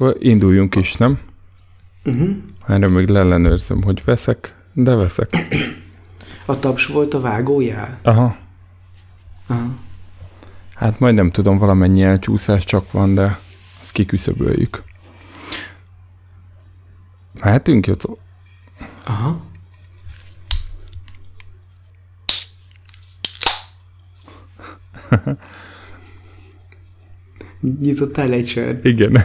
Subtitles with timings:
[0.00, 1.18] Akkor induljunk is, nem?
[2.04, 2.36] Uh-huh.
[2.66, 5.48] Erre még leellenőrzöm, hogy veszek, de veszek.
[6.46, 7.98] A taps volt a vágójál?
[8.02, 8.36] Aha.
[9.46, 9.76] Aha.
[10.74, 13.38] Hát majd nem tudom, valamennyi elcsúszás csak van, de
[13.80, 14.82] azt kiküszöböljük.
[17.40, 18.18] Mehetünk, Jocó?
[19.04, 19.44] Aha.
[27.80, 29.24] Nyitottál egy sört, Igen.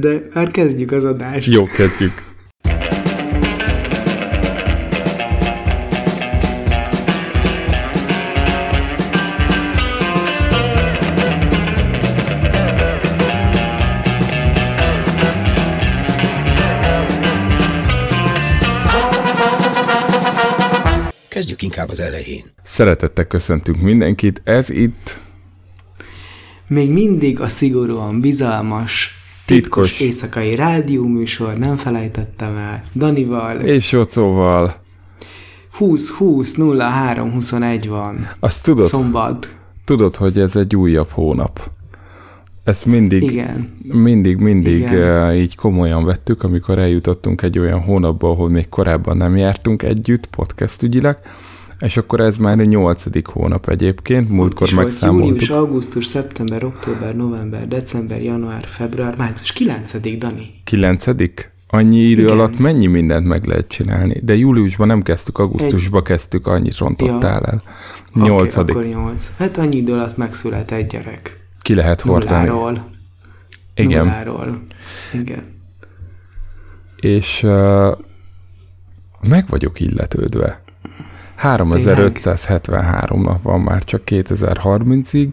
[0.00, 1.52] De már kezdjük az adást.
[1.52, 2.26] Jó, kezdjük.
[21.28, 22.44] Kezdjük inkább az elején.
[22.62, 24.40] Szeretettel köszöntünk mindenkit.
[24.44, 25.16] Ez itt
[26.68, 29.17] Még mindig a szigorúan bizalmas,
[29.54, 30.00] titkos, Titkos.
[30.00, 33.56] éjszakai rádióműsor, nem felejtettem el, Danival.
[33.60, 34.74] és Jocóval.
[35.72, 38.30] 20 20 03 21 van.
[38.40, 39.54] Azt tudod, Szombat.
[39.84, 41.70] tudod, hogy ez egy újabb hónap.
[42.64, 43.76] Ezt mindig, Igen.
[43.92, 45.28] mindig, mindig Igen.
[45.28, 50.26] uh, így komolyan vettük, amikor eljutottunk egy olyan hónapba, ahol még korábban nem jártunk együtt
[50.26, 51.18] podcast ügyileg,
[51.80, 55.28] és akkor ez már a nyolcadik hónap egyébként, múltkor megszámoltuk.
[55.28, 60.50] Július, augusztus, szeptember, október, november, december, január, február, március 9 Dani.
[60.64, 61.52] Kilencedik?
[61.70, 62.38] Annyi idő Igen.
[62.38, 64.20] alatt mennyi mindent meg lehet csinálni?
[64.22, 67.62] De júliusban nem kezdtük, augusztusban kezdtük, annyit rontottál el.
[68.14, 68.76] Nyolcadik.
[68.76, 69.32] Okay, akkor 8.
[69.36, 71.48] Hát annyi idő alatt megszület egy gyerek.
[71.62, 72.46] Ki lehet hordani.
[72.46, 72.90] Nulláról.
[73.74, 74.04] Igen.
[74.04, 74.62] Nulláról.
[75.12, 75.42] Igen.
[76.96, 77.98] És uh,
[79.28, 80.60] meg vagyok illetődve.
[81.38, 85.32] 3573 nap van már csak 2030-ig,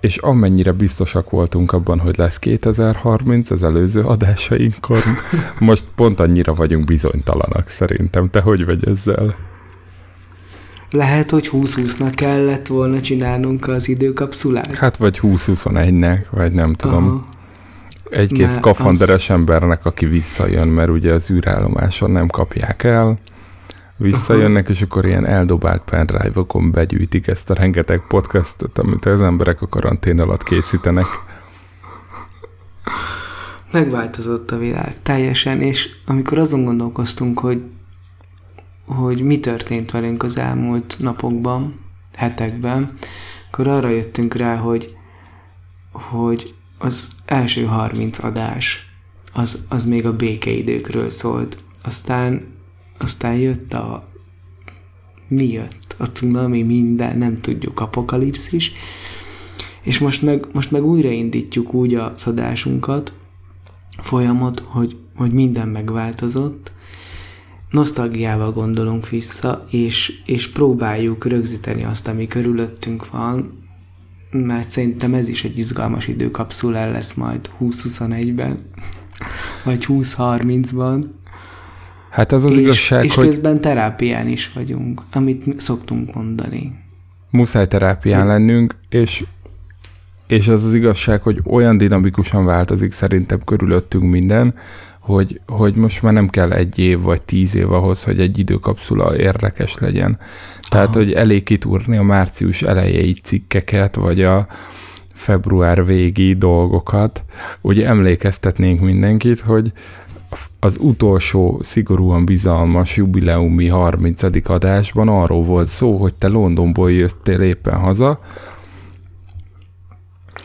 [0.00, 5.00] és amennyire biztosak voltunk abban, hogy lesz 2030 az előző adásainkon,
[5.58, 8.30] most pont annyira vagyunk bizonytalanak szerintem.
[8.30, 9.34] Te hogy vagy ezzel?
[10.90, 14.74] Lehet, hogy 20-20-nak kellett volna csinálnunk az időkapszulát.
[14.74, 17.04] Hát vagy 20-21-nek, vagy nem tudom.
[17.04, 17.28] Aha.
[18.10, 23.18] Egy-két szkafanderes az- embernek, aki visszajön, mert ugye az űrállomáson nem kapják el,
[23.98, 29.68] visszajönnek, és akkor ilyen eldobált pendrive-okon begyűjtik ezt a rengeteg podcastot, amit az emberek a
[29.68, 31.06] karantén alatt készítenek.
[33.70, 37.62] Megváltozott a világ teljesen, és amikor azon gondolkoztunk, hogy,
[38.86, 41.80] hogy mi történt velünk az elmúlt napokban,
[42.14, 42.92] hetekben,
[43.50, 44.96] akkor arra jöttünk rá, hogy,
[45.92, 48.92] hogy az első 30 adás
[49.32, 51.56] az, az még a békeidőkről szólt.
[51.82, 52.56] Aztán,
[52.98, 54.08] aztán jött a...
[55.28, 55.94] Mi jött?
[55.98, 58.72] A cunami, minden, nem tudjuk, apokalipszis.
[59.82, 63.12] És most meg, most meg újraindítjuk úgy a szadásunkat,
[63.98, 66.72] folyamat, hogy, hogy minden megváltozott,
[67.70, 73.58] nosztalgiával gondolunk vissza, és, és próbáljuk rögzíteni azt, ami körülöttünk van,
[74.30, 78.58] mert szerintem ez is egy izgalmas időkapszula lesz majd 2021-ben,
[79.64, 81.04] vagy 2030-ban.
[82.10, 86.72] Hát az az és, igazság, és hogy közben terápián is vagyunk, amit mi szoktunk mondani.
[87.30, 89.24] muszáj terápián lennünk, és,
[90.26, 94.54] és az az igazság, hogy olyan dinamikusan változik szerintem körülöttünk minden,
[94.98, 99.16] hogy, hogy most már nem kell egy év vagy tíz év ahhoz, hogy egy időkapszula
[99.16, 100.18] érdekes legyen.
[100.68, 100.98] Tehát, Aha.
[100.98, 104.46] hogy elég kitúrni a március elejei cikkeket, vagy a
[105.12, 107.24] február végi dolgokat.
[107.60, 109.72] Ugye emlékeztetnénk mindenkit, hogy
[110.60, 114.22] az utolsó szigorúan bizalmas jubileumi 30.
[114.50, 118.20] adásban arról volt szó, hogy te Londonból jöttél éppen haza,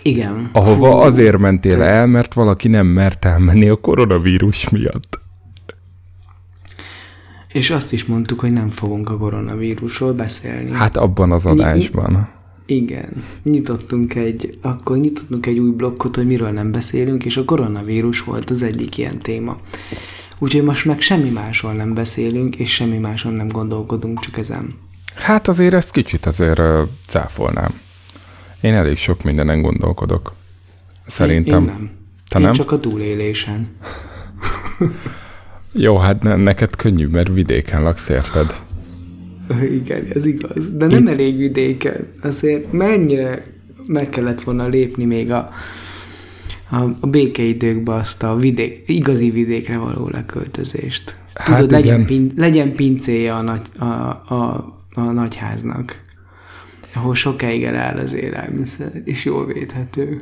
[0.04, 0.50] Igen.
[0.54, 5.20] ahova Hú, azért mentél te- el, mert valaki nem mert elmenni a koronavírus miatt.
[7.48, 10.72] És azt is mondtuk, hogy nem fogunk a koronavírusról beszélni.
[10.72, 12.30] Hát abban az adásban.
[12.66, 18.24] Igen, nyitottunk egy, akkor nyitottunk egy új blokkot, hogy miről nem beszélünk, és a koronavírus
[18.24, 19.58] volt az egyik ilyen téma.
[20.40, 24.76] Úgyhogy most meg semmi másról nem beszélünk, és semmi máson nem gondolkodunk, csak ezen.
[25.16, 27.80] Hát azért ezt kicsit azért uh, cáfolnám.
[28.62, 30.34] Én elég sok mindenen gondolkodok.
[31.06, 31.64] Szerintem.
[31.64, 31.92] Én, én nem.
[32.30, 32.54] Te én nem?
[32.54, 33.68] csak a túlélésen.
[35.72, 38.56] Jó, hát ne, neked könnyű, mert vidéken laksz, érted?
[39.82, 40.76] Igen, ez igaz.
[40.78, 42.08] De nem elég vidéken.
[42.22, 43.44] Azért mennyire
[43.88, 45.50] meg kellett volna lépni még a,
[46.70, 51.16] a, a békeidőkbe azt a vidék, igazi vidékre való leköltözést.
[51.34, 56.02] Hát Tudod, legyen, pin, legyen pincéje a, nagy, a, a, a nagyháznak.
[56.96, 60.18] ahol sokáig eláll az élelmiszer, és jól védhető.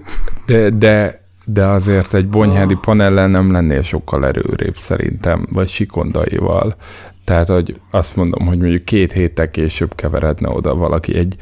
[0.45, 6.75] De, de, de azért egy bonyhádi panellen nem lennél sokkal erőrébb szerintem, vagy sikondaival.
[7.23, 11.35] Tehát, hogy azt mondom, hogy mondjuk két héttel később keveredne oda valaki egy,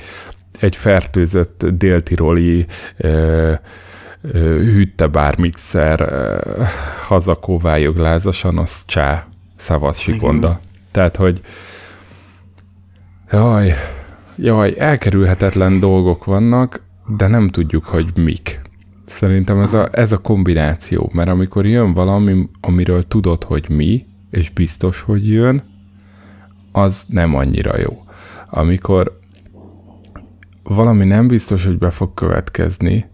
[0.59, 2.65] egy fertőzött déltiroli
[2.97, 3.53] ö,
[4.21, 6.13] hűtebármixer
[7.07, 10.47] hazakóvályog lázasan, az csá, szavaz sikonda.
[10.47, 10.59] Igen.
[10.91, 11.41] Tehát, hogy
[13.31, 13.73] jaj,
[14.37, 16.81] jaj, elkerülhetetlen dolgok vannak,
[17.17, 18.61] de nem tudjuk, hogy mik.
[19.05, 24.49] Szerintem ez a, ez a kombináció, mert amikor jön valami, amiről tudod, hogy mi, és
[24.49, 25.63] biztos, hogy jön,
[26.71, 28.03] az nem annyira jó.
[28.49, 29.19] Amikor
[30.63, 33.09] valami nem biztos, hogy be fog következni,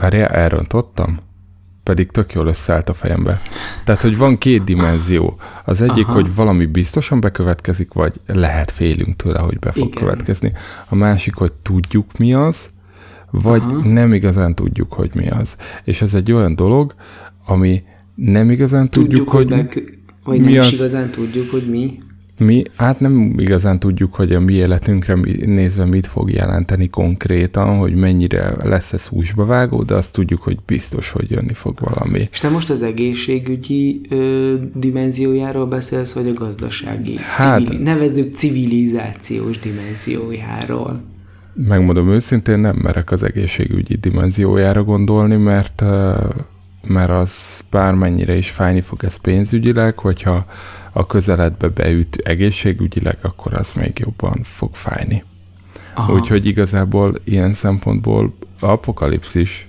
[0.00, 1.18] Várjál, elrontottam?
[1.82, 3.40] Pedig tök jól összeállt a fejembe.
[3.84, 5.38] Tehát, hogy van két dimenzió.
[5.64, 6.14] Az egyik, Aha.
[6.14, 10.02] hogy valami biztosan bekövetkezik, vagy lehet félünk tőle, hogy be fog Igen.
[10.02, 10.52] következni.
[10.88, 12.68] A másik, hogy tudjuk mi az,
[13.30, 13.88] vagy Aha.
[13.88, 15.56] nem igazán tudjuk, hogy mi az.
[15.84, 16.94] És ez egy olyan dolog,
[17.46, 17.82] ami
[18.24, 19.82] nem igazán tudjuk, tudjuk hogy, hogy be,
[20.24, 20.66] vagy mi nem az.
[20.66, 21.98] is igazán tudjuk, hogy mi
[22.38, 25.14] mi hát nem igazán tudjuk, hogy a mi életünkre
[25.46, 30.58] nézve mit fog jelenteni konkrétan, hogy mennyire lesz ez húsba vágó, de azt tudjuk, hogy
[30.66, 32.28] biztos, hogy jönni fog valami.
[32.30, 37.16] És te most az egészségügyi ö, dimenziójáról beszélsz, vagy a gazdasági?
[37.20, 41.00] Hát, civili, nevezzük civilizációs dimenziójáról.
[41.54, 45.82] Megmondom őszintén, nem merek az egészségügyi dimenziójára gondolni, mert
[46.88, 50.46] mert az bármennyire is fájni fog ez pénzügyileg, hogyha
[50.92, 55.24] a közeledbe beüt egészségügyileg, akkor az még jobban fog fájni.
[55.94, 56.12] Aha.
[56.12, 59.68] Úgyhogy igazából ilyen szempontból apokalipszis.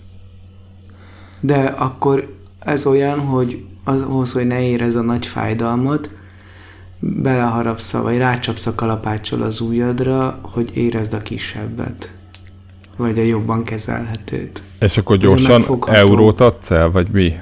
[1.39, 6.09] De akkor ez olyan, hogy ahhoz, hogy ne érez a nagy fájdalmat,
[6.99, 12.18] beleharapsz, vagy rácsapsz a kalapáccsal az ujjadra, hogy érezd a kisebbet.
[12.99, 14.61] Vagy a jobban kezelhetőt.
[14.79, 17.33] És akkor gyorsan eurót adsz el, vagy mi?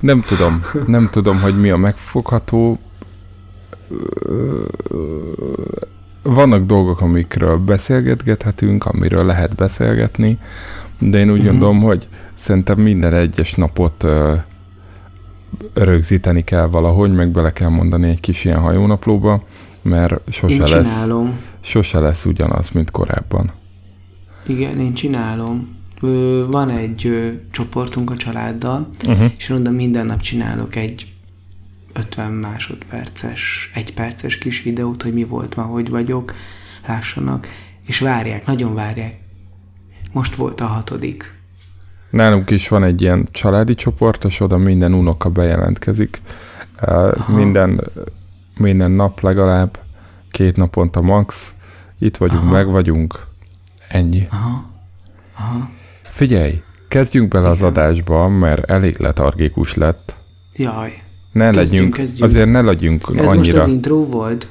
[0.00, 2.78] Nem tudom, nem tudom, hogy mi a megfogható.
[6.22, 10.38] Vannak dolgok, amikről beszélgethetünk, amiről lehet beszélgetni,
[10.98, 11.50] de én úgy uh-huh.
[11.50, 14.06] gondolom, hogy szerintem minden egyes napot
[15.74, 19.42] rögzíteni kell valahogy, meg bele kell mondani egy kis ilyen hajónaplóba,
[19.82, 21.06] mert sose lesz,
[21.60, 23.52] sose lesz ugyanaz, mint korábban.
[24.46, 25.78] Igen, én csinálom
[26.46, 29.32] van egy csoportunk a családdal, uh-huh.
[29.36, 31.06] és oda minden nap csinálok egy
[31.92, 36.34] 50 másodperces, egy perces kis videót, hogy mi volt ma, hogy vagyok,
[36.86, 37.48] lássanak,
[37.86, 39.18] és várják, nagyon várják.
[40.12, 41.38] Most volt a hatodik.
[42.10, 46.20] Nálunk is van egy ilyen családi csoport, és oda minden unoka bejelentkezik.
[46.80, 47.36] Aha.
[47.36, 47.80] Minden,
[48.56, 49.78] minden nap legalább,
[50.30, 51.54] két naponta max.
[51.98, 52.52] Itt vagyunk, Aha.
[52.52, 53.26] meg vagyunk.
[53.88, 54.26] Ennyi.
[54.30, 54.70] Aha.
[55.38, 55.70] Aha.
[56.02, 57.56] Figyelj, kezdjünk bele Igen.
[57.56, 60.14] az adásba, mert elég letargikus lett.
[60.56, 61.02] Jaj.
[61.32, 62.30] Ne kezdjünk, legyünk, kezdjünk.
[62.30, 63.32] azért ne legyünk Ez annyira...
[63.34, 64.48] most az intro volt?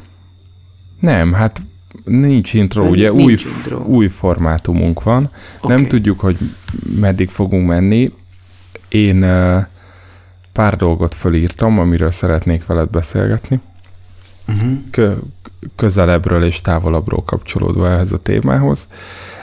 [0.99, 1.61] Nem, hát
[2.03, 3.83] nincs intro, Nem, ugye nincs új, intro.
[3.83, 5.29] új formátumunk van.
[5.61, 5.75] Okay.
[5.75, 6.37] Nem tudjuk, hogy
[6.99, 8.13] meddig fogunk menni.
[8.87, 9.65] Én uh,
[10.53, 13.59] pár dolgot fölírtam, amiről szeretnék veled beszélgetni.
[14.49, 14.77] Uh-huh.
[14.91, 15.21] Kö-
[15.75, 18.87] közelebbről és távolabbról kapcsolódva ehhez a témához.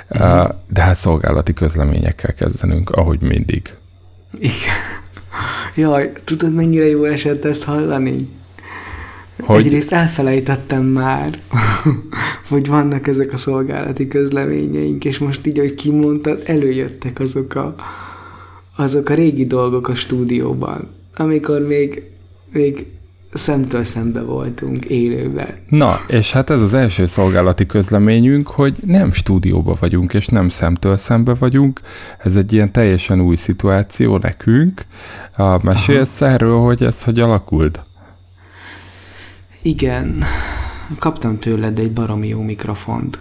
[0.08, 0.48] Uh-huh.
[0.68, 3.74] De hát szolgálati közleményekkel kezdenünk, ahogy mindig.
[4.38, 4.54] Igen.
[5.76, 8.28] Jaj, tudod, mennyire jó esett ezt hallani?
[9.40, 9.64] Hogy?
[9.64, 11.38] Egyrészt elfelejtettem már,
[12.48, 17.74] hogy vannak ezek a szolgálati közleményeink, és most így, hogy kimondtad, előjöttek azok a,
[18.76, 22.06] azok a régi dolgok a stúdióban, amikor még,
[22.52, 22.86] még
[23.32, 25.48] szemtől szembe voltunk élőben.
[25.68, 30.96] Na, és hát ez az első szolgálati közleményünk, hogy nem stúdióba vagyunk, és nem szemtől
[30.96, 31.80] szembe vagyunk.
[32.18, 34.84] Ez egy ilyen teljesen új szituáció nekünk.
[35.36, 36.32] A mesélsz Aha.
[36.32, 37.80] erről, hogy ez hogy alakult?
[39.62, 40.22] Igen,
[40.98, 43.18] kaptam tőled egy baromi jó mikrofont.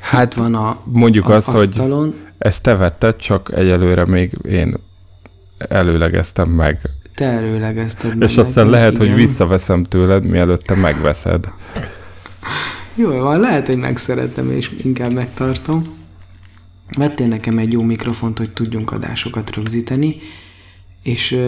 [0.00, 2.04] Hát Itt van a, mondjuk az azt, asztalon.
[2.04, 4.76] hogy ezt te vetted, csak egyelőre még én
[5.58, 6.80] előlegeztem meg
[7.16, 9.06] te előlegezted És aztán lehet, igen.
[9.06, 11.48] hogy visszaveszem tőled, mielőtt te megveszed.
[12.94, 15.84] Jó van, lehet, hogy megszerettem, és inkább megtartom.
[16.96, 20.16] Vettél nekem egy jó mikrofont, hogy tudjunk adásokat rögzíteni,
[21.02, 21.38] és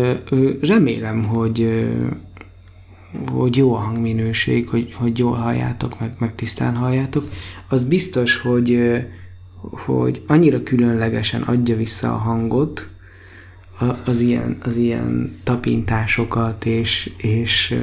[0.61, 1.87] remélem, hogy
[3.33, 7.31] hogy jó a hangminőség, hogy, hogy jól halljátok, meg, meg tisztán halljátok.
[7.69, 8.81] Az biztos, hogy,
[9.61, 12.89] hogy annyira különlegesen adja vissza a hangot,
[14.05, 17.79] az ilyen, az ilyen tapintásokat és, és,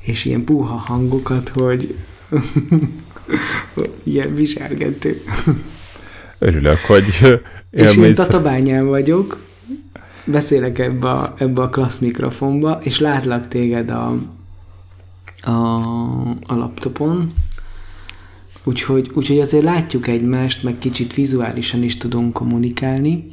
[0.00, 1.94] és ilyen puha hangokat, hogy
[4.02, 5.16] ilyen viselgető.
[6.38, 7.04] Örülök, hogy
[7.70, 9.40] És én Tatabányán vagyok,
[10.24, 14.18] beszélek ebbe a, ebbe a klassz mikrofonba, és látlak téged a,
[15.42, 15.76] a,
[16.46, 17.32] a laptopon,
[18.64, 23.30] úgyhogy, úgyhogy azért látjuk egymást, meg kicsit vizuálisan is tudunk kommunikálni,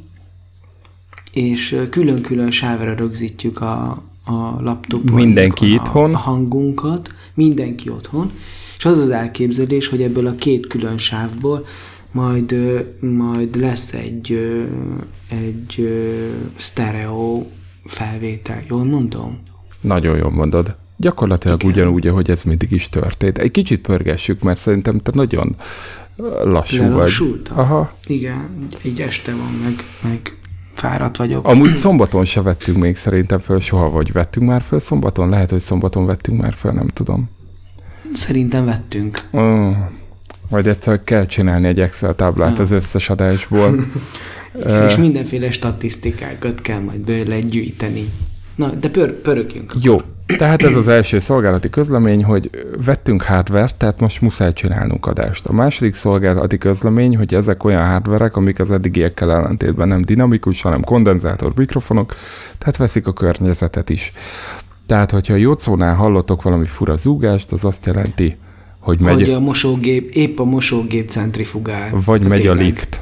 [1.32, 6.14] és külön-külön sávra rögzítjük a, a laptopon Mindenki itthon.
[6.14, 8.30] a hangunkat, mindenki otthon,
[8.76, 11.66] és az az elképzelés, hogy ebből a két külön sávból
[12.12, 12.54] majd,
[13.00, 14.38] majd lesz egy,
[15.28, 15.88] egy
[16.56, 17.46] stereo
[17.84, 18.62] felvétel.
[18.68, 19.38] Jól mondom?
[19.80, 20.76] Nagyon jól mondod.
[20.96, 21.72] Gyakorlatilag Igen.
[21.72, 23.38] ugyanúgy, ahogy ez mindig is történt.
[23.38, 25.56] Egy kicsit pörgessük, mert szerintem te nagyon
[26.44, 27.12] lassú vagy.
[27.54, 27.92] Aha.
[28.06, 30.36] Igen, egy este van, meg, meg
[30.80, 31.46] fáradt vagyok.
[31.46, 35.28] Amúgy szombaton se vettünk még szerintem föl soha, vagy vettünk már föl szombaton?
[35.28, 37.30] Lehet, hogy szombaton vettünk már föl, nem tudom.
[38.12, 39.18] Szerintem vettünk.
[39.30, 39.76] Oh,
[40.48, 42.62] majd egyszer kell csinálni egy Excel táblát ja.
[42.62, 43.74] az összes adásból.
[44.86, 48.04] És mindenféle statisztikákat kell majd bőle gyűjteni.
[48.54, 49.74] Na, de pör, pörögjünk.
[49.82, 50.00] Jó,
[50.38, 52.50] tehát ez az első szolgálati közlemény, hogy
[52.84, 55.46] vettünk hardware tehát most muszáj csinálnunk adást.
[55.46, 60.84] A második szolgálati közlemény, hogy ezek olyan hardverek, amik az eddigiekkel ellentétben nem dinamikus, hanem
[60.84, 62.14] kondenzátor mikrofonok,
[62.58, 64.12] tehát veszik a környezetet is.
[64.86, 68.36] Tehát, hogyha a Jocónál hallottok valami fura zúgást, az azt jelenti,
[68.78, 69.14] hogy megy...
[69.14, 71.90] Hogy a mosógép, épp a mosógép centrifugál.
[72.04, 72.58] Vagy a megy tényleg.
[72.58, 73.00] a lift.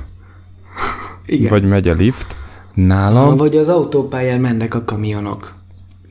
[1.26, 1.48] Igen.
[1.48, 2.36] Vagy megy a lift.
[2.74, 3.36] Nálam...
[3.36, 5.57] Vagy az autópályán mennek a kamionok.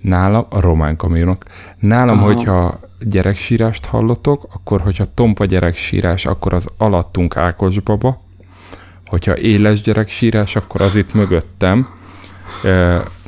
[0.01, 1.43] Nálam, a román kamionok.
[1.79, 2.25] Nálam, Aha.
[2.25, 8.25] hogyha gyereksírást hallottok, akkor hogyha tompa gyereksírás, akkor az alattunk Ákos baba.
[9.05, 11.87] Hogyha éles gyereksírás, akkor az itt mögöttem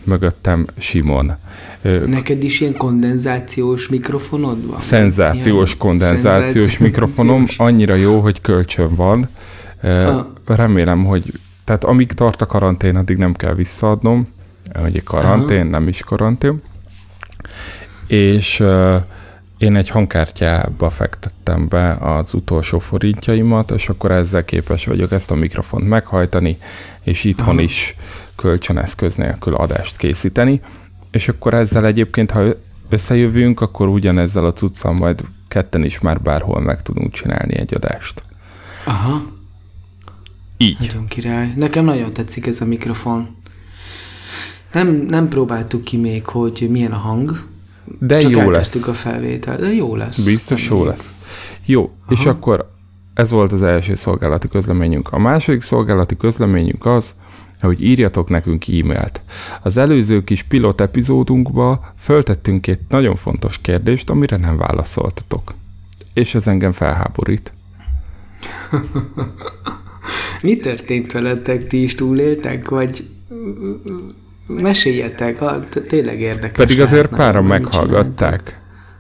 [0.04, 1.36] mögöttem Simon.
[2.06, 4.80] Neked is ilyen kondenzációs mikrofonod van?
[4.80, 9.30] Szenzációs kondenzációs Szenzációs mikrofonom, annyira jó, hogy kölcsön van.
[9.82, 10.26] Ah.
[10.46, 11.24] Remélem, hogy
[11.64, 14.28] tehát amíg tart a karantén, addig nem kell visszaadnom.
[14.84, 16.62] Ugye karantén, nem is karantén.
[18.08, 18.64] És
[19.58, 25.36] én egy hangkártyába fektettem be az utolsó forintjaimat, és akkor ezzel képes vagyok ezt a
[25.36, 26.58] mikrofont meghajtani,
[27.02, 27.62] és itthon Aha.
[27.62, 27.96] is
[28.36, 30.62] kölcsöneszköz nélkül adást készíteni,
[31.12, 32.44] és akkor ezzel egyébként, ha
[32.90, 38.24] összejövünk, akkor ugyanezzel a cuccal majd ketten is már bárhol meg tudunk csinálni egy adást.
[38.84, 39.22] Aha.
[40.58, 40.86] Így.
[40.88, 41.54] Nagyon király.
[41.56, 43.38] Nekem nagyon tetszik ez a mikrofon.
[44.74, 47.48] Nem, nem próbáltuk ki még, hogy milyen a hang.
[48.00, 48.88] De Csak jó lesz.
[48.88, 49.58] a felvétel.
[49.58, 50.26] De jó lesz.
[50.26, 51.14] Biztos jó lesz.
[51.66, 52.12] Jó, Aha.
[52.12, 52.72] és akkor
[53.14, 55.10] ez volt az első szolgálati közleményünk.
[55.12, 57.16] A második szolgálati közleményünk az,
[57.62, 59.22] hogy írjatok nekünk e-mailt.
[59.62, 65.54] Az előző kis pilot epizódunkba föltettünk egy nagyon fontos kérdést, amire nem válaszoltatok.
[66.14, 67.54] És ez engem felháborít.
[70.42, 71.68] Mi történt veletek?
[71.68, 72.70] Ti is túléltek?
[72.70, 73.08] Vagy
[74.50, 76.58] meséljetek, ha tényleg érdekes.
[76.66, 78.60] Pedig azért páran meghallgatták.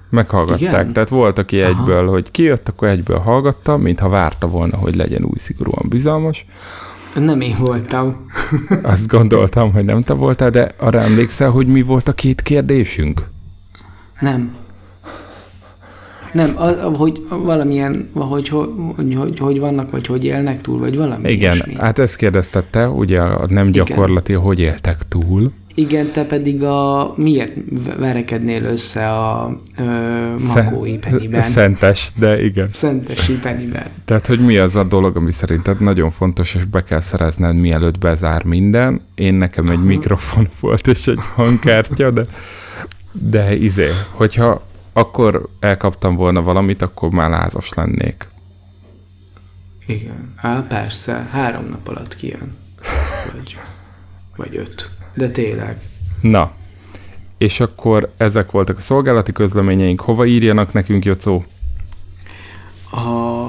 [0.09, 0.61] Meghallgatták.
[0.61, 0.93] Igen?
[0.93, 1.69] Tehát volt, aki Aha.
[1.69, 6.45] egyből, hogy kijött, akkor egyből hallgatta, mintha várta volna, hogy legyen új szigorúan bizalmas.
[7.15, 8.25] Nem én voltam.
[8.83, 13.25] Azt gondoltam, hogy nem te voltál, de arra emlékszel, hogy mi volt a két kérdésünk?
[14.19, 14.55] Nem.
[16.31, 21.29] Nem, az, hogy valamilyen, hogy, hogy, hogy, hogy vannak, vagy hogy élnek túl, vagy valami
[21.31, 21.75] Igen, ilyesmi.
[21.75, 24.43] hát ezt kérdeztette, ugye a nem gyakorlati, Igen.
[24.43, 25.51] hogy éltek túl.
[25.79, 27.53] Igen, te pedig a miért
[27.97, 29.83] verekednél össze a ö,
[30.53, 31.41] makói peniben?
[31.41, 32.69] Szentes, de igen.
[32.71, 33.83] Szentesi peniben.
[34.05, 37.97] Tehát, hogy mi az a dolog, ami szerinted nagyon fontos, és be kell szerezned, mielőtt
[37.97, 39.01] bezár minden.
[39.15, 39.85] Én nekem egy Aha.
[39.85, 42.23] mikrofon volt, és egy hangkártya, de,
[43.11, 44.61] de izé, hogyha
[44.99, 48.29] akkor elkaptam volna valamit, akkor már lázas lennék.
[49.87, 50.33] Igen.
[50.35, 52.53] Á, persze, három nap alatt kijön.
[53.33, 53.57] Vagy,
[54.35, 54.89] vagy öt.
[55.13, 55.77] De tényleg.
[56.21, 56.51] Na,
[57.37, 60.01] és akkor ezek voltak a szolgálati közleményeink.
[60.01, 61.45] Hova írjanak nekünk, Jocó?
[62.91, 63.47] A...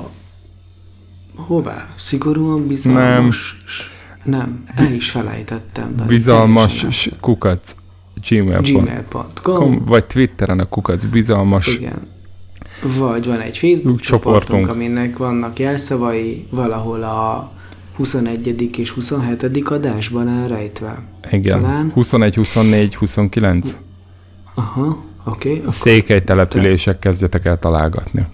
[1.37, 1.89] Hová?
[1.97, 3.57] Szigorúan bizalmas...
[3.65, 3.99] Nem.
[4.25, 5.95] Nem, el is felejtettem.
[6.07, 7.75] Bizalmas kukac
[8.29, 8.85] gmail.com,
[9.45, 11.77] gmail vagy Twitteren a kukac bizalmas.
[11.77, 12.09] Igen.
[12.99, 17.51] Vagy van egy Facebook csoportunk, csoportunk, aminek vannak jelszavai valahol a
[17.97, 18.79] 21.
[18.79, 19.71] és 27.
[19.71, 21.03] adásban elrejtve.
[21.31, 21.61] Igen.
[21.61, 21.91] Talán?
[21.95, 23.77] 21, 24, 29.
[24.55, 25.57] Aha, oké.
[25.57, 27.09] Okay, Székely települések te...
[27.09, 28.27] kezdjetek el találgatni.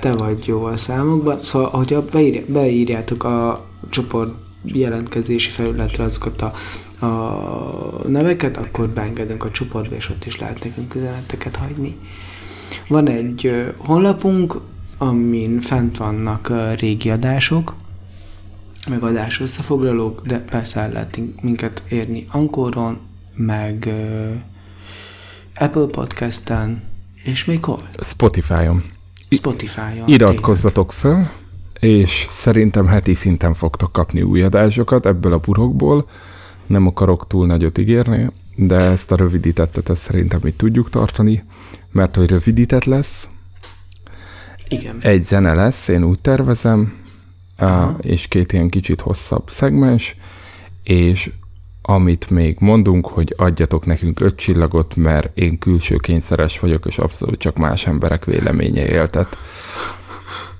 [0.00, 1.38] Te vagy jó a számokban.
[1.38, 2.04] Szóval, hogyha
[2.46, 4.34] beírjátok a csoport
[4.64, 6.52] jelentkezési felületre azokat a
[7.00, 11.98] a neveket, akkor beengedünk a csoportba, és ott is lehet nekünk üzeneteket hagyni.
[12.88, 14.54] Van egy honlapunk,
[14.98, 17.74] amin fent vannak régi adások,
[18.88, 22.98] meg adás összefoglalók, de persze el lehet minket érni Ankoron,
[23.34, 23.88] meg
[25.54, 26.82] Apple Podcast-en,
[27.24, 27.80] és még hol?
[28.00, 28.82] Spotify-on.
[29.30, 30.08] Spotify-on.
[30.08, 31.26] Iratkozzatok föl,
[31.80, 36.08] és szerintem heti szinten fogtok kapni új adásokat ebből a burokból.
[36.68, 41.44] Nem akarok túl nagyot ígérni, de ezt a rövidítettet ezt szerintem mi tudjuk tartani,
[41.92, 43.28] mert hogy rövidített lesz,
[44.68, 44.96] Igen.
[45.00, 46.92] egy zene lesz, én úgy tervezem,
[47.56, 50.16] á, és két ilyen kicsit hosszabb szegmens,
[50.82, 51.30] és
[51.82, 57.38] amit még mondunk, hogy adjatok nekünk öt csillagot, mert én külső kényszeres vagyok, és abszolút
[57.38, 59.36] csak más emberek véleménye éltet.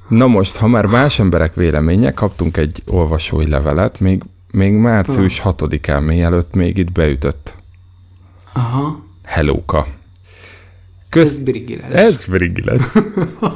[0.08, 6.06] Na most, ha már más emberek véleménye, kaptunk egy olvasói levelet, még, még március 6-án,
[6.06, 7.54] mielőtt még itt beütött.
[8.52, 9.04] Aha.
[9.24, 9.78] Hellóka.
[9.78, 9.94] Ez
[11.08, 11.36] Kösz...
[11.36, 11.94] Brigi lesz.
[11.94, 12.94] Ez Brigi lesz.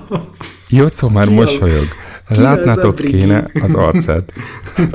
[0.68, 1.84] Jocó már Ki mosolyog.
[2.28, 4.32] ki Látnátok kéne az arcát.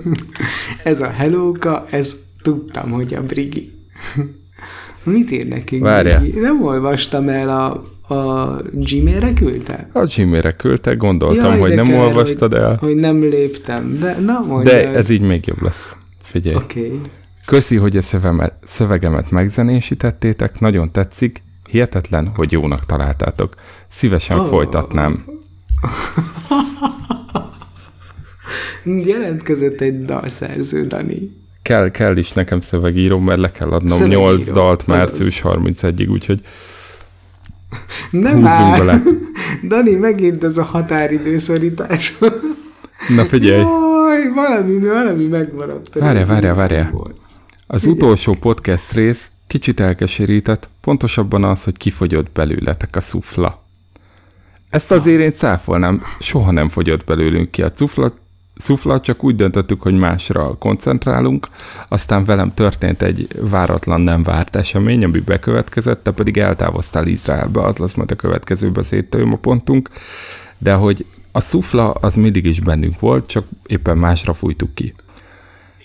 [0.83, 3.71] Ez a Hellóka, ez tudtam, hogy a Brigi.
[5.03, 6.23] Mit ír nekünk Várjál.
[6.35, 9.89] Nem olvastam el a, a Gmail-re küldte?
[9.93, 12.75] A Gmail-re küldte, gondoltam, Jaj, hogy nem kár, olvastad hogy, el.
[12.75, 14.17] Hogy nem léptem be.
[14.19, 14.75] Na, mondjad.
[14.75, 15.95] De ez így még jobb lesz.
[16.23, 16.55] Figyelj.
[16.55, 16.85] Oké.
[16.85, 16.99] Okay.
[17.45, 21.43] Köszi, hogy a szövemet, szövegemet megzenésítettétek, nagyon tetszik.
[21.69, 23.53] Hihetetlen, hogy jónak találtátok.
[23.89, 24.45] Szívesen oh.
[24.45, 25.25] folytatnám.
[29.05, 31.31] Jelentkezett egy dalszerző, Dani.
[31.61, 36.41] Kell, kell is nekem szövegíró, mert le kell adnom Szövegíró, 8 dalt március 31-ig, úgyhogy
[38.11, 38.77] Nem már.
[38.77, 39.01] bele.
[39.67, 42.17] Dani, megint ez a határidőszorítás.
[43.15, 45.99] Na figyelj, Jaj, valami, valami megmaradt.
[45.99, 47.01] Várjál, várjál, várjál.
[47.67, 53.65] az utolsó podcast rész kicsit elkeserített, pontosabban az, hogy kifogyott belőletek a szufla.
[54.69, 58.13] Ezt azért én cáfolnám, soha nem fogyott belőlünk ki a cufla,
[58.57, 61.47] szufla, csak úgy döntöttük, hogy másra koncentrálunk,
[61.87, 67.77] aztán velem történt egy váratlan, nem várt esemény, ami bekövetkezett, te pedig eltávoztál Izraelbe, az
[67.77, 69.89] lesz majd a következő beszédtőm a pontunk,
[70.57, 74.93] de hogy a szufla az mindig is bennünk volt, csak éppen másra fújtuk ki.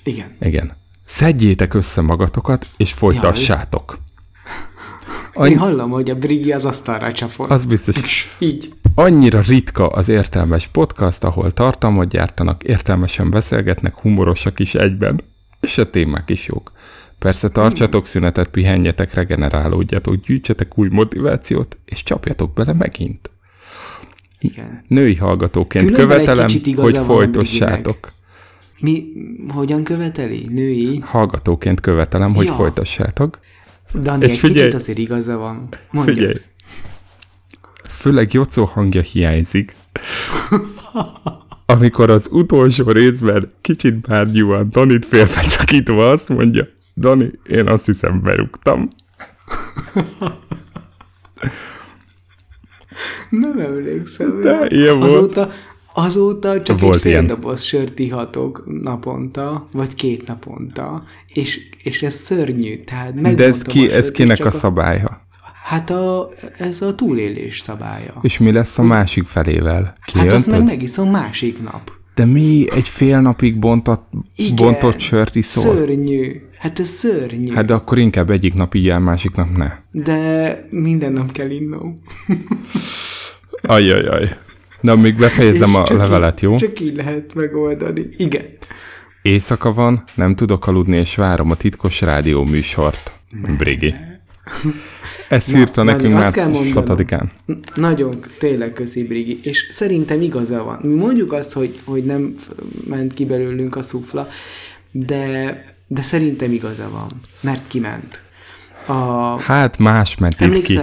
[0.05, 0.37] Igen.
[0.41, 0.77] Igen.
[1.05, 3.91] Szedjétek össze magatokat, és folytassátok.
[3.93, 4.02] Én
[5.35, 7.51] Annyi, hallom, hogy a Brigi az asztalra csapott.
[7.51, 8.37] az biztos.
[8.39, 8.73] Így.
[8.95, 15.21] Annyira ritka az értelmes podcast, ahol tartalmat gyártanak, értelmesen beszélgetnek, humorosak is egyben,
[15.61, 16.73] és a témák is jók.
[17.19, 23.31] Persze tartsatok szünetet, pihenjetek, regenerálódjatok, gyűjtsetek új motivációt, és csapjatok bele megint.
[24.39, 24.81] Igen.
[24.89, 28.13] Női hallgatóként Különben követelem, hogy folytassátok.
[28.81, 29.05] Mi,
[29.49, 30.47] hogyan követeli?
[30.51, 30.99] Női?
[31.05, 32.53] Hallgatóként követelem, hogy Ja.
[32.53, 33.39] folytassátok.
[33.95, 35.69] Dani, egy figyelj- kicsit azért igaza van.
[35.91, 36.17] Mondjad.
[36.17, 36.35] Figyelj!
[37.89, 39.75] Főleg Jocó hangja hiányzik.
[41.67, 48.89] Amikor az utolsó részben kicsit bárgyúan Danit félbeszakítva azt mondja, Dani, én azt hiszem berúgtam.
[53.31, 54.41] Nem emlékszem.
[54.41, 55.11] De ilyen volt.
[55.11, 55.51] azóta,
[55.95, 57.27] azóta csak Volt egy fél ilyen.
[57.27, 62.81] doboz sört ihatok naponta, vagy két naponta, és, és ez szörnyű.
[62.81, 65.21] Tehát De ez, ki, ez kinek a szabálya?
[65.65, 68.15] Hát a, ez a túlélés szabálya.
[68.21, 69.95] És mi lesz a másik felével?
[70.15, 71.93] Hát azt meg megiszom másik nap.
[72.15, 75.75] De mi egy fél napig bontott, Igen, bontott sört iszol?
[75.75, 76.41] Szörnyű.
[76.59, 77.53] Hát ez szörnyű.
[77.53, 79.73] Hát de akkor inkább egyik nap így másik nap ne.
[79.91, 81.95] De minden nap kell innom.
[83.63, 84.37] Ajajaj.
[84.83, 86.57] Na, még befejezem a levelet, így, jó?
[86.57, 88.03] Csak így lehet megoldani.
[88.17, 88.45] Igen.
[89.23, 93.13] Éjszaka van, nem tudok aludni, és várom a titkos rádió műsort.
[93.59, 93.95] Brigi.
[95.29, 96.97] Ezt Na, írta nekünk március mondanom.
[97.07, 97.25] 6-án.
[97.47, 99.41] N- Nagyon, tényleg köszi, Brigi.
[99.43, 100.79] És szerintem igaza van.
[100.83, 102.35] Mi mondjuk azt, hogy, hogy nem
[102.89, 104.29] ment ki belőlünk a szufla,
[104.91, 107.07] de, de szerintem igaza van.
[107.41, 108.23] Mert kiment.
[108.87, 108.93] A,
[109.41, 110.79] Hát más ment itt ki.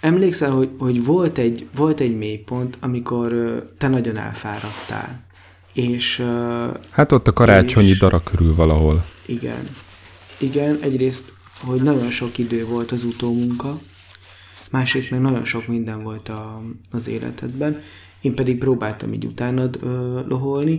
[0.00, 3.32] Emlékszel, hogy, hogy volt, egy, volt egy mélypont, amikor
[3.78, 5.24] te nagyon elfáradtál.
[5.72, 6.24] És
[6.90, 9.04] Hát ott a karácsonyi És- dara körül valahol.
[9.26, 9.68] Igen.
[10.38, 13.78] Igen, egyrészt, hogy nagyon sok idő volt az utómunka,
[14.70, 17.82] másrészt meg nagyon sok minden volt a, az életedben,
[18.20, 20.76] én pedig próbáltam így utánad ö, loholni,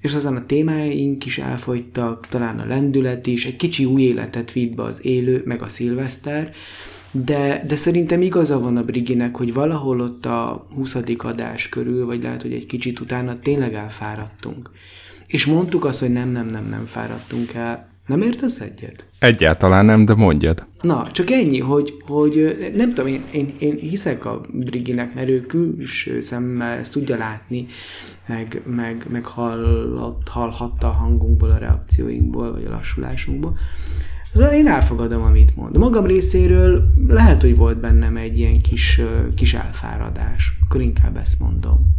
[0.00, 4.74] és azon a témáink is elfogytak, talán a lendület is, egy kicsi új életet vitt
[4.74, 6.52] be az élő, meg a szilveszter,
[7.22, 10.96] de, de szerintem igaza van a Briginek, hogy valahol ott a 20.
[11.18, 14.70] adás körül, vagy lehet, hogy egy kicsit utána tényleg elfáradtunk.
[15.26, 19.06] És mondtuk azt, hogy nem, nem, nem, nem fáradtunk el, Nem értesz egyet?
[19.18, 20.66] Egyáltalán nem, de mondjad.
[20.80, 25.40] Na, csak ennyi, hogy, hogy nem tudom, én, én, én hiszek a Briginek, mert ő
[25.40, 27.66] külső szemmel ezt tudja látni,
[28.26, 33.58] meg, meg, meg hallott, hallhatta a hangunkból, a reakcióinkból, vagy a lassulásunkból.
[34.34, 35.76] De én elfogadom, amit mond.
[35.76, 39.00] Magam részéről lehet, hogy volt bennem egy ilyen kis,
[39.34, 40.58] kis elfáradás.
[40.64, 41.94] Akkor inkább ezt mondom.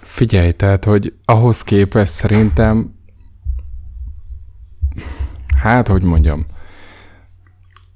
[0.00, 2.94] Figyelj, tehát, hogy ahhoz képest szerintem
[5.62, 6.46] hát, hogy mondjam,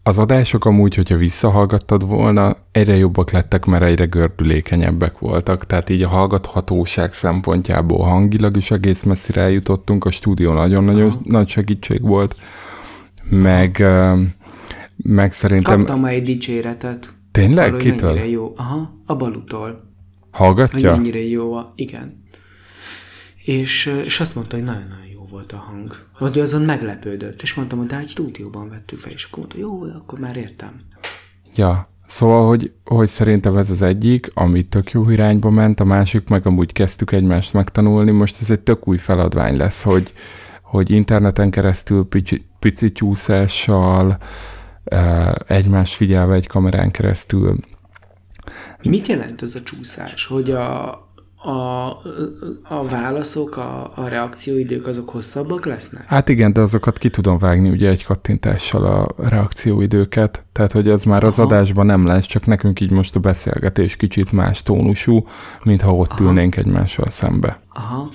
[0.03, 5.67] az adások amúgy, hogyha visszahallgattad volna, egyre jobbak lettek, mert egyre gördülékenyebbek voltak.
[5.67, 10.05] Tehát így a hallgathatóság szempontjából hangilag is egész messzire eljutottunk.
[10.05, 11.21] A stúdió nagyon-nagyon Aha.
[11.25, 12.35] nagy segítség volt.
[13.41, 13.85] Meg,
[14.97, 15.79] meg szerintem...
[15.79, 17.13] Kaptam egy dicséretet.
[17.31, 17.67] Tényleg?
[17.67, 18.13] Arról, Kitől?
[18.13, 18.53] Mennyire jó.
[18.57, 19.91] Aha, a balutól.
[20.31, 20.91] Hallgatja?
[20.91, 21.73] Hogy mennyire jó a...
[21.75, 22.25] Igen.
[23.45, 26.07] És, és azt mondta, hogy nagyon-nagyon volt a hang.
[26.19, 29.83] Vagy azon meglepődött, és mondtam, hogy de egy stúdióban vettük fel, és akkor mondta, jó,
[29.83, 30.81] akkor már értem.
[31.57, 36.29] Ja, Szóval, hogy, hogy szerintem ez az egyik, ami tök jó irányba ment, a másik
[36.29, 40.13] meg amúgy kezdtük egymást megtanulni, most ez egy tök új feladvány lesz, hogy,
[40.73, 44.19] hogy interneten keresztül pici, pici csúszással,
[45.47, 47.57] egymást figyelve egy kamerán keresztül.
[48.83, 50.27] Mit jelent ez a csúszás?
[50.27, 50.91] Hogy a,
[51.37, 51.87] a,
[52.63, 56.05] a válaszok, a, a reakcióidők azok hosszabbak lesznek?
[56.07, 61.05] Hát igen, de azokat ki tudom vágni ugye egy kattintással a reakcióidőket, tehát hogy az
[61.05, 61.27] már Aha.
[61.27, 65.27] az adásban nem lesz, csak nekünk így most a beszélgetés kicsit más tónusú,
[65.63, 66.25] mintha ott Aha.
[66.25, 67.61] ülnénk egymással szembe.
[67.69, 68.09] Aha.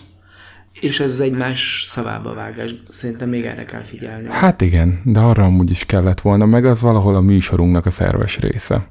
[0.79, 2.75] És ez az egymás szavába vágás.
[2.83, 4.27] Szerintem még erre kell figyelni.
[4.29, 8.39] Hát igen, de arra amúgy is kellett volna, meg az valahol a műsorunknak a szerves
[8.39, 8.87] része.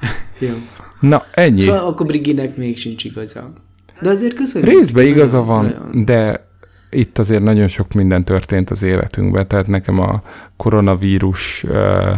[0.38, 0.54] Jó.
[1.00, 1.60] Na, ennyi.
[1.60, 3.52] Szóval akkor Briginek még sincs igaza.
[4.00, 4.70] De azért köszönjük.
[4.70, 6.04] Részben igaza van, nagyon.
[6.04, 6.48] de
[6.90, 10.22] itt azért nagyon sok minden történt az életünkben, tehát nekem a
[10.56, 12.16] koronavírus uh,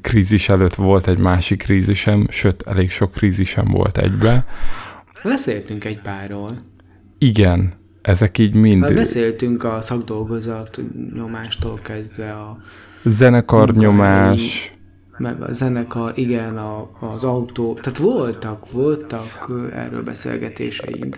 [0.00, 4.46] krízis előtt volt egy másik krízisem, sőt, elég sok krízisem volt egybe.
[5.22, 6.50] Beszéltünk egy párról.
[7.18, 7.72] Igen,
[8.02, 8.80] ezek így mind...
[8.80, 10.80] Már beszéltünk a szakdolgozat
[11.14, 12.58] nyomástól kezdve a...
[13.04, 14.72] Zenekarnyomás,
[15.16, 21.16] meg a zenekar, igen, a, az autó, tehát voltak, voltak erről beszélgetéseink.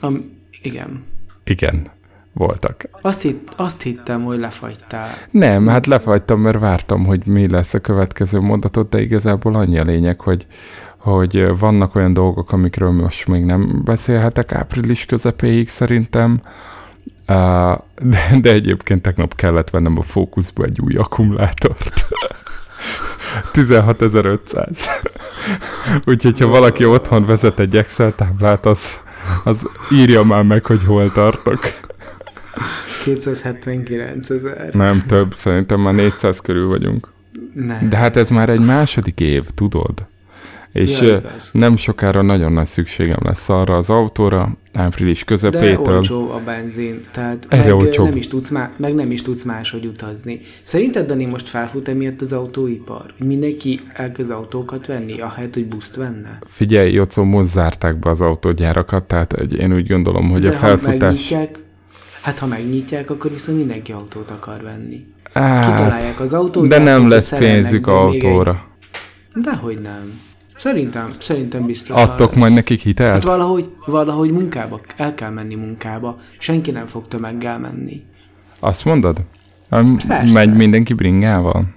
[0.00, 0.30] Am,
[0.62, 1.04] igen.
[1.44, 1.90] Igen,
[2.32, 2.88] voltak.
[3.00, 5.10] Azt, hitt, azt hittem, hogy lefagytál.
[5.30, 9.84] Nem, hát lefagytam, mert vártam, hogy mi lesz a következő mondatot, de igazából annyi a
[9.84, 10.46] lényeg, hogy,
[11.04, 16.40] hogy vannak olyan dolgok, amikről most még nem beszélhetek április közepéig szerintem,
[17.26, 22.06] de, de egyébként tegnap kellett vennem a fókuszba egy új akkumulátort.
[23.52, 24.78] 16.500.
[26.04, 29.00] Úgyhogy, ha valaki otthon vezet egy Excel táblát, az,
[29.44, 31.60] az írja már meg, hogy hol tartok.
[33.02, 34.74] 279 ezer.
[34.74, 37.08] Nem több, szerintem már 400 körül vagyunk.
[37.54, 37.88] Nem.
[37.88, 40.06] De hát ez már egy második év, tudod?
[40.74, 41.20] És ja,
[41.52, 45.82] nem sokára nagyon nagy szükségem lesz arra az autóra, április közepétől.
[45.84, 48.04] De olcsó a benzin, tehát Erre meg, olcsó.
[48.04, 50.40] nem is tudsz má- meg nem is tudsz máshogy utazni.
[50.58, 53.04] Szerinted, Dani, most felfut emiatt az autóipar?
[53.18, 56.38] Hogy mindenki elkezd autókat venni, ahelyett, hogy buszt venne?
[56.46, 61.34] Figyelj, Jocó, most zárták be az autógyárakat, tehát én úgy gondolom, hogy De a felfutás...
[62.22, 65.06] Hát ha megnyitják, akkor viszont mindenki autót akar venni.
[65.32, 66.68] Hát, Kitalálják az autót.
[66.68, 68.64] De nem lesz pénzük autóra.
[69.34, 69.42] Egy...
[69.42, 70.20] Dehogy nem.
[70.56, 71.96] Szerintem, szerintem biztos.
[72.00, 72.38] Adtok lesz.
[72.38, 73.12] majd nekik hitelt?
[73.12, 76.18] Hát valahogy, valahogy munkába, el kell menni munkába.
[76.38, 78.02] Senki nem fog tömeggel menni.
[78.60, 79.24] Azt mondod?
[80.08, 80.32] Persze.
[80.32, 81.74] Megy mindenki bringával?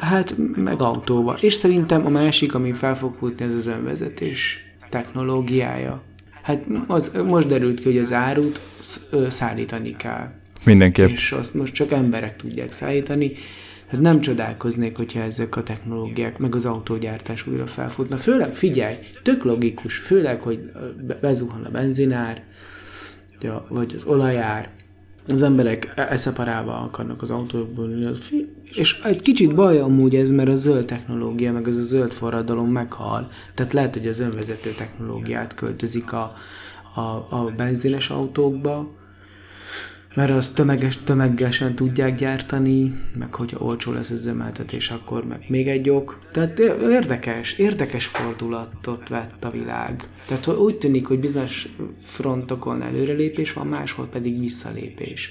[0.00, 1.36] Hát, meg autóval.
[1.40, 6.02] És szerintem a másik, ami fel fog futni, ez az önvezetés technológiája.
[6.42, 8.60] Hát az, most derült ki, hogy az árut
[9.28, 10.30] szállítani kell.
[10.64, 11.08] Mindenképp.
[11.08, 13.32] És azt most csak emberek tudják szállítani,
[13.92, 18.16] Hát nem csodálkoznék, hogyha ezek a technológiák, meg az autógyártás újra felfutna.
[18.16, 20.60] Főleg, figyelj, tök logikus, főleg, hogy
[21.20, 22.42] bezuhan a benzinár,
[23.68, 24.70] vagy az olajár,
[25.28, 27.90] az emberek e- eszeparálva akarnak az autókból
[28.72, 32.70] és egy kicsit baj amúgy ez, mert a zöld technológia, meg az a zöld forradalom
[32.70, 33.28] meghal.
[33.54, 36.32] Tehát lehet, hogy az önvezető technológiát költözik a,
[36.94, 37.00] a,
[37.30, 38.90] a benzines autókba,
[40.14, 45.68] mert azt tömeges, tömegesen tudják gyártani, meg hogyha olcsó lesz az üzemeltetés, akkor meg még
[45.68, 46.18] egy ok.
[46.32, 46.58] Tehát
[46.90, 50.02] érdekes, érdekes fordulatot vett a világ.
[50.26, 51.68] Tehát úgy tűnik, hogy bizonyos
[52.02, 55.30] frontokon előrelépés van, máshol pedig visszalépés.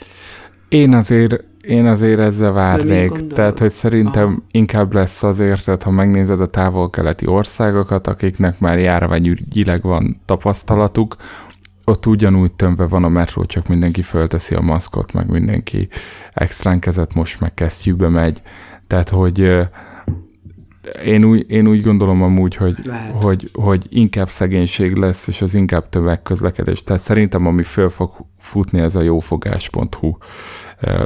[0.72, 3.28] Én azért, én azért ezzel várnék.
[3.28, 4.44] Tehát, hogy szerintem Aha.
[4.52, 11.16] inkább lesz azért, tehát, ha megnézed a távol-keleti országokat, akiknek már járványügyileg van tapasztalatuk,
[11.86, 15.88] ott ugyanúgy tömve van a metró, csak mindenki fölteszi a maszkot, meg mindenki
[16.34, 18.42] extrán kezet most meg kesztyűbe megy.
[18.88, 19.70] Tehát, hogy
[21.06, 23.24] én úgy, én úgy gondolom amúgy, hogy, Lehet.
[23.24, 26.84] hogy, hogy inkább szegénység lesz, és az inkább tömegközlekedés.
[26.84, 30.18] Tehát szerintem, ami föl fog futni, ez a jófogás.hu,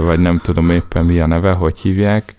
[0.01, 2.35] vagy nem tudom éppen mi a neve, hogy hívják.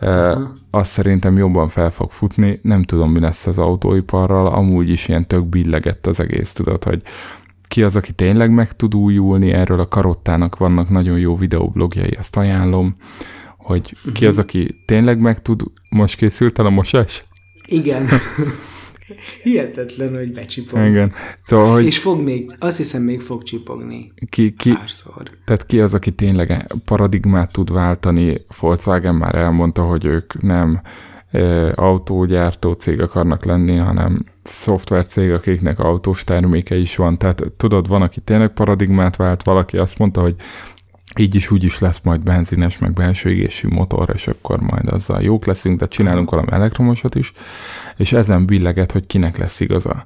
[0.00, 5.08] Ö, Azt szerintem jobban fel fog futni, nem tudom, mi lesz az autóiparral, amúgy is
[5.08, 7.02] ilyen tök billegett az egész, tudod, hogy
[7.66, 12.36] ki az, aki tényleg meg tud újulni, erről a Karottának vannak nagyon jó videoblogjai, azt
[12.36, 12.96] ajánlom,
[13.56, 17.24] hogy ki az, aki tényleg meg tud, most készült el a mosás?
[17.66, 18.08] Igen.
[19.42, 20.86] Hihetetlen, hogy becsipog.
[20.86, 21.12] Igen.
[21.44, 24.12] Szóval, hogy És fog még, azt hiszem még fog csipogni.
[24.28, 25.30] ki, ki, Párszor.
[25.44, 30.90] tehát ki az, aki tényleg paradigmát tud váltani, Volkswagen már elmondta, hogy ők nem e,
[31.74, 37.18] autógyártó cég akarnak lenni, hanem szoftvercég, akiknek autós terméke is van.
[37.18, 40.34] Tehát tudod, van, aki tényleg paradigmát vált, valaki azt mondta, hogy
[41.18, 45.22] így is úgy is lesz majd benzines, meg belső égésű motor, és akkor majd azzal
[45.22, 47.32] jók leszünk, de csinálunk valami elektromosat is,
[47.96, 50.04] és ezen billeget, hogy kinek lesz igaza.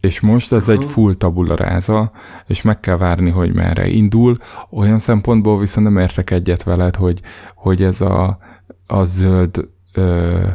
[0.00, 2.12] És most ez egy full tabula ráza,
[2.46, 4.36] és meg kell várni, hogy merre indul.
[4.70, 7.20] Olyan szempontból viszont nem értek egyet veled, hogy,
[7.54, 8.38] hogy ez a,
[8.86, 10.46] a zöld ö,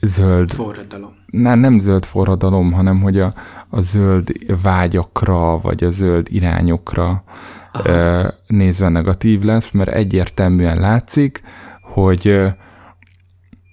[0.00, 1.12] zöld Forradalom.
[1.26, 3.34] nem, nem zöld forradalom, hanem hogy a,
[3.68, 7.22] a zöld vágyakra, vagy a zöld irányokra
[7.84, 11.40] ö, nézve negatív lesz, mert egyértelműen látszik,
[11.82, 12.48] hogy ö,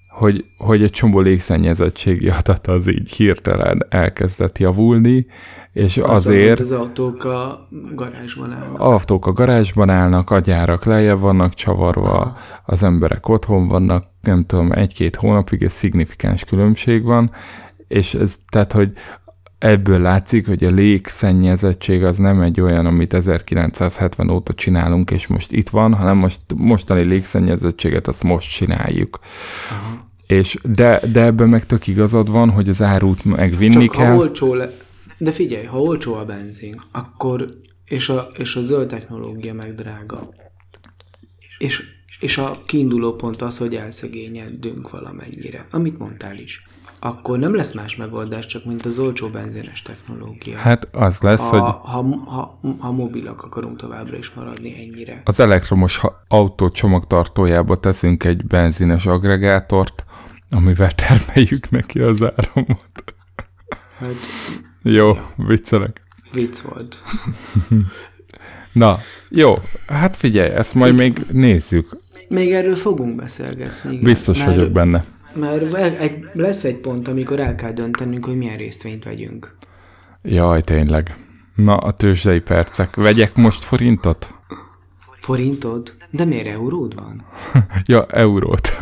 [0.10, 5.26] hogy, hogy egy csomó légszennyezettségi adat az így hirtelen elkezdett javulni,
[5.74, 8.80] és Azzal, azért Az autók a garázsban állnak.
[8.80, 14.72] autók a garázsban állnak, a gyárak lejjebb vannak csavarva, az emberek otthon vannak, nem tudom,
[14.72, 17.32] egy-két hónapig egy szignifikáns különbség van,
[17.88, 18.92] és ez, tehát, hogy
[19.58, 25.52] ebből látszik, hogy a légszennyezettség az nem egy olyan, amit 1970 óta csinálunk, és most
[25.52, 29.20] itt van, hanem most mostani légszennyezettséget azt most csináljuk.
[30.28, 34.12] És de, de ebben meg tök igazad van, hogy az árút megvinni Csak kell.
[34.12, 34.70] ha olcsó le...
[35.22, 37.46] De figyelj, ha olcsó a benzin, akkor...
[37.86, 40.30] És a, és a zöld technológia meg drága.
[41.58, 41.84] És,
[42.20, 45.68] és a kiinduló pont az, hogy elszegényedünk valamennyire.
[45.72, 46.68] Amit mondtál is.
[47.00, 50.58] Akkor nem lesz más megoldás, csak mint az olcsó benzines technológia.
[50.58, 55.22] Hát az lesz, ha, hogy ha, ha, ha mobilak akarunk továbbra is maradni ennyire.
[55.26, 60.04] az elektromos autó csomagtartójába teszünk egy benzines agregátort,
[60.50, 63.04] amivel termeljük neki az áramot.
[63.98, 64.16] Hát
[64.84, 66.02] Jó, viccelek.
[66.32, 67.04] vicc volt.
[68.74, 69.54] Na, jó,
[69.88, 71.90] hát figyelj, ezt majd még nézzük.
[72.28, 73.92] Még erről fogunk beszélgetni.
[73.92, 74.04] Igen.
[74.04, 75.06] Biztos Mert- vagyok benne.
[75.36, 79.56] Mert egy, lesz egy pont, amikor el kell döntenünk, hogy milyen részvényt vegyünk.
[80.24, 81.16] Jaj, tényleg.
[81.56, 82.96] Na, a tőzsdei percek.
[82.96, 84.34] Vegyek most forintot?
[85.20, 85.94] Forintod?
[86.10, 87.26] De miért euród van?
[87.86, 88.78] Ja, eurót.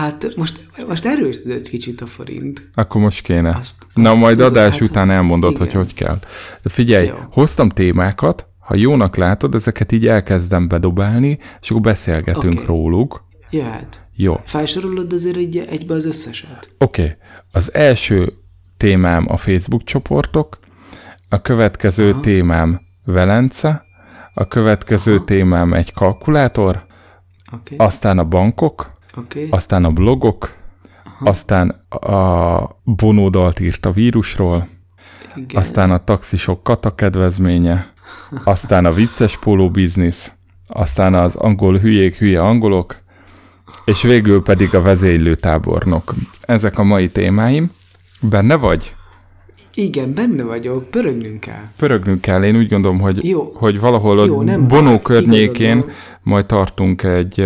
[0.00, 2.70] Hát most, most erősödött kicsit a forint.
[2.74, 3.56] Akkor most kéne.
[3.56, 5.82] Azt- Na, azt majd tudod, adás hát- után elmondod, hogy igen.
[5.82, 6.18] hogy kell.
[6.62, 7.14] De figyelj, Jó.
[7.32, 12.64] hoztam témákat, ha jónak látod, ezeket így elkezdem bedobálni, és akkor beszélgetünk Oké.
[12.66, 13.24] róluk.
[13.50, 14.00] Jöhet.
[14.16, 14.40] Jó.
[14.44, 16.74] Felsorolod azért egy, egybe az összeset?
[16.78, 17.14] Oké, okay.
[17.52, 18.32] az első
[18.76, 20.58] témám a Facebook csoportok,
[21.28, 22.20] a következő Aha.
[22.20, 23.84] témám Velence,
[24.34, 25.24] a következő Aha.
[25.24, 26.84] témám egy kalkulátor,
[27.52, 27.76] okay.
[27.76, 29.48] aztán a bankok, oké.
[29.50, 30.54] aztán a blogok,
[31.04, 31.30] Aha.
[31.30, 34.68] aztán a Bonódalt írt a vírusról,
[35.36, 35.60] Igen.
[35.60, 37.92] aztán a taxisok kata kedvezménye,
[38.44, 40.32] aztán a vicces póló biznisz,
[40.66, 42.96] aztán az angol hülyék hülye angolok,
[43.84, 46.14] és végül pedig a vezénylő tábornok.
[46.40, 47.70] Ezek a mai témáim.
[48.20, 48.94] Benne vagy?
[49.74, 51.62] Igen, benne vagyok, pörögnünk kell.
[51.76, 53.52] Pörögnünk kell, én úgy gondolom, hogy, Jó.
[53.54, 55.94] hogy valahol a Bonó környékén igazad van.
[56.22, 57.40] majd tartunk egy,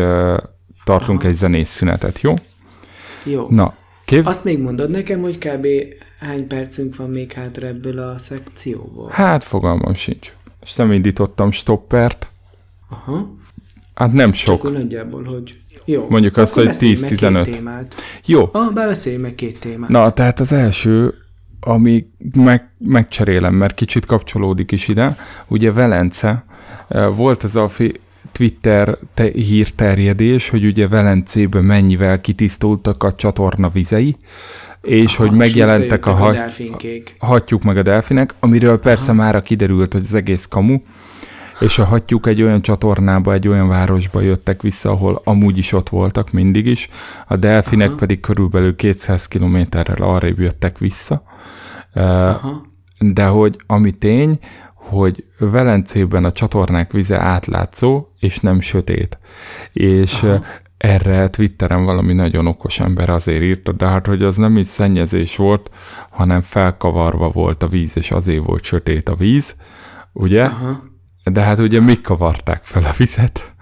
[0.84, 1.28] tartunk Aha.
[1.28, 2.34] egy zenés szünetet, jó?
[3.22, 3.46] Jó.
[3.50, 4.26] Na, képz...
[4.26, 5.66] Azt még mondod nekem, hogy kb.
[6.20, 9.08] hány percünk van még hátra ebből a szekcióból?
[9.12, 10.32] Hát fogalmam sincs.
[10.62, 12.26] És nem indítottam stoppert.
[12.90, 13.34] Aha.
[13.94, 14.60] Hát nem Sok.
[14.64, 14.72] Sok.
[14.72, 15.58] nagyjából, hogy...
[15.84, 16.06] Jó.
[16.08, 17.42] Mondjuk azt, hogy beszélj meg 10-15.
[17.44, 17.94] két témát.
[18.24, 19.88] Jó, Ah, beszélj meg két témát.
[19.90, 21.14] Na, tehát az első,
[21.60, 25.16] ami meg, megcserélem, mert kicsit kapcsolódik is ide,
[25.48, 26.44] ugye Velence,
[26.88, 28.00] eh, volt ez a fi-
[28.32, 34.16] Twitter te- hírterjedés, hogy ugye Velencében mennyivel kitisztultak a csatorna vizei,
[34.82, 37.16] és Aha, hogy megjelentek a, hagy, delfinkék.
[37.18, 40.78] hattyúk meg a delfinek, amiről persze már kiderült, hogy az egész kamu,
[41.60, 45.88] és a hattyúk egy olyan csatornába, egy olyan városba jöttek vissza, ahol amúgy is ott
[45.88, 46.88] voltak mindig is,
[47.26, 47.96] a delfinek Aha.
[47.96, 51.22] pedig körülbelül 200 kilométerrel arrébb jöttek vissza,
[51.94, 52.66] Aha.
[52.98, 54.38] De hogy ami tény,
[54.88, 59.18] hogy Velencében a csatornák vize átlátszó, és nem sötét.
[59.72, 60.44] És Aha.
[60.76, 65.36] erre Twitteren valami nagyon okos ember azért írta, de hát, hogy az nem is szennyezés
[65.36, 65.70] volt,
[66.10, 69.56] hanem felkavarva volt a víz, és azért volt sötét a víz,
[70.12, 70.44] ugye?
[70.44, 70.80] Aha.
[71.24, 73.53] De hát ugye mik kavarták fel a vizet?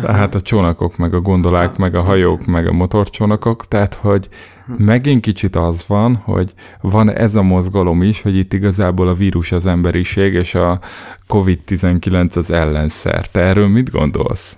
[0.00, 4.28] Tehát a csónakok, meg a gondolák, meg a hajók, meg a motorcsónakok, tehát hogy
[4.76, 9.52] megint kicsit az van, hogy van ez a mozgalom is, hogy itt igazából a vírus
[9.52, 10.80] az emberiség, és a
[11.28, 13.28] COVID-19 az ellenszer.
[13.28, 14.56] Te erről mit gondolsz?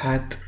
[0.00, 0.38] Hát,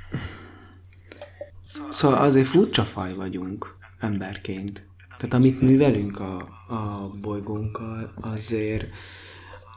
[1.91, 4.87] szóval azért furcsa faj vagyunk emberként.
[5.19, 6.37] Tehát amit művelünk a,
[6.69, 8.85] a bolygónkkal, azért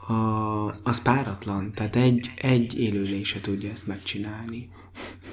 [0.08, 1.72] a, az páratlan.
[1.72, 4.68] Tehát egy, egy élőlény se tudja ezt megcsinálni.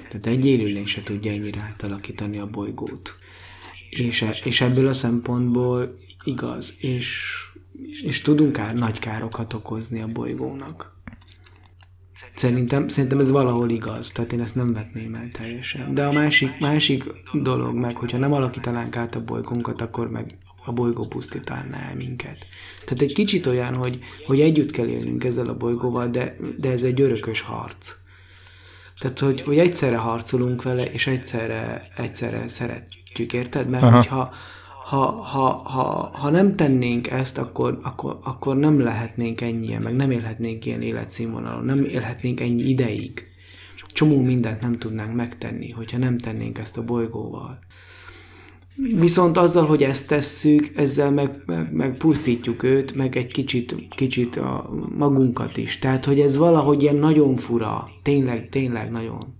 [0.08, 3.16] Tehát egy élőlény se tudja ennyire átalakítani a bolygót.
[3.90, 7.36] És, e, és ebből a szempontból igaz, és,
[8.02, 10.94] és tudunk kár, nagy károkat okozni a bolygónak.
[12.34, 15.94] Szerintem, szerintem ez valahol igaz, tehát én ezt nem vetném el teljesen.
[15.94, 20.72] De a másik, másik dolog meg, hogyha nem alakítanánk át a bolygónkat, akkor meg a
[20.72, 22.46] bolygó pusztítaná el minket.
[22.84, 26.82] Tehát egy kicsit olyan, hogy, hogy együtt kell élnünk ezzel a bolygóval, de, de ez
[26.82, 27.94] egy örökös harc.
[29.00, 33.68] Tehát, hogy, hogy egyszerre harcolunk vele, és egyszerre, egyszerre szeretjük, érted?
[33.68, 33.96] Mert Aha.
[33.96, 34.34] hogyha
[34.86, 40.10] ha, ha, ha, ha nem tennénk ezt, akkor, akkor, akkor nem lehetnénk ennyien, meg nem
[40.10, 43.26] élhetnénk ilyen életszínvonalon, nem élhetnénk ennyi ideig.
[43.92, 47.58] Csomó mindent nem tudnánk megtenni, hogyha nem tennénk ezt a bolygóval.
[48.76, 54.36] Viszont azzal, hogy ezt tesszük, ezzel meg, meg, meg pusztítjuk őt, meg egy kicsit, kicsit
[54.36, 55.78] a magunkat is.
[55.78, 57.88] Tehát, hogy ez valahogy ilyen nagyon fura.
[58.02, 59.34] Tényleg, tényleg nagyon.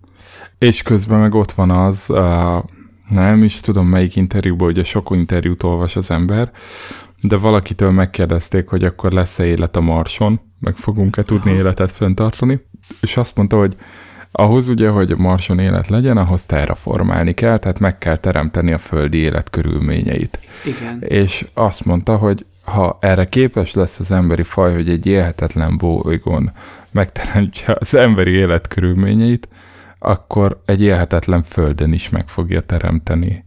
[0.59, 2.65] És közben meg ott van az, uh,
[3.09, 6.51] nem is tudom melyik interjúban, ugye sok interjút olvas az ember,
[7.21, 12.61] de valakitől megkérdezték, hogy akkor lesz-e élet a Marson, meg fogunk-e tudni életet fenntartani,
[13.01, 13.77] és azt mondta, hogy
[14.33, 19.19] ahhoz ugye, hogy Marson élet legyen, ahhoz terraformálni kell, tehát meg kell teremteni a földi
[19.19, 20.39] élet körülményeit.
[20.65, 21.03] Igen.
[21.03, 26.53] És azt mondta, hogy ha erre képes lesz az emberi faj, hogy egy élhetetlen bolygón
[26.91, 29.49] megteremtse az emberi élet körülményeit,
[29.99, 33.45] akkor egy élhetetlen földön is meg fogja teremteni.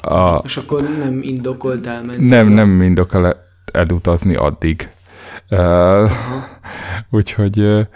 [0.00, 2.28] A, És akkor nem indokolt elmenni?
[2.28, 3.36] Nem, nem indokol
[3.72, 4.88] elutazni addig.
[7.10, 7.86] Úgyhogy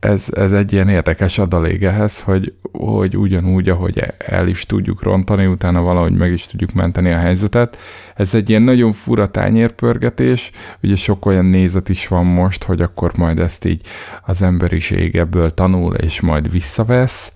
[0.00, 5.46] ez, ez egy ilyen érdekes adalék ehhez, hogy, hogy ugyanúgy, ahogy el is tudjuk rontani,
[5.46, 7.78] utána valahogy meg is tudjuk menteni a helyzetet.
[8.14, 10.50] Ez egy ilyen nagyon fura tányérpörgetés,
[10.82, 13.80] ugye sok olyan nézet is van most, hogy akkor majd ezt így
[14.22, 17.32] az emberiség ebből tanul, és majd visszavesz.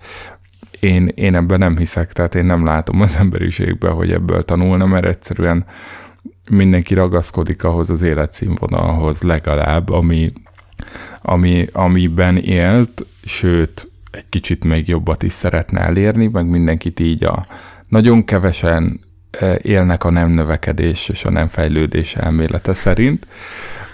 [0.79, 5.05] Én, én ebben nem hiszek, tehát én nem látom az emberiségbe, hogy ebből tanulna, mert
[5.05, 5.65] egyszerűen
[6.49, 10.33] mindenki ragaszkodik ahhoz az életszínvonalhoz legalább, ami
[11.21, 17.47] ami, amiben élt, sőt, egy kicsit még jobbat is szeretne elérni, meg mindenkit így a
[17.87, 18.99] nagyon kevesen
[19.31, 23.27] e, élnek a nem növekedés és a nem fejlődés elmélete szerint,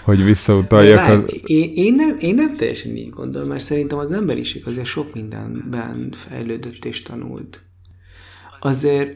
[0.02, 1.40] hogy visszautaljak az...
[1.44, 6.12] Én, én, nem, én nem teljesen így gondolom, mert szerintem az emberiség azért sok mindenben
[6.12, 7.62] fejlődött és tanult.
[8.60, 9.12] Azért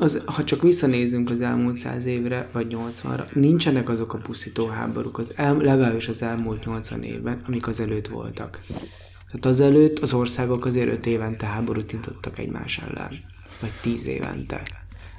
[0.00, 5.18] az, ha csak visszanézünk az elmúlt száz évre, vagy nyolcvanra, nincsenek azok a pusztító háborúk,
[5.18, 8.60] az el, legalábbis az elmúlt nyolcvan évben, amik az előtt voltak.
[9.26, 13.10] Tehát azelőtt az országok azért öt évente háborút nyitottak egymás ellen,
[13.60, 14.62] vagy tíz évente.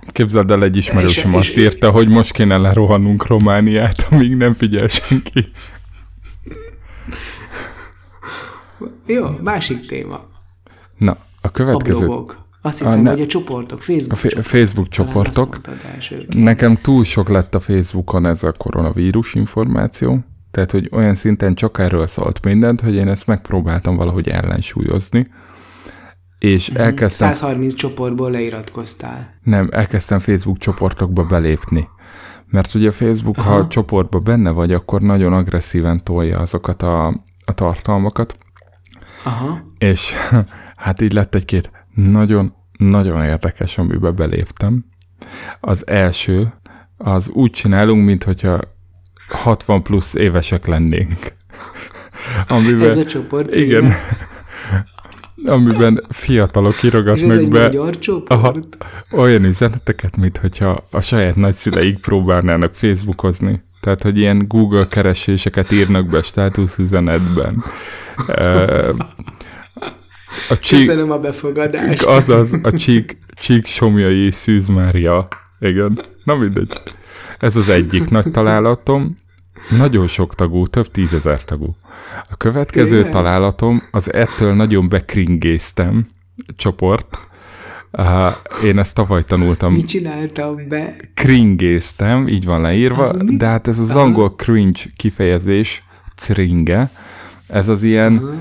[0.07, 5.45] Képzeld el, egy ismerősöm azt írta, hogy most kéne lerohannunk Romániát, amíg nem figyel senki.
[9.05, 10.19] Jó, másik téma.
[10.97, 12.03] Na, a következő...
[12.03, 12.49] A blogok.
[12.61, 14.43] Azt hiszem, a, ne, hogy a csoportok, Facebook a csoportok.
[14.43, 15.59] Facebook csoportok.
[16.29, 20.19] Nekem túl sok lett a Facebookon ez a koronavírus információ,
[20.51, 25.27] tehát, hogy olyan szinten csak erről szólt mindent, hogy én ezt megpróbáltam valahogy ellensúlyozni,
[26.39, 26.81] és mm-hmm.
[26.81, 27.33] elkezdtem...
[27.33, 29.33] 130 csoportból leiratkoztál.
[29.43, 31.87] Nem, elkezdtem Facebook csoportokba belépni.
[32.45, 33.49] Mert ugye a Facebook, Aha.
[33.49, 37.07] ha a csoportba benne vagy, akkor nagyon agresszíven tolja azokat a,
[37.45, 38.37] a tartalmakat.
[39.23, 39.61] Aha.
[39.77, 40.13] És
[40.75, 44.85] hát így lett egy-két nagyon-nagyon érdekes, amiben beléptem.
[45.59, 46.53] Az első,
[46.97, 48.59] az úgy csinálunk, mintha
[49.29, 51.17] 60 plusz évesek lennénk.
[52.47, 53.65] Amiben, Ez a csoport címe.
[53.65, 53.93] Igen.
[55.45, 58.31] amiben fiatalok kirogatnak És ez be magyar csoport?
[58.31, 58.55] Aha,
[59.11, 63.61] olyan üzeneteket, mint hogyha a saját nagyszüleik próbálnának Facebookozni.
[63.81, 67.63] Tehát, hogy ilyen Google kereséseket írnak be státuszüzenetben.
[70.49, 72.03] A csík, Köszönöm a befogadást.
[72.03, 75.27] Azaz, a csík, csík somjai Szűz Mária.
[75.59, 76.81] Igen, na mindegy.
[77.39, 79.15] Ez az egyik nagy találatom.
[79.77, 81.75] Nagyon sok tagú, több tízezer tagú.
[82.29, 83.11] A következő Tényleg?
[83.11, 86.05] találatom az ettől nagyon bekringéztem
[86.55, 87.17] csoport.
[87.91, 89.73] Uh, én ezt tavaly tanultam.
[89.73, 90.95] Mit csináltam be?
[91.13, 95.83] Kringéztem, így van leírva, Az de hát ez az angol cringe kifejezés,
[96.15, 96.89] cringe,
[97.47, 98.33] ez az ilyen Aha.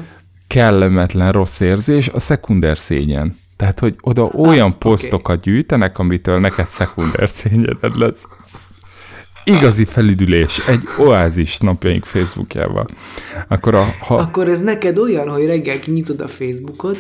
[0.51, 3.39] Kellemetlen rossz érzés, a szekunder szégyen.
[3.57, 4.77] Tehát, hogy oda olyan oké.
[4.79, 8.27] posztokat gyűjtenek, amitől neked szekunder szégyened lesz.
[9.45, 12.87] Igazi felüdülés, egy oázis napjaink Facebookjával.
[13.49, 16.99] Akkor a, ha, Akkor ez neked olyan, hogy reggel kinyitod a Facebookot,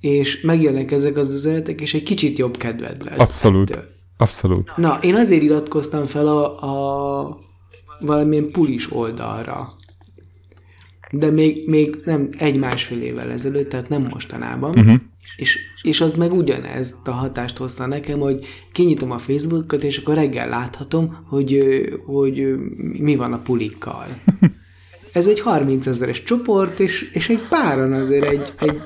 [0.00, 3.18] és megjönnek ezek az üzenetek, és egy kicsit jobb kedved lesz.
[3.18, 3.84] abszolút, ettől.
[4.16, 4.76] abszolút.
[4.76, 7.38] Na, én azért iratkoztam fel a, a
[8.00, 9.68] valamilyen pulis oldalra.
[11.10, 14.78] De még, még nem egy-másfél évvel ezelőtt, tehát nem mostanában.
[14.78, 14.94] Uh-huh.
[15.36, 20.14] És, és az meg ugyanezt a hatást hozta nekem, hogy kinyitom a Facebookot, és akkor
[20.14, 21.60] reggel láthatom, hogy,
[22.06, 22.54] hogy
[22.98, 24.06] mi van a pulikkal.
[25.12, 28.80] Ez egy 30 ezeres csoport, és, és egy páran azért egy, egy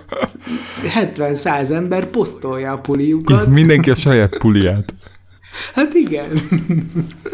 [1.16, 3.46] 70-100 ember posztolja a puliukat.
[3.46, 4.94] Mindenki a saját puliát.
[5.74, 6.26] Hát igen.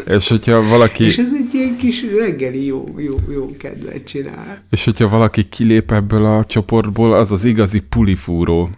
[0.05, 4.63] És hogyha valaki, És ez egy ilyen kis reggeli jó, jó, jó kedvet csinál.
[4.69, 8.69] és hogyha valaki kilép ebből a csoportból, az az igazi pulifúró.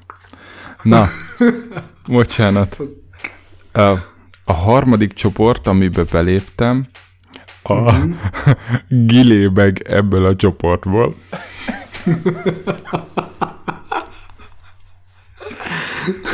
[0.84, 1.06] Na,
[2.08, 2.78] bocsánat.
[3.72, 3.82] A,
[4.44, 6.86] a harmadik csoport, amiben beléptem,
[7.64, 7.94] a
[9.08, 11.16] gilébeg ebből a csoportból.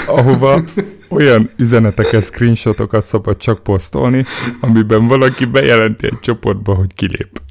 [0.08, 0.62] ahova
[1.10, 4.26] olyan üzeneteket, screenshotokat szabad csak posztolni,
[4.60, 7.42] amiben valaki bejelenti egy csoportba, hogy kilép.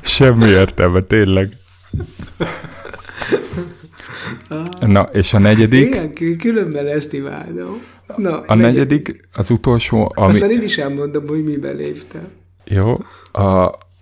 [0.00, 1.56] Semmi értelme, tényleg.
[4.80, 7.82] Na, és a negyedik, Igen, kül- különben ezt imádom.
[8.16, 10.30] Na, a negyedik, az utolsó, ami...
[10.30, 12.28] Aztán én is elmondom, hogy miben léptem.
[12.64, 12.98] Jó,
[13.32, 13.42] a,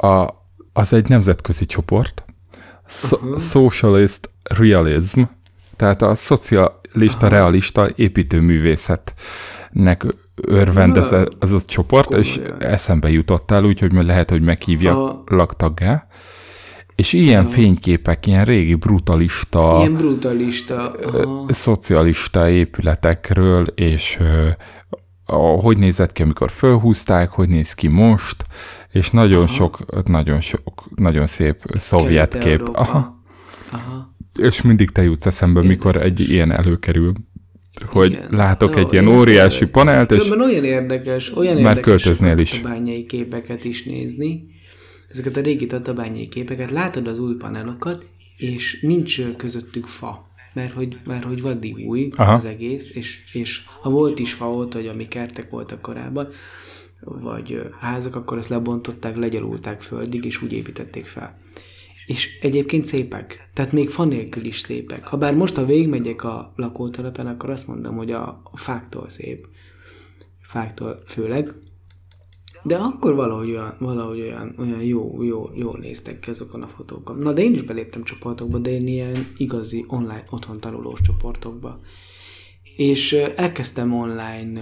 [0.06, 2.24] a, az egy nemzetközi csoport,
[2.88, 3.38] so, Aha.
[3.38, 5.22] Socialist Realism,
[5.76, 10.04] tehát a szocialista, realista építőművészetnek
[10.42, 12.62] örvend ez a, ez a csoport, és Komolyan.
[12.62, 16.06] eszembe jutottál, úgyhogy lehet, hogy meghívjak A- laktaggá.
[16.94, 20.92] És ilyen fényképek, ilyen régi brutalista, Ilyen brutalista.
[21.12, 21.46] Aha.
[21.48, 24.18] szocialista épületekről, és
[25.24, 28.44] a, hogy nézett ki, amikor fölhúzták, hogy néz ki most,
[28.92, 29.46] és nagyon Aha.
[29.46, 32.68] sok, nagyon sok, nagyon szép szovjet kép.
[32.72, 33.22] Aha.
[33.70, 34.14] Aha.
[34.38, 37.12] És mindig te jutsz eszembe, mikor egy ilyen előkerül,
[37.86, 38.26] hogy Igen.
[38.30, 42.40] látok Jó, egy ilyen óriási panelt, és Különben olyan érdekes, olyan Már érdekes költöznél a
[42.40, 42.50] is.
[42.50, 44.46] tatabányai képeket is nézni.
[45.10, 50.30] Ezeket a régi tatabányai képeket, látod az új panelokat, és nincs közöttük fa.
[50.54, 52.32] Mert hogy, mert hogy vadi új Aha.
[52.32, 56.28] az egész, és, és ha volt is fa ott, vagy ami kertek voltak korábban,
[57.04, 61.38] vagy házak, akkor ezt lebontották, legyalulták földig, és úgy építették fel.
[62.06, 63.50] És egyébként szépek.
[63.54, 65.06] Tehát még fa nélkül is szépek.
[65.06, 69.46] Ha bár most, ha végigmegyek a lakótelepen, akkor azt mondom, hogy a, a fáktól szép.
[70.40, 71.54] Fáktól főleg.
[72.62, 77.16] De akkor valahogy olyan, valahogy olyan, olyan jó, jó, jól néztek ki azokon a fotókon.
[77.16, 81.80] Na, de én is beléptem csoportokba, de én ilyen igazi online otthon tanulós csoportokba.
[82.76, 84.60] És elkezdtem online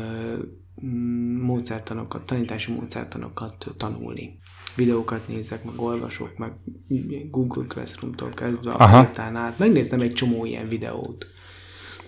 [1.43, 4.39] módszertanokat, tanítási módszertanokat tanulni.
[4.77, 6.53] Videókat nézek, meg olvasok, meg
[7.31, 8.99] Google Classroom-tól kezdve, Aha.
[8.99, 9.59] a Pétán át.
[9.59, 11.27] Megnéztem egy csomó ilyen videót.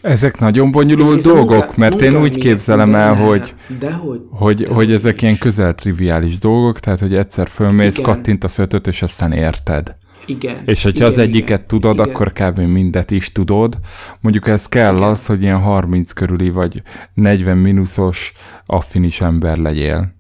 [0.01, 3.55] ezek nagyon bonyolult a dolgok, munka- mert én munka úgy miatt- képzelem el, de- hogy
[3.69, 5.23] hogy, dehogy hogy ezek is.
[5.23, 8.15] ilyen közel triviális dolgok, tehát hogy egyszer fölmész, Igen.
[8.15, 9.97] kattintasz ötöt, és aztán érted.
[10.27, 10.63] Igen.
[10.67, 12.09] És hogyha igen, az egyiket igen, tudod, igen.
[12.09, 12.59] akkor kb.
[12.59, 13.79] mindet is tudod.
[14.21, 15.09] Mondjuk ez kell Igen.
[15.09, 16.83] az, hogy ilyen 30 körüli vagy
[17.15, 18.33] 40 mínuszos
[18.67, 20.15] affinis ember legyél.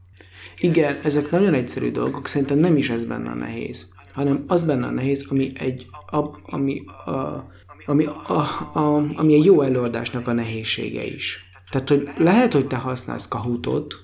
[0.59, 4.87] Igen, ezek nagyon egyszerű dolgok, szerintem nem is ez benne a nehéz, hanem az benne
[4.87, 7.51] a nehéz, ami egy, a, ami, a,
[7.87, 8.41] ami, a,
[8.73, 11.51] a, ami egy jó előadásnak a nehézsége is.
[11.71, 13.95] Tehát, hogy lehet, hogy te használsz Kahootot,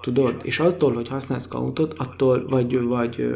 [0.00, 3.34] tudod, és attól, hogy használsz Kahootot, attól vagy, vagy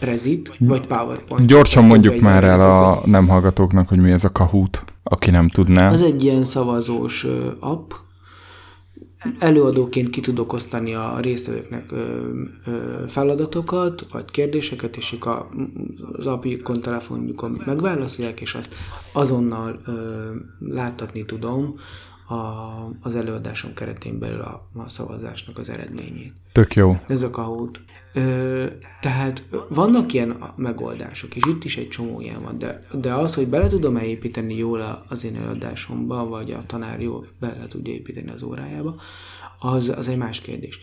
[0.00, 1.46] Prezit, vagy PowerPoint.
[1.46, 5.90] Gyorsan mondjuk már el a nem hallgatóknak, hogy mi ez a Kahoot, aki nem tudná.
[5.90, 7.26] Az egy ilyen szavazós
[7.60, 7.90] app.
[9.38, 11.92] Előadóként ki tudok osztani a résztvevőknek
[13.06, 15.48] feladatokat, vagy kérdéseket, és ők a,
[16.12, 18.74] az appjukon, telefonjukon megválaszolják, és azt
[19.12, 19.92] azonnal ö,
[20.58, 21.74] láttatni tudom
[22.28, 26.32] a, az előadásom keretén belül a, a szavazásnak az eredményét.
[26.52, 26.96] Tök jó.
[27.06, 27.80] Ez a kahút.
[28.12, 28.66] Ö,
[29.00, 33.48] tehát vannak ilyen megoldások, és itt is egy csomó ilyen van, de, de az, hogy
[33.48, 38.42] bele tudom-e építeni jól az én előadásomba, vagy a tanár jól bele tudja építeni az
[38.42, 39.00] órájába,
[39.58, 40.80] az, az egy más kérdés.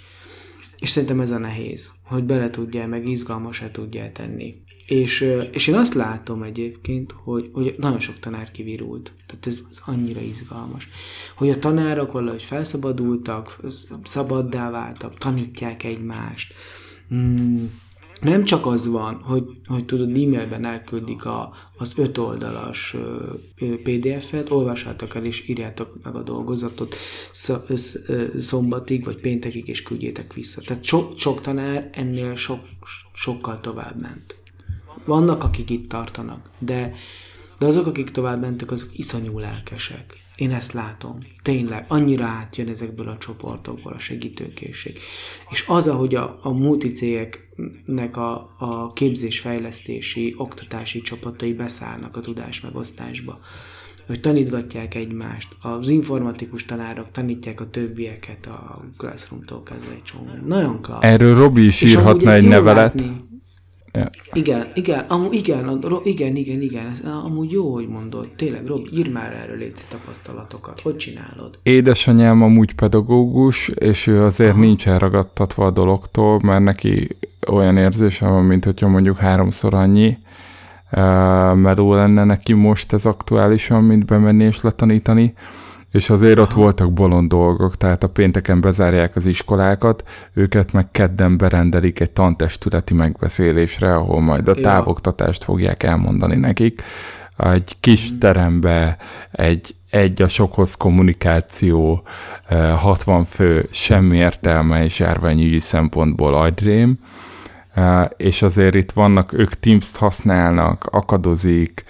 [0.79, 4.63] És szerintem ez a nehéz, hogy bele tudja, meg izgalmasá tudja tenni.
[4.85, 9.11] És, és én azt látom egyébként, hogy, hogy nagyon sok tanár kivirult.
[9.25, 10.89] Tehát ez, ez annyira izgalmas.
[11.37, 13.59] Hogy a tanárok valahogy felszabadultak,
[14.03, 16.53] szabaddá váltak, tanítják egymást.
[17.13, 17.65] Mm,
[18.21, 22.95] nem csak az van, hogy, hogy tudod, e-mailben elküldik a, az öt oldalas
[23.83, 26.95] PDF-et, olvassátok el és írjátok meg a dolgozatot
[28.39, 30.61] szombatig vagy péntekig, és küldjétek vissza.
[30.61, 32.59] Tehát sok, sok tanár ennél sok,
[33.13, 34.35] sokkal tovább ment.
[35.05, 36.93] Vannak, akik itt tartanak, de,
[37.59, 40.23] de azok, akik tovább mentek, azok iszonyú lelkesek.
[40.35, 41.17] Én ezt látom.
[41.41, 44.97] Tényleg, annyira átjön ezekből a csoportokból a segítőkészség.
[45.49, 53.39] És az, ahogy a, a multicégeknek a, a képzésfejlesztési, oktatási csapatai beszállnak a tudás megosztásba,
[54.07, 55.55] hogy tanítgatják egymást.
[55.61, 60.29] Az informatikus tanárok tanítják a többieket a Classroom-tól kezdve egy csomó.
[60.47, 61.03] Nagyon klassz.
[61.03, 63.01] Erről Robi is írhatna egy nevelet.
[63.01, 63.34] Látni,
[63.95, 64.09] Ja.
[64.33, 68.27] Igen, igen, amú, igen, igen, igen, igen, ez amúgy jó, hogy mondod.
[68.35, 70.79] Tényleg, Rob, ír már erről légy tapasztalatokat.
[70.81, 71.59] Hogy csinálod?
[71.63, 74.59] Édesanyám amúgy pedagógus, és ő azért Aha.
[74.59, 77.07] nincs elragadtatva a dologtól, mert neki
[77.47, 80.17] olyan érzése van, mint hogyha mondjuk háromszor annyi
[80.91, 85.33] uh, meló lenne neki most ez aktuálisan, mint bemenni és letanítani
[85.95, 91.37] és azért ott voltak bolond dolgok, tehát a pénteken bezárják az iskolákat, őket meg kedden
[91.37, 96.81] berendelik egy tantestületi megbeszélésre, ahol majd a távoktatást fogják elmondani nekik.
[97.37, 98.19] Egy kis mhm.
[98.19, 98.97] terembe,
[99.31, 102.03] egy, egy a sokhoz kommunikáció,
[102.75, 106.99] 60 eh, fő, semmi értelme és járványügyi szempontból agyrém,
[108.17, 111.83] és azért itt vannak, ők Teams-t használnak, akadozik,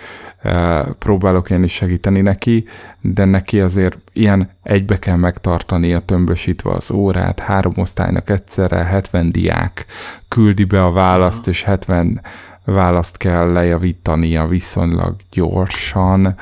[1.00, 2.66] próbálok én is segíteni neki,
[3.02, 9.32] de neki azért ilyen egybe kell megtartani a tömbösítve az órát, három osztálynak egyszerre, 70
[9.32, 9.86] diák
[10.28, 12.22] küldi be a választ, és 70
[12.66, 16.36] választ kell lejavítania viszonylag gyorsan,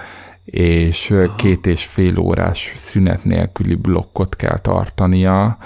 [0.46, 5.58] és két és fél órás szünet nélküli blokkot kell tartania.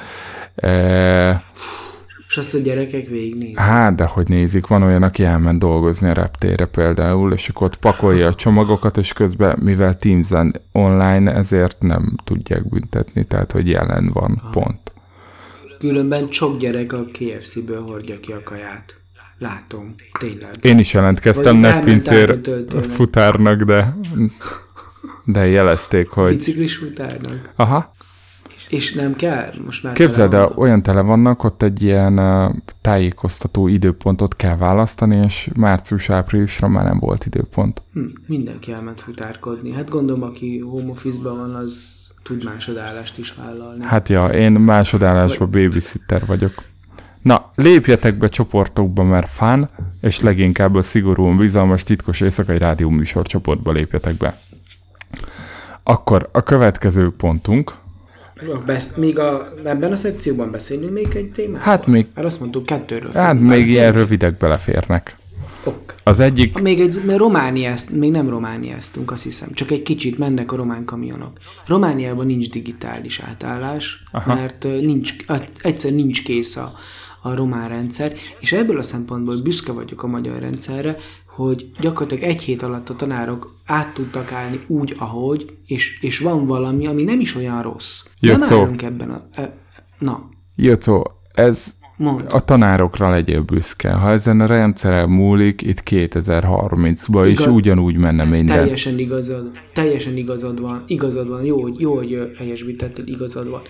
[2.37, 3.59] És azt a gyerekek végignézik.
[3.59, 7.75] Hát, de hogy nézik, van olyan, aki elment dolgozni a reptére például, és akkor ott
[7.75, 10.29] pakolja a csomagokat, és közben, mivel teams
[10.71, 14.49] online, ezért nem tudják büntetni, tehát hogy jelen van, Aha.
[14.49, 14.91] pont.
[15.79, 19.01] Különben sok gyerek a KFC-ből hordja ki a kaját.
[19.37, 20.49] Látom, tényleg.
[20.61, 22.39] Én is jelentkeztem netpincér
[22.81, 23.97] futárnak, de,
[25.25, 26.29] de jelezték, hogy...
[26.29, 27.51] Biciklis futárnak?
[27.55, 27.95] Aha.
[28.69, 29.49] És nem kell?
[29.65, 32.21] Most már Képzeld el, olyan tele vannak, ott egy ilyen
[32.81, 37.81] tájékoztató időpontot kell választani, és március-áprilisra már nem volt időpont.
[37.93, 39.71] Hm, mindenki elment futárkodni.
[39.71, 43.83] Hát gondolom, aki home office van, az tud másodállást is vállalni.
[43.83, 45.63] Hát ja, én másodállásban Vagy...
[45.63, 46.53] babysitter vagyok.
[47.21, 49.69] Na, lépjetek be csoportokba, mert fán,
[50.01, 54.37] és leginkább a szigorúan bizalmas titkos éjszakai rádió műsorcsoportba lépjetek be.
[55.83, 57.73] Akkor a következő pontunk,
[58.65, 61.61] Besz, még a, ebben a szekcióban beszélünk még egy témát?
[61.61, 62.07] Hát még...
[62.15, 63.11] Mert azt mondtuk kettőről.
[63.13, 65.15] Hát még ilyen rövidek beleférnek.
[65.63, 65.93] Ok.
[66.03, 66.59] Az egyik...
[66.61, 69.53] Még egy, mert Romániázt, még nem Romániáztunk, azt hiszem.
[69.53, 71.37] Csak egy kicsit mennek a román kamionok.
[71.65, 74.35] Romániában nincs digitális átállás, Aha.
[74.35, 75.15] mert nincs,
[75.61, 76.73] egyszer nincs kész a,
[77.21, 80.97] a román rendszer, és ebből a szempontból büszke vagyok a magyar rendszerre,
[81.37, 86.45] hogy gyakorlatilag egy hét alatt a tanárok át tudtak állni úgy, ahogy, és, és van
[86.45, 88.03] valami, ami nem is olyan rossz.
[88.19, 88.67] Jöccó.
[88.77, 89.21] Ebben a...
[89.33, 89.57] E,
[89.99, 90.29] na.
[90.55, 92.25] Jöccó, ez Mond.
[92.29, 93.91] a tanárokra legyél büszke.
[93.91, 98.57] Ha ezen a rendszeren múlik, itt 2030-ban is ugyanúgy menne minden.
[98.57, 103.61] Teljesen igazad, teljesen igazad van, igazad van, jó, jó hogy helyesbítetted, igazad van.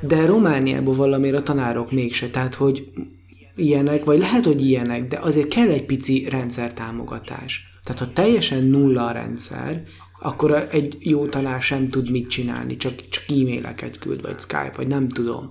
[0.00, 2.90] De Romániában valamiért a tanárok mégse, tehát hogy
[3.58, 7.70] ilyenek, vagy lehet, hogy ilyenek, de azért kell egy pici rendszertámogatás.
[7.82, 9.82] Tehát ha teljesen nulla a rendszer,
[10.20, 14.86] akkor egy jó tanár sem tud mit csinálni, csak, csak e-maileket küld, vagy Skype, vagy
[14.86, 15.50] nem tudom.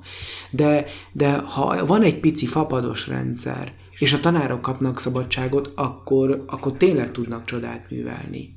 [0.49, 6.73] De, de ha van egy pici fapados rendszer, és a tanárok kapnak szabadságot, akkor, akkor
[6.73, 8.53] tényleg tudnak csodát művelni.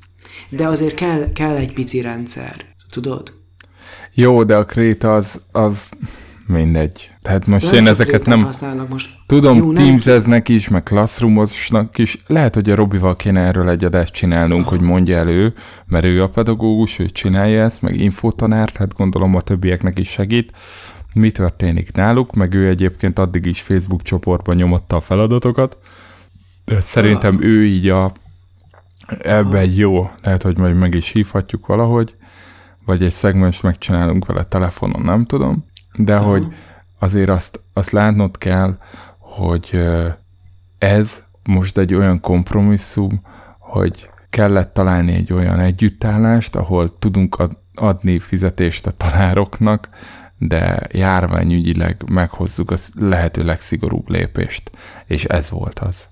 [0.48, 3.32] De azért kell, kell egy pici rendszer, tudod?
[4.14, 5.88] Jó, de a kréta az, az
[6.50, 7.10] mindegy.
[7.22, 8.42] Tehát most Nem én ezeket nem...
[8.42, 9.10] használnak most.
[9.26, 12.22] Tudom, Jó, Teamseznek is, meg Classroomosnak is.
[12.26, 15.54] Lehet, hogy a Robival kéne erről egy adást csinálnunk, hogy mondja elő,
[15.86, 20.52] mert ő a pedagógus, ő csinálja ezt, meg infotanár, hát gondolom a többieknek is segít.
[21.14, 25.78] Mi történik náluk, meg ő egyébként addig is Facebook csoportban nyomotta a feladatokat.
[26.64, 28.12] De szerintem ő így a
[29.18, 32.14] ebbe egy jó, lehet, hogy majd meg is hívhatjuk valahogy,
[32.84, 35.64] vagy egy szegmens megcsinálunk vele telefonon, nem tudom,
[36.04, 36.30] de Aha.
[36.30, 36.46] hogy
[36.98, 38.78] azért azt, azt látnod kell,
[39.18, 39.80] hogy
[40.78, 43.22] ez most egy olyan kompromisszum,
[43.58, 49.88] hogy kellett találni egy olyan együttállást, ahol tudunk ad- adni fizetést a tanároknak,
[50.38, 54.70] de járványügyileg meghozzuk a lehető legszigorúbb lépést.
[55.06, 56.08] És ez volt az.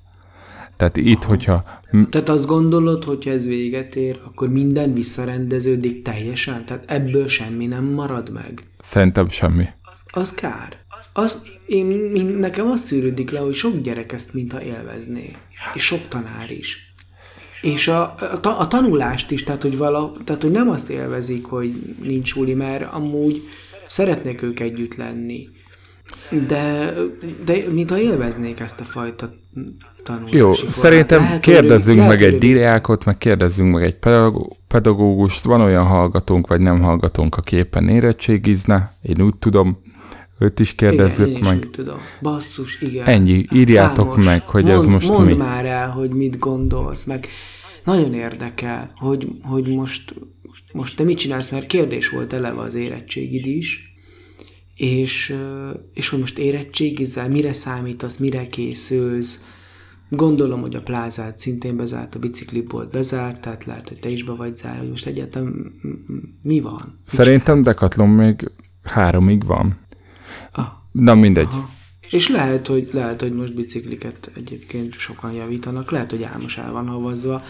[0.77, 1.65] Tehát itt, hogyha
[2.11, 6.65] Tehát azt gondolod, hogyha ez véget ér, akkor minden visszarendeződik teljesen?
[6.65, 8.63] Tehát ebből semmi nem marad meg?
[8.81, 9.65] szerintem semmi.
[10.11, 10.77] Az kár.
[11.13, 15.37] Az, én, én, nekem azt szűrődik le, hogy sok gyerek ezt mintha élvezné.
[15.75, 16.93] És sok tanár is.
[17.63, 21.97] És a, a, a tanulást is, tehát hogy, vala, tehát hogy nem azt élvezik, hogy
[22.03, 23.43] nincs suli, mert amúgy
[23.89, 25.49] szeretnék ők együtt lenni.
[26.49, 26.93] De,
[27.45, 29.33] de mintha élveznék ezt a fajta
[30.03, 30.75] tanulási Jó, formát.
[30.75, 35.45] szerintem Lehet, kérdezzünk rövid- meg lehet, egy diákot, meg kérdezzünk meg egy pedagó- pedagógust.
[35.45, 38.97] Van olyan hallgatónk, vagy nem hallgatónk, aki éppen érettségizne.
[39.03, 39.83] Én úgy tudom,
[40.39, 41.59] őt is kérdezzük igen, én is meg.
[41.59, 41.99] úgy tudom.
[42.23, 43.07] Basszus, igen.
[43.07, 45.35] Ennyi, írjátok Ámos, meg, hogy mondd, ez most mondd mi.
[45.35, 47.29] már el, hogy mit gondolsz, meg
[47.85, 50.15] nagyon érdekel, hogy, hogy most,
[50.73, 53.93] most te mit csinálsz, mert kérdés volt eleve az érettségid is,
[54.75, 55.35] és,
[55.95, 59.53] és hogy most érettségizel, mire számítasz, mire készülsz,
[60.11, 64.33] Gondolom, hogy a plázát szintén bezárt, a biciklibolt bezárt, tehát lehet, hogy te is be
[64.33, 65.73] vagy zárva, hogy most egyáltalán
[66.43, 67.01] mi van?
[67.07, 67.63] Szerintem?
[67.63, 68.51] Decathlon még
[68.83, 69.79] háromig van.
[70.53, 70.67] Ah.
[70.93, 71.49] Na mindegy.
[71.51, 71.69] Aha.
[72.11, 76.89] És lehet hogy, lehet, hogy most bicikliket egyébként sokan javítanak, lehet, hogy Álmos el van
[76.89, 77.43] havazva,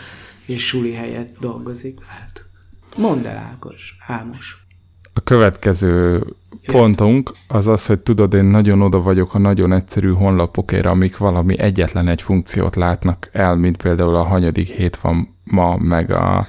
[0.46, 2.48] és suli helyett dolgozik, lehet.
[2.96, 4.66] Mondd el, Ákos, Álmos.
[5.12, 6.24] A következő
[6.66, 11.58] pontunk az az, hogy tudod, én nagyon oda vagyok a nagyon egyszerű honlapokért, amik valami
[11.58, 16.46] egyetlen egy funkciót látnak el, mint például a hanyadik hét van ma, meg a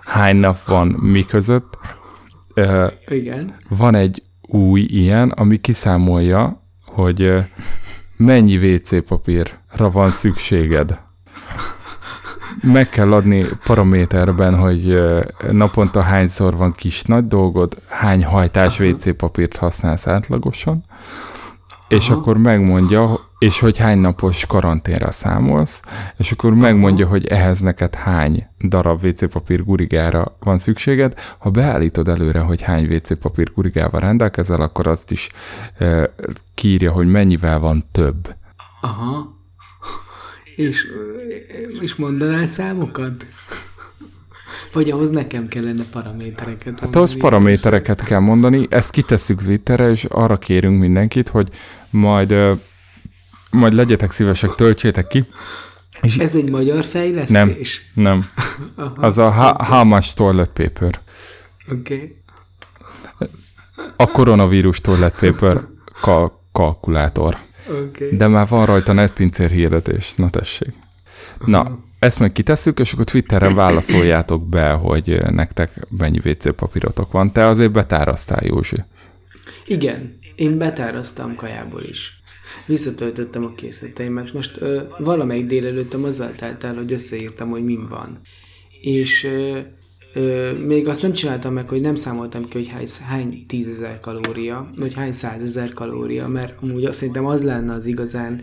[0.00, 1.78] hány nap van mi között.
[3.08, 3.54] Igen.
[3.68, 4.22] Van egy
[4.54, 7.44] új ilyen, ami kiszámolja, hogy
[8.16, 11.00] mennyi WC papírra van szükséged.
[12.62, 15.02] Meg kell adni paraméterben, hogy
[15.50, 20.84] naponta hányszor van kis nagy dolgod, hány hajtás WC papírt használsz átlagosan,
[21.88, 22.20] és Aha.
[22.20, 25.82] akkor megmondja, és hogy hány napos karanténra számolsz,
[26.16, 31.14] és akkor megmondja, hogy ehhez neked hány darab WC papír gurigára van szükséged.
[31.38, 35.28] Ha beállítod előre, hogy hány WC papír gurigával rendelkezel, akkor azt is
[35.78, 36.14] e,
[36.54, 38.34] kiírja, hogy mennyivel van több.
[38.80, 39.38] Aha.
[40.56, 40.86] És,
[41.80, 43.26] és mondanál számokat?
[44.72, 47.20] Vagy ahhoz nekem kellene paramétereket Hát ahhoz mondani?
[47.20, 51.48] paramétereket kell mondani, ezt kitesszük Twitterre, és arra kérünk mindenkit, hogy
[51.90, 52.34] majd,
[53.50, 55.24] majd legyetek szívesek, töltsétek ki.
[56.02, 57.90] És Ez egy magyar fejlesztés?
[57.94, 58.24] nem,
[58.76, 58.92] Aha.
[59.06, 61.00] az a how much toilet paper.
[61.72, 61.94] Oké.
[61.94, 62.16] Okay.
[63.96, 65.60] A koronavírus toilet paper
[66.00, 67.38] kal- kalkulátor.
[67.68, 68.16] Okay.
[68.16, 70.72] De már van rajta netpincér hirdetés, na tessék.
[71.44, 77.32] Na, ezt meg kitesszük, és akkor Twitteren válaszoljátok be, hogy nektek mennyi WC papírotok van.
[77.32, 78.76] Te azért betárasztál, Józsi.
[79.66, 82.22] Igen, én betáraztam kajából is.
[82.66, 84.32] Visszatöltöttem a készleteimet.
[84.32, 88.20] Most ö, valamelyik délelőttem azzal telt el, hogy összeírtam, hogy min van.
[88.80, 89.58] És ö,
[90.14, 94.70] ö, még azt nem csináltam meg, hogy nem számoltam ki, hogy hány, hány tízezer kalória,
[94.78, 98.40] vagy hány százezer kalória, mert amúgy azt szerintem az lenne az igazán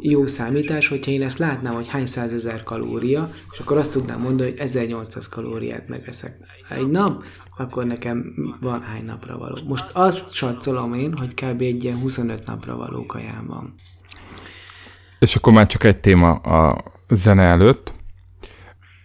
[0.00, 4.50] jó számítás, hogyha én ezt látnám, hogy hány százezer kalória, és akkor azt tudnám mondani,
[4.50, 6.36] hogy 1800 kalóriát megeszek
[6.68, 7.24] egy nap,
[7.56, 9.58] akkor nekem van hány napra való.
[9.66, 11.60] Most azt satszolom én, hogy kb.
[11.60, 13.74] egy ilyen 25 napra való kajám van.
[15.18, 17.94] És akkor már csak egy téma a zene előtt.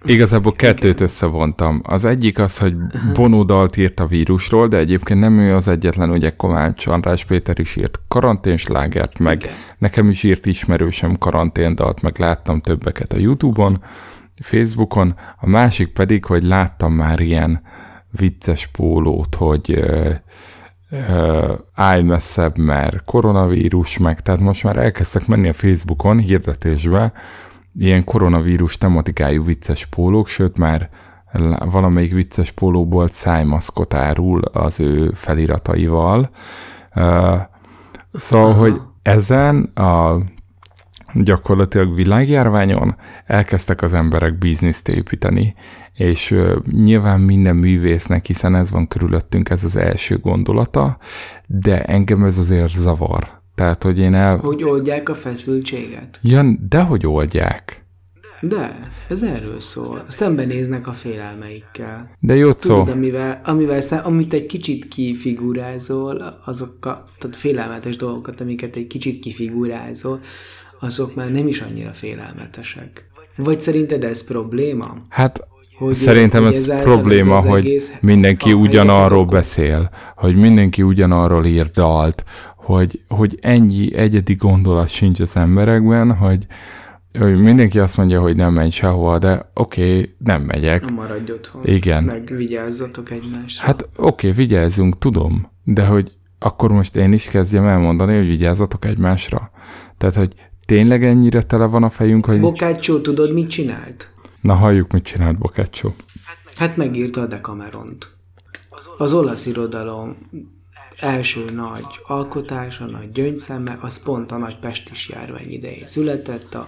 [0.07, 1.81] Igazából kettőt összevontam.
[1.83, 2.75] Az egyik az, hogy
[3.13, 7.59] Bono dalt írt a vírusról, de egyébként nem ő az egyetlen, ugye Kovács András Péter
[7.59, 9.55] is írt karanténslágert, meg Igen.
[9.77, 13.83] nekem is írt ismerősem karanténdalt, meg láttam többeket a Youtube-on,
[14.39, 15.15] Facebookon.
[15.37, 17.61] A másik pedig, hogy láttam már ilyen
[18.11, 20.09] vicces pólót, hogy ö,
[20.89, 27.13] ö, állj messzebb, mert koronavírus, meg tehát most már elkezdtek menni a Facebookon hirdetésbe
[27.77, 30.89] ilyen koronavírus tematikájú vicces pólók, sőt már
[31.65, 36.29] valamelyik vicces pólóból szájmaszkot árul az ő felirataival.
[38.13, 38.59] Szóval, Aha.
[38.59, 40.17] hogy ezen a
[41.13, 45.55] gyakorlatilag világjárványon elkezdtek az emberek bizniszt építeni,
[45.93, 46.35] és
[46.71, 50.97] nyilván minden művésznek, hiszen ez van körülöttünk, ez az első gondolata,
[51.45, 53.36] de engem ez azért zavar.
[53.57, 54.37] Tehát, hogy én el...
[54.37, 56.19] Hogy oldják a feszültséget?
[56.21, 57.85] Ja, de hogy oldják.
[58.41, 58.79] De,
[59.09, 60.05] ez erről szól.
[60.07, 62.11] Szembenéznek a félelmeikkel.
[62.19, 62.77] De jó szó.
[62.77, 68.87] Tudod, amivel, amivel szem, amit egy kicsit kifigurázol, azok a tehát félelmetes dolgokat, amiket egy
[68.87, 70.19] kicsit kifigurázol,
[70.79, 73.07] azok már nem is annyira félelmetesek.
[73.37, 74.97] Vagy szerinted ez probléma?
[75.09, 75.47] Hát
[75.77, 82.23] hogy, Szerintem hogy ez probléma, ez hogy mindenki ugyanarról beszél, hogy mindenki ugyanarról ír dalt,
[82.67, 86.47] hogy, hogy ennyi egyedi gondolat sincs az emberekben, hogy,
[87.19, 90.91] hogy mindenki azt mondja, hogy nem menj sehova, de oké, okay, nem megyek.
[90.91, 91.61] Maradj otthon.
[91.65, 92.03] Igen.
[92.03, 93.65] Meg vigyázzatok egymásra.
[93.65, 98.85] Hát oké, okay, vigyázzunk, tudom, de hogy akkor most én is kezdjem elmondani, hogy vigyázzatok
[98.85, 99.49] egymásra.
[99.97, 100.33] Tehát, hogy
[100.65, 102.39] tényleg ennyire tele van a fejünk, hogy...
[102.39, 104.11] Bokácsó, tudod, mit csinált?
[104.41, 105.95] Na, halljuk, mit csinált Bokácsó.
[106.55, 108.15] Hát megírta a Decameront.
[108.97, 110.15] Az olasz irodalom
[110.99, 116.67] első nagy alkotása, nagy gyöngyszeme, az pont a nagy pestis járvány idején született, a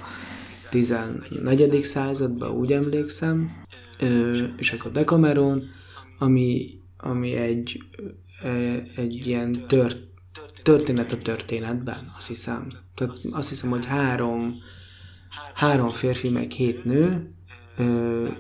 [0.70, 1.84] 14.
[1.84, 3.64] században, úgy emlékszem,
[4.58, 5.64] és ez a Decameron,
[6.20, 7.84] ami, ami egy,
[8.96, 9.98] egy ilyen tört,
[10.64, 12.68] történet a történetben, azt hiszem.
[12.96, 14.56] Tehát azt hiszem, hogy három,
[15.54, 17.34] három férfi meg hét nő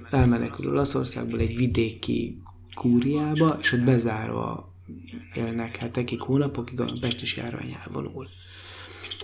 [0.09, 2.41] elmenekül Olaszországból egy vidéki
[2.75, 4.68] kúriába, és ott bezárva
[5.35, 8.27] élnek hetekig, hónapokig, a pestis járvány elvonul.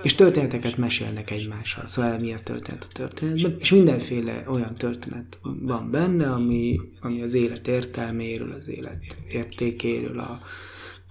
[0.04, 6.32] És történeteket mesélnek egymással, szóval milyen történet a történetben, és mindenféle olyan történet van benne,
[6.32, 10.40] ami, ami az élet értelméről, az élet értékéről, a,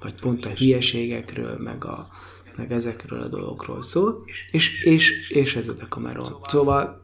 [0.00, 2.08] vagy pont a hülyeségekről, meg, a,
[2.56, 6.36] meg ezekről a dolgokról szól, és, és, és ez a Decameron.
[6.46, 7.02] Szóval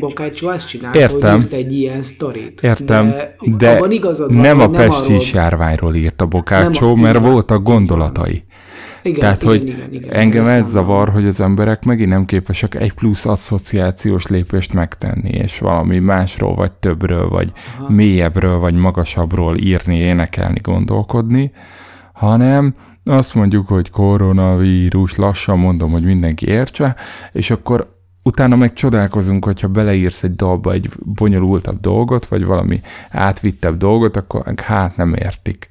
[0.00, 1.34] Bokácsó azt csinálta, Értem.
[1.34, 2.62] hogy írt egy ilyen sztorit.
[2.62, 3.80] Értem, de, de
[4.28, 8.44] nem a pestis járványról írt a Bokácsó, mert voltak gondolatai.
[9.02, 12.74] Igen, Tehát, igen, hogy igen, igen, engem ez zavar, hogy az emberek megint nem képesek
[12.74, 17.92] egy plusz asszociációs lépést megtenni, és valami másról, vagy többről, vagy Aha.
[17.92, 21.52] mélyebbről, vagy magasabbról írni, énekelni, gondolkodni,
[22.12, 22.74] hanem
[23.08, 26.96] azt mondjuk, hogy koronavírus, lassan mondom, hogy mindenki értse,
[27.32, 32.80] és akkor utána meg csodálkozunk, hogyha beleírsz egy dalba egy bonyolultabb dolgot, vagy valami
[33.10, 35.68] átvittebb dolgot, akkor hát nem értik.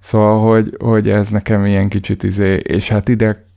[0.00, 3.52] Szóval, hogy, hogy ez nekem ilyen kicsit izé, és hát ide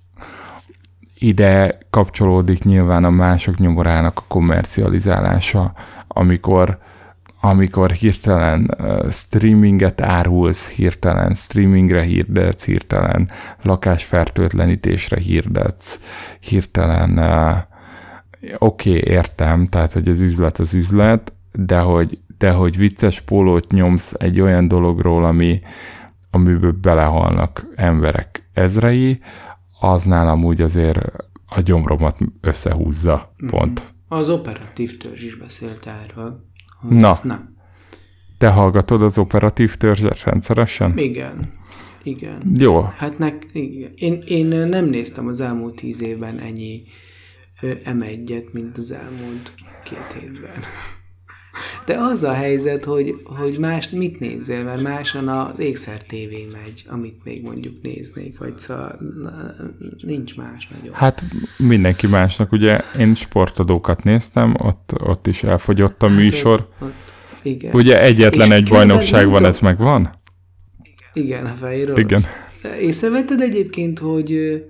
[1.19, 5.73] ide kapcsolódik nyilván a mások nyomorának a kommercializálása,
[6.07, 6.77] amikor
[7.47, 8.75] amikor hirtelen
[9.09, 13.29] streaminget árulsz, hirtelen streamingre hirdetsz, hirtelen
[13.61, 15.99] lakásfertőtlenítésre hirdetsz,
[16.39, 17.17] hirtelen
[18.57, 23.71] oké, okay, értem, tehát, hogy az üzlet az üzlet, de hogy, de hogy vicces pólót
[23.71, 25.61] nyomsz egy olyan dologról, ami,
[26.31, 29.19] amiből belehalnak emberek ezrei,
[29.79, 30.99] az nálam úgy azért
[31.45, 33.81] a gyomromat összehúzza, pont.
[33.81, 34.19] Mm-hmm.
[34.19, 36.46] Az operatív törzs is beszélt erről.
[36.81, 37.55] Na, nem.
[38.37, 40.97] te hallgatod az operatív törzset rendszeresen?
[40.97, 41.39] Igen.
[42.03, 42.37] Igen.
[42.57, 42.81] Jó.
[42.81, 43.91] Hát nek, igen.
[43.95, 46.83] Én, én nem néztem az elmúlt tíz évben ennyi
[47.61, 49.53] M1-et, mint az elmúlt
[49.83, 50.63] két hétben.
[51.85, 56.85] De az a helyzet, hogy, hogy más mit nézzél, mert máson az Ékszer TV megy,
[56.87, 58.99] amit még mondjuk néznék, vagy szóval
[60.05, 60.93] nincs más nagyon.
[60.93, 61.23] Hát
[61.57, 66.53] mindenki másnak, ugye én sportadókat néztem, ott, ott is elfogyott a hát műsor.
[66.53, 67.73] Ott, ott, igen.
[67.73, 70.19] Ugye egyetlen És egy bajnokság van, ez meg van?
[71.13, 72.21] Igen, a fehér Igen.
[72.79, 74.61] Észrevetted egyébként, hogy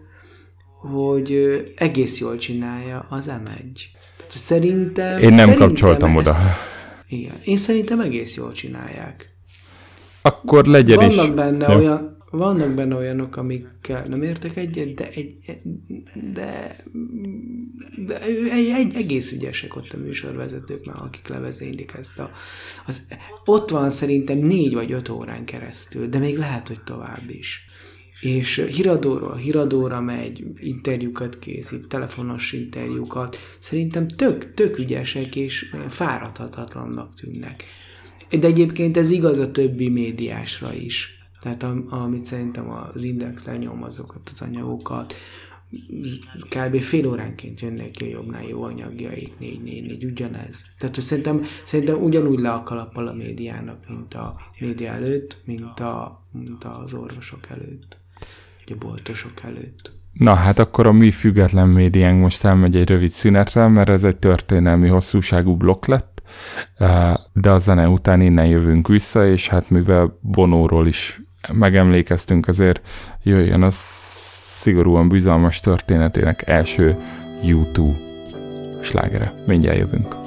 [0.82, 1.38] hogy
[1.76, 3.46] egész jól csinálja az M1.
[4.18, 5.20] Tehát szerintem...
[5.20, 6.38] Én nem szerintem kapcsoltam ezt, oda.
[7.10, 9.36] Igen, én szerintem egész jól csinálják.
[10.22, 11.32] Akkor legyen vannak is.
[11.32, 15.36] Benne olyan, vannak benne olyanok, amikkel nem értek egyet, de, egy,
[16.34, 16.76] de,
[18.08, 22.30] de egy, egy, egész ügyesek ott a műsorvezetők már, akik levezénylik ezt a...
[22.86, 23.08] Az,
[23.46, 27.67] ott van szerintem négy vagy öt órán keresztül, de még lehet, hogy tovább is
[28.22, 33.38] és híradóról híradóra megy, interjúkat készít, telefonos interjúkat.
[33.60, 37.64] Szerintem tök, tök ügyesek és fáradhatatlannak tűnnek.
[38.40, 41.20] De egyébként ez igaz a többi médiásra is.
[41.42, 45.16] Tehát amit szerintem az Index lenyom azokat az anyagokat,
[46.50, 46.80] kb.
[46.80, 50.76] fél óránként jönnek ki a jobbnál jó anyagjaik, négy, négy, négy, ugyanez.
[50.80, 55.80] Tehát hogy szerintem, szerintem ugyanúgy le a kalappal a médiának, mint a média előtt, mint,
[55.80, 57.98] a, mint az orvosok előtt.
[58.72, 59.92] A boltosok előtt.
[60.14, 64.18] Na hát akkor a mi független médiánk most elmegy egy rövid szünetre, mert ez egy
[64.18, 66.22] történelmi hosszúságú blokk lett,
[67.34, 71.22] de a zene után innen jövünk vissza, és hát mivel Bonóról is
[71.54, 72.82] megemlékeztünk, azért
[73.24, 76.98] jöjjön a szigorúan bizalmas történetének első
[77.44, 77.98] YouTube
[78.82, 79.34] slágere.
[79.46, 80.27] Mindjárt jövünk.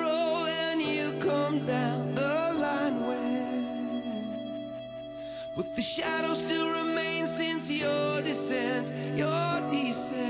[1.31, 3.63] come down the line where,
[5.55, 10.20] but the shadow still remain since your descent, your descent.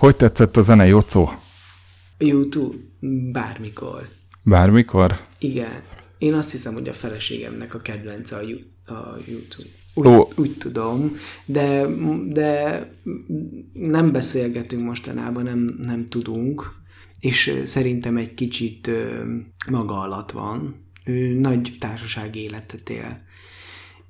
[0.00, 1.30] Hogy tetszett a zene, Jocó?
[2.18, 2.76] YouTube
[3.32, 4.08] bármikor.
[4.42, 5.26] Bármikor?
[5.38, 5.82] Igen.
[6.18, 8.40] Én azt hiszem, hogy a feleségemnek a kedvence a,
[8.92, 9.68] a YouTube.
[9.94, 10.30] Úgy, oh.
[10.36, 11.86] úgy tudom, de,
[12.26, 12.82] de
[13.72, 16.72] nem beszélgetünk mostanában, nem, nem tudunk,
[17.18, 18.90] és szerintem egy kicsit
[19.70, 20.74] maga alatt van.
[21.04, 23.22] Ő nagy társasági életet él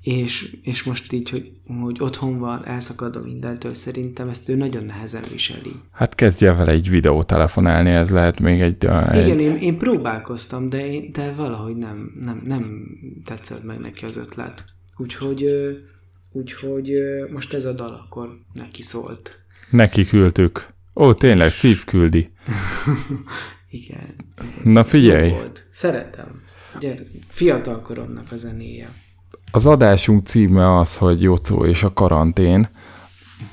[0.02, 5.22] és, és most így, hogy, hogy otthon van, elszakadva mindentől, szerintem ezt ő nagyon nehezen
[5.32, 5.72] viseli.
[5.92, 8.84] Hát kezdje vele egy videót telefonálni, ez lehet még egy...
[8.86, 9.26] egy...
[9.26, 12.86] Igen, én, én próbálkoztam, de, én, de valahogy nem, nem, nem
[13.24, 14.64] tetszett meg neki az ötlet.
[14.96, 15.46] Úgyhogy,
[16.32, 16.92] úgyhogy
[17.32, 19.38] most ez a dal akkor neki szólt.
[19.70, 20.66] Neki küldtük.
[20.94, 22.30] Ó, tényleg, szív küldi.
[23.70, 24.14] igen.
[24.64, 25.32] Na figyelj!
[25.70, 26.42] Szeretem.
[26.80, 28.88] Gyere, fiatal koromnak a zenéje.
[29.50, 32.68] Az adásunk címe az, hogy Jocó és a karantén,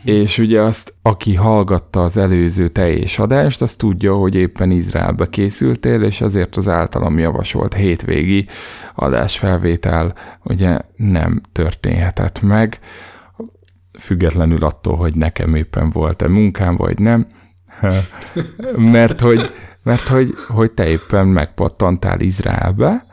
[0.04, 6.04] és ugye azt, aki hallgatta az előző teljes adást, az tudja, hogy éppen Izraelbe készültél,
[6.04, 8.48] és azért az általam javasolt hétvégi
[8.96, 12.80] adásfelvétel ugye nem történhetett meg,
[14.00, 17.28] függetlenül attól, hogy nekem éppen volt-e munkám, vagy nem,
[18.94, 19.52] mert hogy,
[19.84, 23.06] mert hogy, hogy te éppen megpattantál Izraelbe,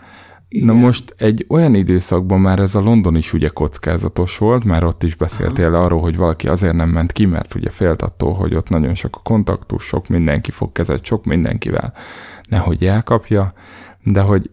[0.63, 5.03] Na most egy olyan időszakban már ez a London is ugye kockázatos volt, már ott
[5.03, 5.85] is beszéltél Aha.
[5.85, 9.17] arról, hogy valaki azért nem ment ki, mert ugye félt attól, hogy ott nagyon sok
[9.17, 11.93] a kontaktus, sok mindenki fog kezet, sok mindenkivel,
[12.49, 13.53] nehogy elkapja,
[14.03, 14.51] de hogy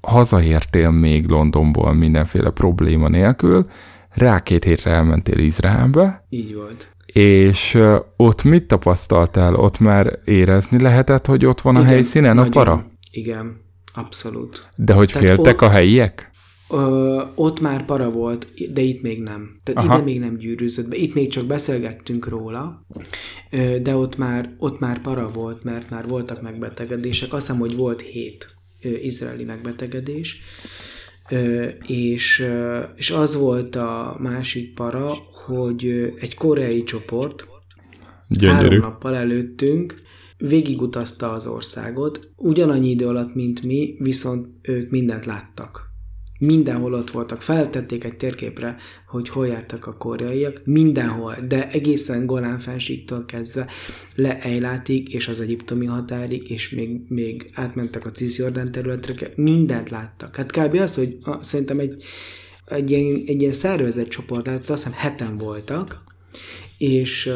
[0.00, 3.66] hazaértél még Londonból mindenféle probléma nélkül,
[4.10, 6.26] rá két hétre elmentél Izraelbe.
[6.28, 6.94] Így volt.
[7.12, 7.78] És
[8.16, 9.54] ott mit tapasztaltál?
[9.54, 12.84] Ott már érezni lehetett, hogy ott van Igen, a helyszínen nagyon, a para?
[13.10, 13.64] Igen,
[13.96, 14.70] abszolút.
[14.74, 16.30] De hogy Tehát féltek ott, a helyiek?
[16.70, 19.56] Ö, ott már para volt, de itt még nem.
[19.62, 19.94] Tehát Aha.
[19.94, 20.96] ide még nem gyűrűzött be.
[20.96, 22.86] Itt még csak beszélgettünk róla,
[23.82, 27.32] de ott már, ott már para volt, mert már voltak megbetegedések.
[27.32, 28.54] Azt hiszem, hogy volt hét
[29.02, 30.42] izraeli megbetegedés,
[31.86, 32.46] és,
[32.96, 35.14] és az volt a másik para,
[35.46, 37.46] hogy egy koreai csoport
[38.28, 38.56] Gyönyörű.
[38.56, 40.02] három nappal előttünk
[40.38, 45.86] végigutazta az országot, ugyanannyi idő alatt, mint mi, viszont ők mindent láttak.
[46.38, 48.76] Mindenhol ott voltak, feltették egy térképre,
[49.06, 53.66] hogy hol jártak a koreaiak, mindenhol, de egészen Golán fensíktól kezdve
[54.14, 60.36] le Ejlátig és az egyiptomi határig, és még, még átmentek a Cisjordán területre, mindent láttak.
[60.36, 60.74] Hát kb.
[60.74, 62.02] az, hogy a, szerintem egy,
[62.66, 66.04] egy, ilyen, egy ilyen szervezett csoport, hát azt hiszem heten voltak,
[66.78, 67.30] és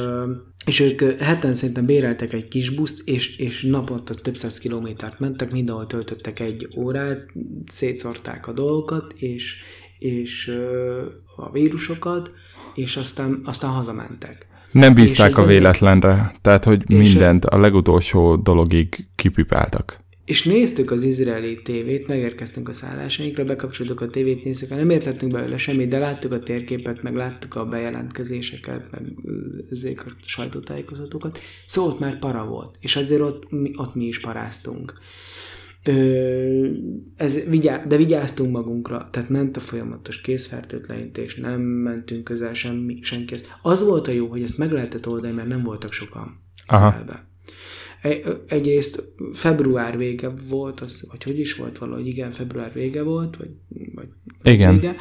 [0.67, 5.51] és ők heten szerintem béreltek egy kis buszt, és, és naponta több száz kilométert mentek,
[5.51, 7.27] mindenhol töltöttek egy órát,
[7.67, 9.57] szétszorták a dolgokat, és,
[9.99, 10.59] és
[11.37, 12.33] a vírusokat,
[12.75, 14.47] és aztán, aztán hazamentek.
[14.71, 20.00] Nem bízták a véletlenre, tehát hogy mindent a legutolsó dologig kipipáltak
[20.31, 25.57] és néztük az izraeli tévét, megérkeztünk a szállásainkra, bekapcsoltuk a tévét, néztük, nem értettünk belőle
[25.57, 29.03] semmit, de láttuk a térképet, meg láttuk a bejelentkezéseket, meg
[29.71, 34.93] ezek a sajtótájékozatokat, szóval ott már para volt, és azért ott, ott mi is paráztunk.
[35.85, 36.69] Ö,
[37.17, 43.43] ez, vigyá, de vigyáztunk magunkra, tehát ment a folyamatos készfertőtlenítés, nem mentünk közel semmi, senkihez.
[43.63, 47.29] Az volt a jó, hogy ezt meg lehetett oldani, mert nem voltak sokan Aha.
[48.47, 53.51] Egyrészt február vége volt, az, vagy hogy is volt valahogy, igen, február vége volt, vagy,
[53.95, 54.09] vagy
[54.43, 54.75] igen.
[54.75, 54.97] vége.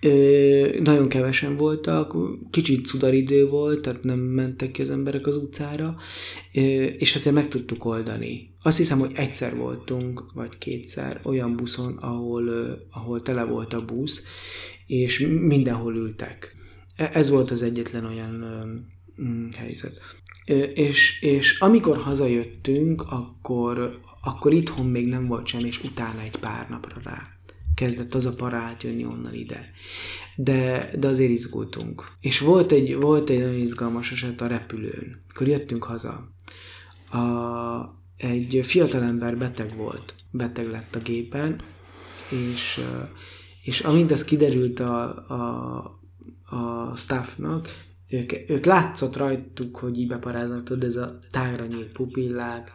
[0.00, 2.16] Ö, nagyon kevesen voltak,
[2.50, 5.96] kicsit cudaridő volt, tehát nem mentek ki az emberek az utcára,
[6.54, 8.54] ö, és azért meg tudtuk oldani.
[8.62, 13.84] Azt hiszem, hogy egyszer voltunk, vagy kétszer olyan buszon, ahol, ö, ahol tele volt a
[13.84, 14.26] busz,
[14.86, 16.56] és mindenhol ültek.
[16.96, 18.64] E, ez volt az egyetlen olyan ö,
[19.22, 20.00] mm, helyzet.
[20.74, 26.68] És, és amikor hazajöttünk, akkor, akkor itthon még nem volt semmi, és utána egy pár
[26.68, 27.36] napra rá
[27.76, 29.70] kezdett az a parát jönni onnan ide.
[30.36, 32.12] De, de azért izgultunk.
[32.20, 35.22] És volt egy, volt egy nagyon izgalmas eset a repülőn.
[35.30, 36.28] Akkor jöttünk haza.
[37.10, 37.20] A,
[38.16, 40.14] egy fiatalember beteg volt.
[40.30, 41.60] Beteg lett a gépen,
[42.30, 42.80] és,
[43.62, 47.76] és amint ez kiderült a, a, a staffnak,
[48.08, 52.72] ők, ők látszott rajtuk, hogy így beparáznak, tudod, ez a tágra nyílt pupillák,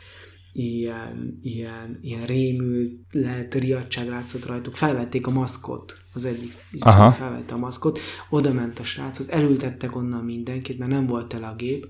[0.54, 7.12] ilyen, ilyen, ilyen rémült, lehet riadság látszott rajtuk, felvették a maszkot, az egyik Aha.
[7.12, 11.56] felvette a maszkot, oda ment a sráchoz, elültettek onnan mindenkit, mert nem volt el a
[11.56, 11.88] gép,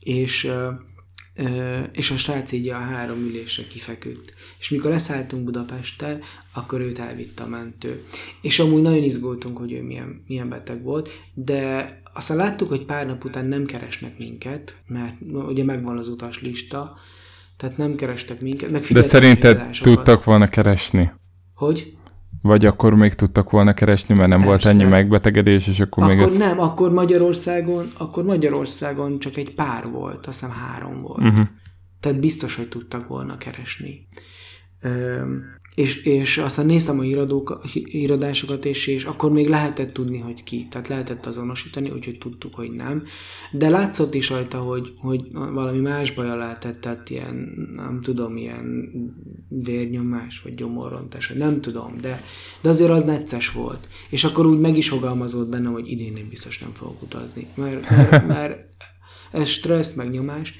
[0.00, 0.50] és,
[1.92, 4.34] és a srác így a három ülésre kifeküdt.
[4.58, 6.20] És mikor leszálltunk Budapesten,
[6.52, 8.04] akkor őt elvitte a mentő.
[8.40, 13.06] És amúgy nagyon izgultunk, hogy ő milyen, milyen beteg volt, de aztán láttuk, hogy pár
[13.06, 16.96] nap után nem keresnek minket, mert ugye megvan az utas lista,
[17.56, 18.70] tehát nem kerestek minket.
[18.70, 21.12] Meg De szerinted tudtak volna keresni?
[21.54, 21.96] Hogy?
[22.42, 24.52] Vagy akkor még tudtak volna keresni, mert nem Persze.
[24.52, 26.36] volt ennyi megbetegedés, és akkor, akkor még ez...
[26.36, 31.22] nem, akkor Magyarországon, akkor Magyarországon csak egy pár volt, azt hiszem három volt.
[31.22, 31.46] Uh-huh.
[32.00, 34.06] Tehát biztos, hogy tudtak volna keresni.
[35.74, 40.66] És, és aztán néztem a híradók, híradásokat, és, és akkor még lehetett tudni, hogy ki,
[40.70, 43.04] tehát lehetett azonosítani, úgyhogy tudtuk, hogy nem.
[43.52, 47.34] De látszott is rajta, hogy, hogy valami más baja lehetett, tehát ilyen,
[47.76, 48.90] nem tudom, ilyen
[49.48, 52.24] vérnyomás, vagy gyomorrontás, vagy nem tudom, de,
[52.60, 53.88] de azért az necces volt.
[54.08, 57.90] És akkor úgy meg is fogalmazott bennem, hogy idén én biztos nem fogok utazni, mert,
[57.90, 58.66] mert, mert
[59.30, 60.54] ez stressz, meg nyomás,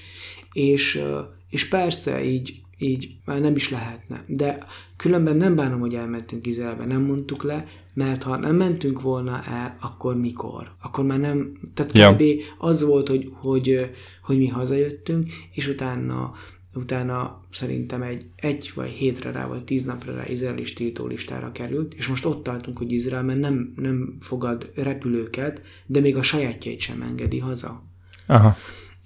[0.52, 1.02] és,
[1.48, 4.24] és persze így így már nem is lehetne.
[4.26, 4.66] De
[5.00, 9.76] különben nem bánom, hogy elmentünk Izraelbe, nem mondtuk le, mert ha nem mentünk volna el,
[9.80, 10.72] akkor mikor?
[10.82, 12.14] Akkor már nem, tehát ja.
[12.14, 12.22] kb.
[12.58, 13.90] az volt, hogy, hogy,
[14.22, 16.32] hogy mi hazajöttünk, és utána
[16.74, 20.64] utána szerintem egy, egy vagy hétre rá, vagy tíz napra rá izraeli
[21.08, 26.16] listára került, és most ott tartunk, hogy Izrael mert nem, nem fogad repülőket, de még
[26.16, 27.82] a sajátjait sem engedi haza.
[28.26, 28.56] Aha.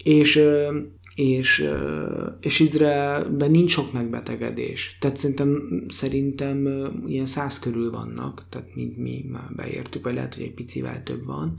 [0.04, 0.78] És és, ö,
[1.14, 4.96] és Izraelben nincs sok megbetegedés.
[5.00, 6.68] Tehát szerintem, szerintem
[7.06, 11.24] ilyen száz körül vannak, tehát mint mi már beértük, vagy lehet, hogy egy picivel több
[11.24, 11.58] van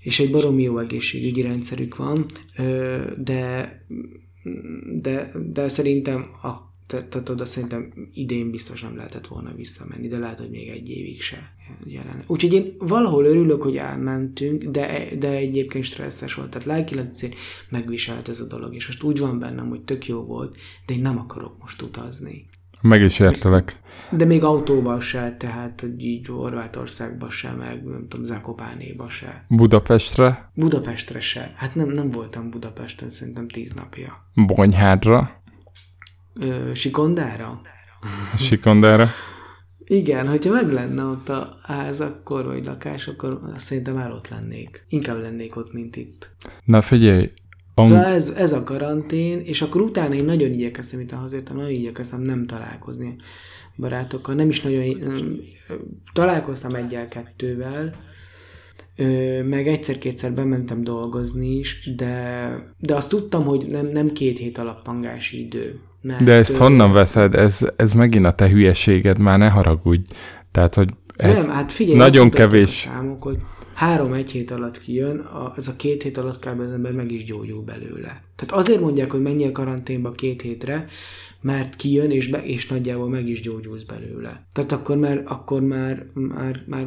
[0.00, 2.26] és egy baromi jó egészségügyi rendszerük van,
[3.16, 3.82] de,
[5.00, 10.38] de, de szerintem a tehát oda szerintem idén biztos nem lehetett volna visszamenni, de lehet,
[10.38, 11.52] hogy még egy évig se
[11.84, 12.24] jelen.
[12.26, 16.50] Úgyhogy én valahol örülök, hogy elmentünk, de, de egyébként stresszes volt.
[16.50, 17.34] Tehát lelkileg azért
[17.68, 20.56] megviselt ez a dolog, és most úgy van bennem, hogy tök jó volt,
[20.86, 22.46] de én nem akarok most utazni.
[22.82, 23.76] Meg is értelek.
[24.10, 29.44] De még autóval se, tehát hogy így Horvátországba se, meg nem tudom, Zakopánéba se.
[29.48, 31.52] Budapestre, Budapestre se.
[31.56, 34.30] Hát nem, nem voltam Budapesten szerintem tíz napja.
[34.34, 35.38] Bonyhádra,
[36.40, 37.60] Ö, Sikondára?
[38.36, 39.08] Sikondára.
[39.90, 44.84] Igen, hogyha meg lenne ott a ház akkor, vagy lakás, akkor szerintem már ott lennék.
[44.88, 46.30] Inkább lennék ott, mint itt.
[46.64, 47.30] Na figyelj,
[47.74, 51.70] am- Szóval ez, ez a karantén, és akkor utána én nagyon igyekeztem, itt hazértem, nagyon
[51.70, 53.16] igyekeztem nem találkozni
[53.76, 54.34] barátokkal.
[54.34, 54.96] Nem is nagyon...
[56.12, 57.94] Találkoztam egyel-kettővel,
[59.44, 65.44] meg egyszer-kétszer bementem dolgozni is, de, de azt tudtam, hogy nem, nem két hét alappangási
[65.44, 65.80] idő.
[66.00, 67.34] Mert, de ezt ö, honnan veszed?
[67.34, 70.12] Ez, ez megint a te hülyeséged, már ne haragudj.
[70.50, 72.68] Tehát, hogy ez nem, hát figyelj, nagyon kevés.
[72.68, 73.38] Számok, hogy
[73.74, 76.60] három-egy hét alatt kijön, a, ez a két hét alatt kb.
[76.60, 78.22] az ember meg is gyógyul belőle.
[78.36, 80.86] Tehát azért mondják, hogy menjél karanténba két hétre,
[81.40, 84.46] mert kijön, és, be, és nagyjából meg is gyógyulsz belőle.
[84.52, 86.86] Tehát akkor már, akkor már, már, már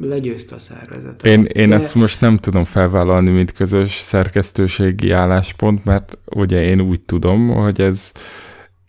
[0.00, 1.24] legyőzte a szervezet.
[1.24, 6.80] Én, én De- ezt most nem tudom felvállalni, mint közös szerkesztőségi álláspont, mert ugye én
[6.80, 8.12] úgy tudom, hogy ez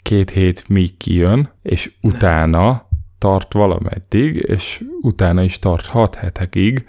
[0.02, 2.88] két hét míg kijön, és utána
[3.18, 6.86] tart valameddig, és utána is tart hat hetekig,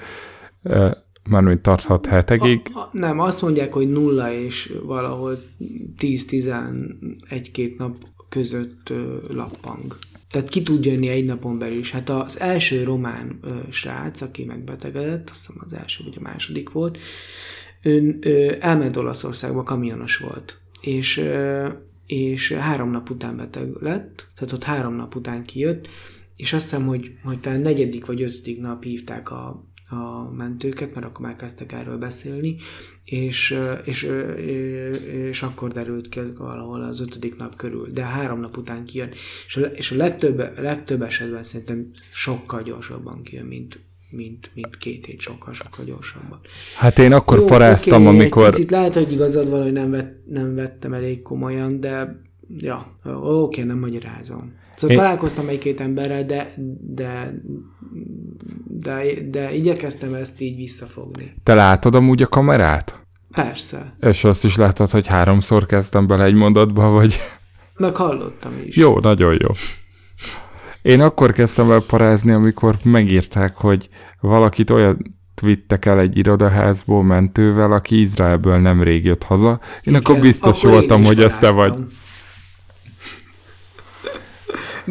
[1.28, 2.60] mármint tart hat hetekig.
[2.72, 5.42] A, a, nem, azt mondják, hogy nulla és valahol
[5.98, 7.96] 10-11-két nap
[8.28, 9.96] között ö, lappang.
[10.30, 11.90] Tehát ki tud jönni egy napon belül is.
[11.90, 16.70] Hát az első román ö, srác, aki megbetegedett, azt hiszem az első vagy a második
[16.70, 16.98] volt,
[17.82, 20.60] ő, ő elment Olaszországba, kamionos volt.
[20.80, 21.68] És, ö,
[22.06, 25.88] és három nap után beteg lett, tehát ott három nap után kijött,
[26.36, 31.06] és azt hiszem, hogy, hogy talán negyedik vagy ötödik nap hívták a, a mentőket, mert
[31.06, 32.56] akkor már kezdtek erről beszélni,
[33.04, 34.10] és, és,
[35.06, 39.10] és akkor derült ki valahol az ötödik nap körül, de három nap után kijön.
[39.46, 43.78] És a, és a legtöbb, legtöbb esetben szerintem sokkal gyorsabban kijön, mint,
[44.10, 46.40] mint, mint két hét, sokkal, sokkal gyorsabban.
[46.76, 48.44] Hát én akkor Jó, paráztam, oké, amikor...
[48.44, 52.20] Egy picit lehet, hogy igazad van, hogy nem, vett, nem vettem elég komolyan, de
[52.58, 54.58] ja, oké, nem magyarázom.
[54.80, 55.08] Szóval Én- Én...
[55.08, 57.34] találkoztam egy-két emberrel, de, de,
[58.66, 61.34] de, de igyekeztem ezt így visszafogni.
[61.42, 63.00] Te látod amúgy a kamerát?
[63.30, 63.94] Persze.
[64.00, 67.20] És azt is látod, hogy háromszor kezdtem bele egy mondatba, vagy...
[67.76, 68.76] Meg hallottam is.
[68.76, 69.48] Jó, nagyon jó.
[70.82, 73.88] Én akkor kezdtem el parázni, amikor megírták, hogy
[74.20, 79.50] valakit olyan vittek el egy irodaházból mentővel, aki Izraelből nemrég jött haza.
[79.50, 81.74] Én Igen, akkor biztos akkor én voltam, is hogy ez te vagy.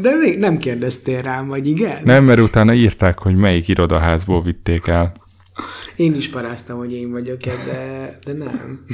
[0.02, 2.02] De még nem kérdeztél rám, vagy igen?
[2.04, 5.14] Nem, mert utána írták, hogy melyik irodaházból vitték el.
[5.96, 8.80] Én is paráztam, hogy én vagyok de, de nem.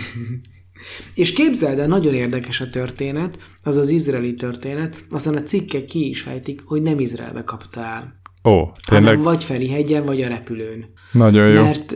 [1.14, 6.10] És képzeld el, nagyon érdekes a történet, az az izraeli történet, aztán a cikkek ki
[6.10, 10.86] is fejtik, hogy nem Izraelbe kapta el, Ó, hanem tényleg vagy Ferihegyen, vagy a repülőn.
[11.12, 11.64] nagyon jó.
[11.64, 11.96] Mert,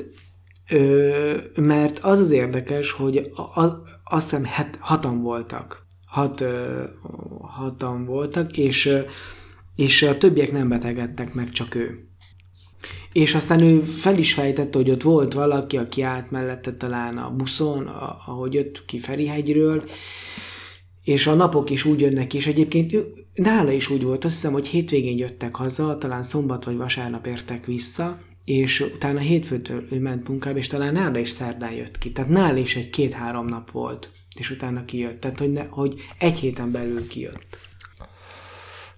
[0.69, 5.87] ö, mert az az érdekes, hogy az, azt hiszem het, hatan voltak.
[6.09, 6.43] Hat,
[7.41, 8.89] hatan voltak, és,
[9.75, 12.03] és a többiek nem betegedtek meg, csak ő.
[13.11, 17.31] És aztán ő fel is fejtette, hogy ott volt valaki, aki állt mellette talán a
[17.31, 17.87] buszon,
[18.25, 19.83] ahogy jött ki Ferihegyről,
[21.03, 24.51] és a napok is úgy jönnek, és egyébként ő, nála is úgy volt, azt hiszem,
[24.51, 30.27] hogy hétvégén jöttek haza, talán szombat vagy vasárnap értek vissza, és utána hétfőtől ő ment
[30.27, 32.11] munkába, és talán nála is szerdán jött ki.
[32.11, 34.09] Tehát nála is egy két-három nap volt,
[34.39, 35.19] és utána kijött.
[35.19, 37.59] Tehát, hogy, ne, hogy egy héten belül kijött.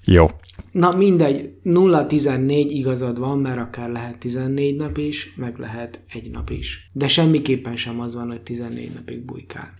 [0.05, 0.27] Jó.
[0.71, 6.49] Na mindegy, 0-14 igazad van, mert akár lehet 14 nap is, meg lehet egy nap
[6.49, 6.89] is.
[6.93, 9.73] De semmiképpen sem az van, hogy 14 napig bujkál.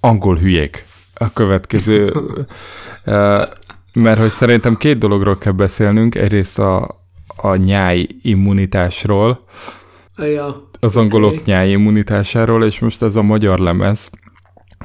[0.00, 0.84] Angol hülyék.
[1.14, 2.12] A következő,
[3.92, 6.14] mert hogy szerintem két dologról kell beszélnünk.
[6.14, 7.00] Egyrészt a,
[7.36, 9.44] a nyáj immunitásról,
[10.18, 14.10] Ja, az angolok nyáj immunitásáról, és most ez a magyar lemez,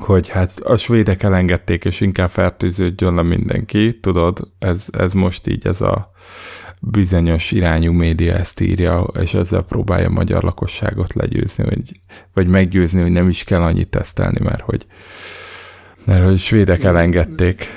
[0.03, 5.67] hogy hát a svédek elengedték, és inkább fertőződjön le mindenki, tudod, ez, ez most így
[5.67, 6.11] ez a
[6.81, 11.99] bizonyos irányú média ezt írja, és ezzel próbálja a magyar lakosságot legyőzni, vagy,
[12.33, 14.85] vagy meggyőzni, hogy nem is kell annyit tesztelni, mert hogy,
[16.05, 17.67] mert hogy svédek elengedték.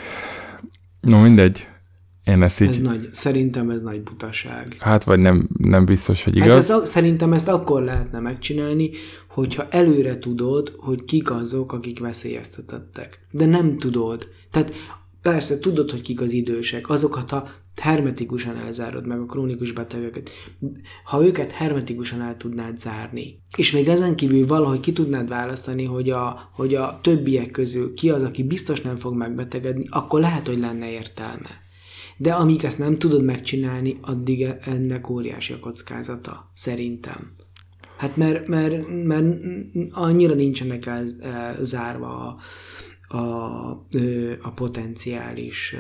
[1.01, 1.67] No mindegy,
[2.25, 2.69] én ezt így...
[2.69, 4.77] Ez nagy, szerintem ez nagy butaság.
[4.81, 6.65] Hát vagy nem, nem biztos, hogy Hát igaz.
[6.65, 8.91] ez, a- szerintem ezt akkor lehetne megcsinálni,
[9.29, 13.27] hogyha előre tudod, hogy kik azok, akik veszélyeztetettek.
[13.31, 14.29] De nem tudod.
[14.51, 14.73] Tehát
[15.23, 17.49] persze tudod, hogy kik az idősek, azokat ha
[17.81, 20.31] hermetikusan elzárod meg a krónikus betegeket,
[21.05, 26.11] ha őket hermetikusan el tudnád zárni, és még ezen kívül valahogy ki tudnád választani, hogy
[26.11, 30.59] a, hogy a többiek közül ki az, aki biztos nem fog megbetegedni, akkor lehet, hogy
[30.59, 31.63] lenne értelme.
[32.17, 37.33] De amíg ezt nem tudod megcsinálni, addig e- ennek óriási a kockázata, szerintem.
[37.97, 39.27] Hát mert, mert, mert
[39.91, 41.05] annyira nincsenek el,
[41.61, 43.87] zárva a, a,
[44.43, 45.77] a potenciális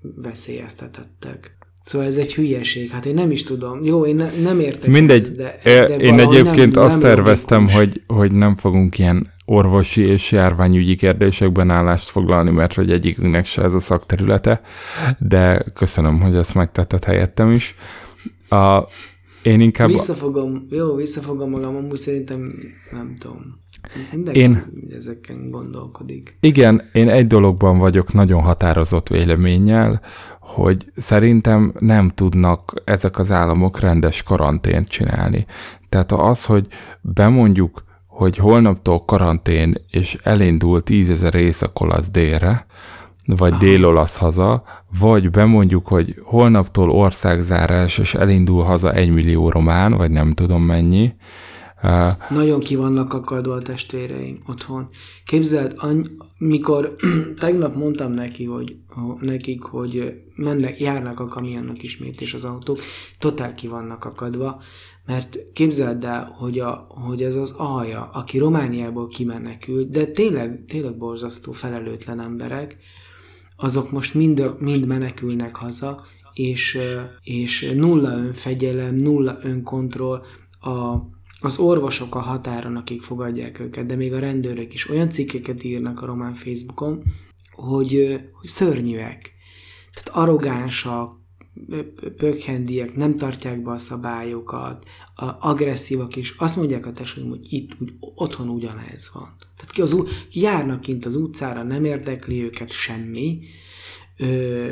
[0.00, 1.58] veszélyeztetettek.
[1.84, 2.90] Szóval ez egy hülyeség.
[2.90, 3.84] Hát én nem is tudom.
[3.84, 4.90] Jó, én ne, nem értek.
[4.90, 5.26] Mindegy,
[5.62, 7.78] ehhez, de, de, én egyébként nem, azt nem terveztem, logikus.
[7.78, 13.62] hogy, hogy nem fogunk ilyen orvosi és járványügyi kérdésekben állást foglalni, mert hogy egyikünknek se
[13.62, 14.60] ez a szakterülete,
[15.18, 17.74] de köszönöm, hogy ezt megtetted helyettem is.
[18.48, 18.80] A,
[19.42, 19.88] én inkább...
[19.88, 22.52] Visszafogom, jó, visszafogom magam, amúgy szerintem
[22.90, 23.58] nem tudom.
[24.12, 26.36] Mindenki Én- ezeken gondolkodik.
[26.40, 30.00] Igen, én egy dologban vagyok nagyon határozott véleménnyel,
[30.40, 35.46] hogy szerintem nem tudnak ezek az államok rendes karantént csinálni.
[35.88, 36.66] Tehát az, hogy
[37.00, 37.88] bemondjuk,
[38.20, 42.66] hogy holnaptól karantén, és elindul tízezer észak-olasz délre,
[43.26, 44.62] vagy dél-olasz haza,
[44.98, 51.12] vagy bemondjuk, hogy holnaptól országzárás, és elindul haza egy millió román, vagy nem tudom mennyi,
[52.28, 54.86] Nagyon ki vannak akadva a testvéreim otthon.
[55.24, 56.96] Képzeld, any- mikor
[57.38, 62.80] tegnap mondtam neki, hogy, ho- nekik, hogy mennek, járnak a kamionok ismét és az autók,
[63.18, 64.60] totál ki vannak akadva,
[65.10, 70.96] mert képzeld el, hogy, a, hogy ez az alja, aki Romániából kimenekült, de tényleg, tényleg
[70.96, 72.76] borzasztó felelőtlen emberek,
[73.56, 76.78] azok most mind, mind menekülnek haza, és,
[77.22, 80.22] és nulla önfegyelem, nulla önkontroll,
[80.60, 80.96] a,
[81.40, 86.02] az orvosok a határon, akik fogadják őket, de még a rendőrök is olyan cikkeket írnak
[86.02, 87.02] a román Facebookon,
[87.52, 89.32] hogy, hogy szörnyűek.
[89.94, 91.19] Tehát arrogánsak,
[92.16, 94.84] pökhendiek, nem tartják be a szabályokat,
[95.40, 99.36] agresszívak, és azt mondják a tesóim, hogy itt úgy, otthon ugyanez van.
[99.56, 99.96] Tehát ki az,
[100.30, 103.40] járnak kint az utcára, nem érdekli őket semmi,
[104.16, 104.70] ö,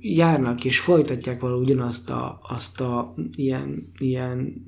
[0.00, 4.64] járnak és folytatják valahogy ugyanazt a, azt a ilyen, ilyen,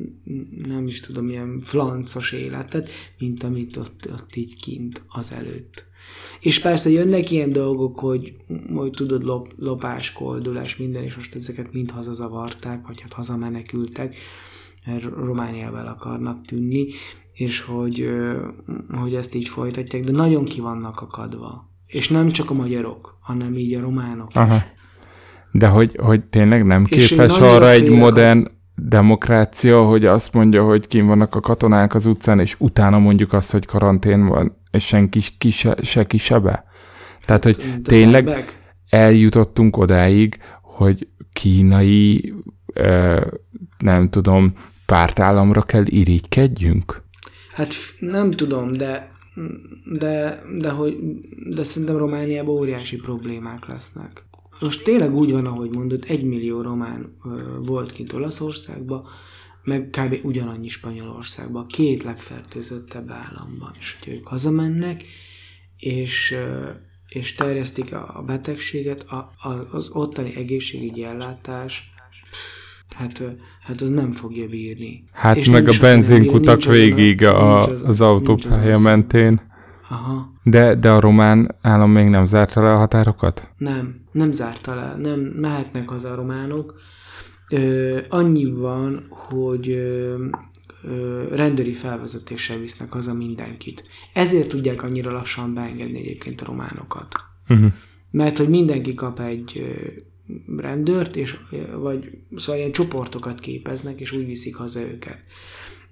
[0.66, 2.88] nem is tudom, ilyen flancos életet,
[3.18, 5.89] mint amit ott, ott így kint az előtt.
[6.40, 8.34] És persze jönnek ilyen dolgok, hogy,
[8.74, 14.16] hogy tudod, lop, lopás, koldulás, minden, és most ezeket mind hazazavarták, vagy hát hazamenekültek,
[14.86, 16.86] mert Romániával akarnak tűnni,
[17.32, 18.10] és hogy,
[19.00, 21.68] hogy ezt így folytatják, de nagyon ki vannak akadva.
[21.86, 24.36] És nem csak a magyarok, hanem így a románok is.
[24.36, 24.58] Aha.
[25.52, 30.86] De hogy, hogy tényleg nem És képes arra egy modern demokrácia, hogy azt mondja, hogy
[30.86, 35.20] kim vannak a katonák az utcán, és utána mondjuk azt, hogy karantén van, és senki
[35.38, 36.64] ki se, se ki sebe.
[37.24, 38.72] Tehát, hogy De tényleg szerbek?
[38.88, 42.34] eljutottunk odáig, hogy kínai,
[43.78, 44.54] nem tudom,
[44.86, 47.02] pártállamra kell irigykedjünk?
[47.54, 49.10] Hát nem tudom, de,
[49.98, 50.96] de, de, hogy,
[51.50, 54.24] de szerintem Romániában óriási problémák lesznek.
[54.60, 57.30] Most tényleg úgy van, ahogy mondod, egy millió román ö,
[57.62, 59.04] volt kint Olaszországban,
[59.70, 60.18] meg kb.
[60.22, 63.70] ugyanannyi Spanyolországban, a két legfertőzöttebb államban.
[63.80, 65.04] És hogyha ők hazamennek,
[65.76, 66.36] és,
[67.08, 69.30] és terjesztik a betegséget, a,
[69.72, 71.92] az ottani egészségügyi ellátás,
[72.96, 73.22] hát,
[73.60, 75.04] hát az nem fogja bírni.
[75.12, 79.48] Hát És meg a benzinkutak végig a, az, az- autópálya mentén.
[79.88, 80.32] Aha.
[80.42, 83.48] De, de a román állam még nem zárta le a határokat?
[83.56, 86.74] Nem, nem zárta le, nem mehetnek haza a románok.
[87.50, 90.24] Ö, annyi van, hogy ö,
[90.82, 93.88] ö, rendőri felvezetéssel visznek haza mindenkit.
[94.14, 97.14] Ezért tudják annyira lassan beengedni egyébként a románokat.
[97.48, 97.72] Uh-huh.
[98.10, 99.76] Mert hogy mindenki kap egy
[100.56, 101.36] rendőrt, és,
[101.76, 105.18] vagy szóval ilyen csoportokat képeznek, és úgy viszik haza őket.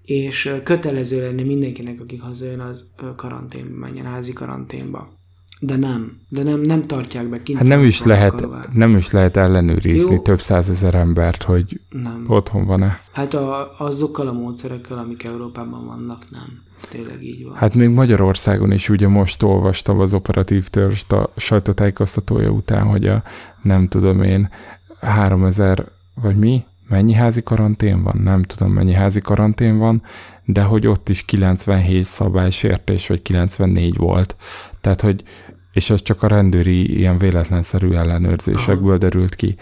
[0.04, 5.17] És kötelező lenne mindenkinek, aki hazajön, az ö, karanténba menjen, házi karanténba.
[5.60, 7.58] De nem, de nem, nem tartják be kint.
[7.58, 10.20] Hát nem is, lehet, nem is lehet ellenőrizni Jó.
[10.20, 12.24] több százezer embert, hogy Nem.
[12.26, 13.00] otthon van-e.
[13.12, 16.62] Hát a, azokkal a módszerekkel, amik Európában vannak, nem.
[16.76, 17.54] Ez tényleg így van.
[17.54, 23.22] Hát még Magyarországon is ugye most olvastam az operatív törzst a sajtótájékoztatója után, hogy a
[23.62, 24.50] nem tudom én
[25.00, 30.02] 3000 vagy mi, mennyi házi karantén van, nem tudom mennyi házi karantén van,
[30.44, 34.36] de hogy ott is 97 szabálysértés, vagy 94 volt.
[34.80, 35.24] Tehát, hogy
[35.78, 38.98] és ez csak a rendőri ilyen véletlenszerű ellenőrzésekből Aha.
[38.98, 39.56] derült ki.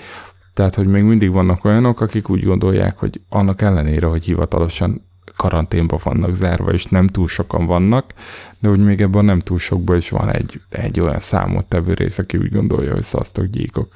[0.55, 5.07] Tehát, hogy még mindig vannak olyanok, akik úgy gondolják, hogy annak ellenére, hogy hivatalosan
[5.37, 8.13] karanténba vannak zárva, és nem túl sokan vannak,
[8.59, 12.37] de hogy még ebben nem túl sokban is van egy, egy olyan számottevő rész, aki
[12.37, 13.89] úgy gondolja, hogy szasztok gyíkok.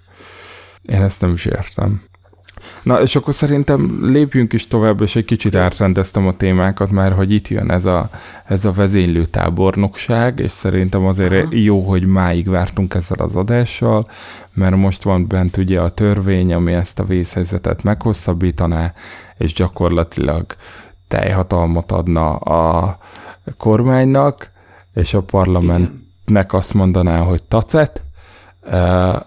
[0.83, 2.03] Én ezt nem is értem.
[2.83, 7.33] Na, és akkor szerintem lépjünk is tovább, és egy kicsit átrendeztem a témákat, mert hogy
[7.33, 8.11] itt jön ez a,
[8.45, 11.49] ez a vezénylő tábornokság, és szerintem azért Aha.
[11.51, 14.07] jó, hogy máig vártunk ezzel az adással,
[14.55, 18.93] mert most van bent ugye a törvény, ami ezt a vészhelyzetet meghosszabbítaná,
[19.39, 20.45] és gyakorlatilag
[21.09, 22.99] teljhatalmat adna a
[23.59, 24.51] kormánynak,
[24.95, 28.03] és a parlamentnek azt mondaná, hogy tacet.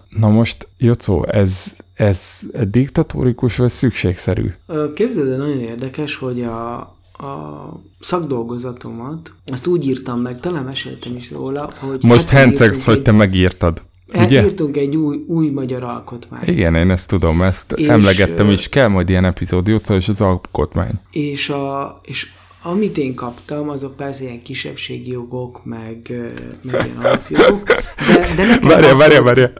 [0.08, 2.20] Na most, Jocó, ez, ez
[2.62, 4.50] diktatórikus vagy szükségszerű?
[4.94, 6.76] Képzeld, de nagyon érdekes, hogy a,
[7.24, 12.02] a szakdolgozatomat, azt úgy írtam meg, talán meséltem is róla, hogy...
[12.02, 13.82] Most hát hencegsz, hogy te megírtad.
[14.14, 14.44] Ugye?
[14.44, 16.46] Írtunk egy új, új magyar alkotmányt.
[16.46, 21.00] Igen, én ezt tudom, ezt és, emlegettem is, kell majd ilyen epizód, és az alkotmány.
[21.10, 22.26] És, a, és
[22.62, 26.14] amit én kaptam, azok persze ilyen kisebbségi jogok, meg,
[26.62, 29.52] meg ilyen alapjogok, de, de nekem várja, várja, várja.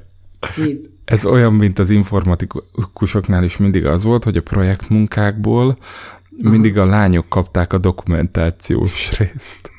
[0.56, 0.90] Mit?
[1.04, 5.76] Ez olyan, mint az informatikusoknál is mindig az volt, hogy a projektmunkákból
[6.42, 9.72] mindig a lányok kapták a dokumentációs részt.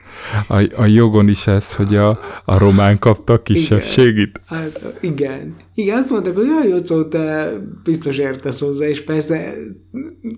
[0.47, 4.41] A, a jogon is ez, hogy a, a román kapta a kisebbségit?
[4.49, 4.61] Igen.
[4.61, 5.55] Hát, igen.
[5.73, 7.51] Igen, azt mondták, hogy jaj, Jocó, te
[7.83, 9.53] biztos értesz hozzá, és persze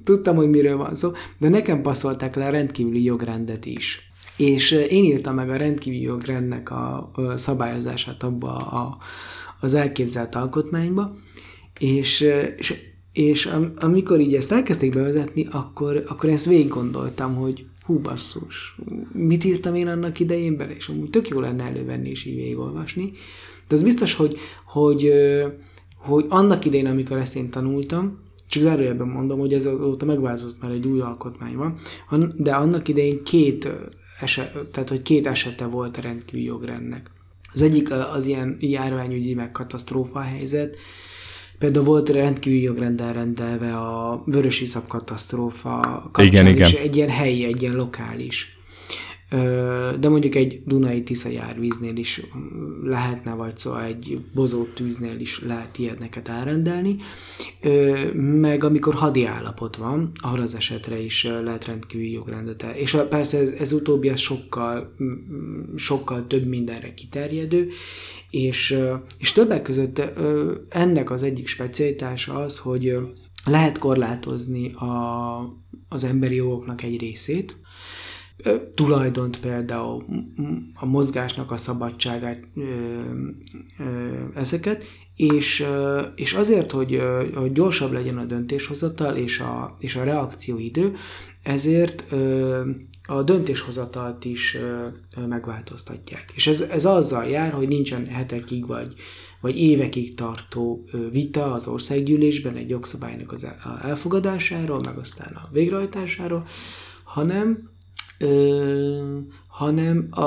[0.04, 4.12] tudtam, hogy miről van szó, de nekem passzolták le a rendkívüli jogrendet is.
[4.38, 8.98] És én írtam meg a rendkívüli jogrendnek a szabályozását abba a,
[9.60, 11.16] az elképzelt alkotmányba,
[11.80, 12.28] és,
[12.58, 12.74] és,
[13.14, 18.76] és amikor így ezt elkezdték bevezetni, akkor, akkor ezt végig gondoltam, hogy hú basszus,
[19.12, 23.12] mit írtam én annak idején bele, és amúgy tök jó lenne elővenni és így végigolvasni.
[23.68, 25.12] De az biztos, hogy, hogy,
[25.96, 30.74] hogy annak idején, amikor ezt én tanultam, csak zárójelben mondom, hogy ez azóta megváltozott, mert
[30.74, 31.78] egy új alkotmány van,
[32.36, 33.70] de annak idején két
[34.20, 37.12] eset, tehát hogy két esete volt a rendkívüli jogrendnek.
[37.58, 40.78] Az egyik az ilyen járványügyi meg katasztrófa helyzet,
[41.60, 45.80] Például volt rendkívül jogrendel rendelve a vörösi katasztrófa
[46.12, 46.72] kapcsán, igen, igen.
[46.82, 48.57] egy ilyen helyi, egy ilyen lokális.
[50.00, 52.22] De mondjuk egy Dunai Tisza járvíznél is
[52.84, 56.96] lehetne, vagy szóval egy bozót tűznél is lehet ilyeneket elrendelni.
[58.14, 62.76] Meg amikor hadi állapot van, arra az esetre is lehet rendkívüli jogrendet el.
[62.76, 64.94] És persze ez, ez utóbbi ez sokkal,
[65.76, 67.70] sokkal több mindenre kiterjedő,
[68.30, 68.78] és,
[69.18, 70.02] és többek között
[70.70, 72.98] ennek az egyik specialitása az, hogy
[73.46, 75.38] lehet korlátozni a,
[75.90, 77.58] az emberi jogoknak egy részét,
[78.76, 80.06] tulajdont például,
[80.74, 82.40] a mozgásnak a szabadságát,
[84.36, 84.84] ezeket,
[85.16, 85.66] és,
[86.16, 87.02] és azért, hogy,
[87.54, 90.96] gyorsabb legyen a döntéshozatal és a, és a reakcióidő,
[91.44, 92.14] ezért
[93.08, 94.58] a döntéshozatalt is
[95.28, 96.32] megváltoztatják.
[96.36, 98.94] És ez, ez azzal jár, hogy nincsen hetekig vagy,
[99.42, 103.48] vagy évekig tartó vita az országgyűlésben egy jogszabálynak az
[103.82, 106.46] elfogadásáról, meg aztán a végrehajtásáról,
[107.04, 107.70] hanem,
[108.20, 110.22] ö, hanem a,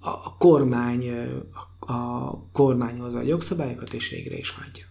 [0.00, 1.10] a kormány
[1.86, 4.84] a, a kormányhoz a jogszabályokat és végre is hagyja.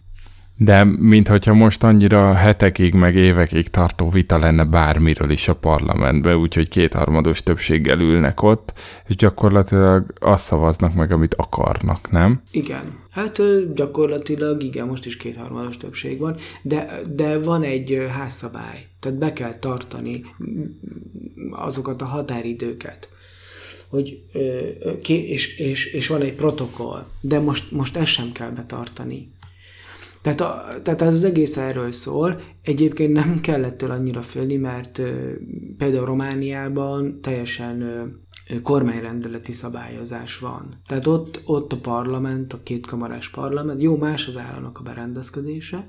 [0.62, 6.68] De mintha most annyira hetekig, meg évekig tartó vita lenne bármiről is a parlamentben, úgyhogy
[6.68, 8.72] kétharmados többséggel ülnek ott,
[9.06, 12.42] és gyakorlatilag azt szavaznak meg, amit akarnak, nem?
[12.50, 12.99] Igen.
[13.10, 13.40] Hát
[13.74, 19.58] gyakorlatilag igen, most is kétharmados többség van, de, de van egy házszabály, tehát be kell
[19.58, 20.24] tartani
[21.50, 23.08] azokat a határidőket
[23.90, 24.22] hogy,
[25.06, 29.30] és, és, és van egy protokoll, de most, most ezt sem kell betartani.
[30.22, 32.40] Tehát, a, tehát az egész erről szól.
[32.62, 35.00] Egyébként nem kellettől annyira félni, mert
[35.78, 37.82] például Romániában teljesen
[38.62, 40.80] kormányrendeleti szabályozás van.
[40.86, 45.88] Tehát ott, ott a parlament, a kétkamarás parlament, jó, más az államnak a berendezkedése,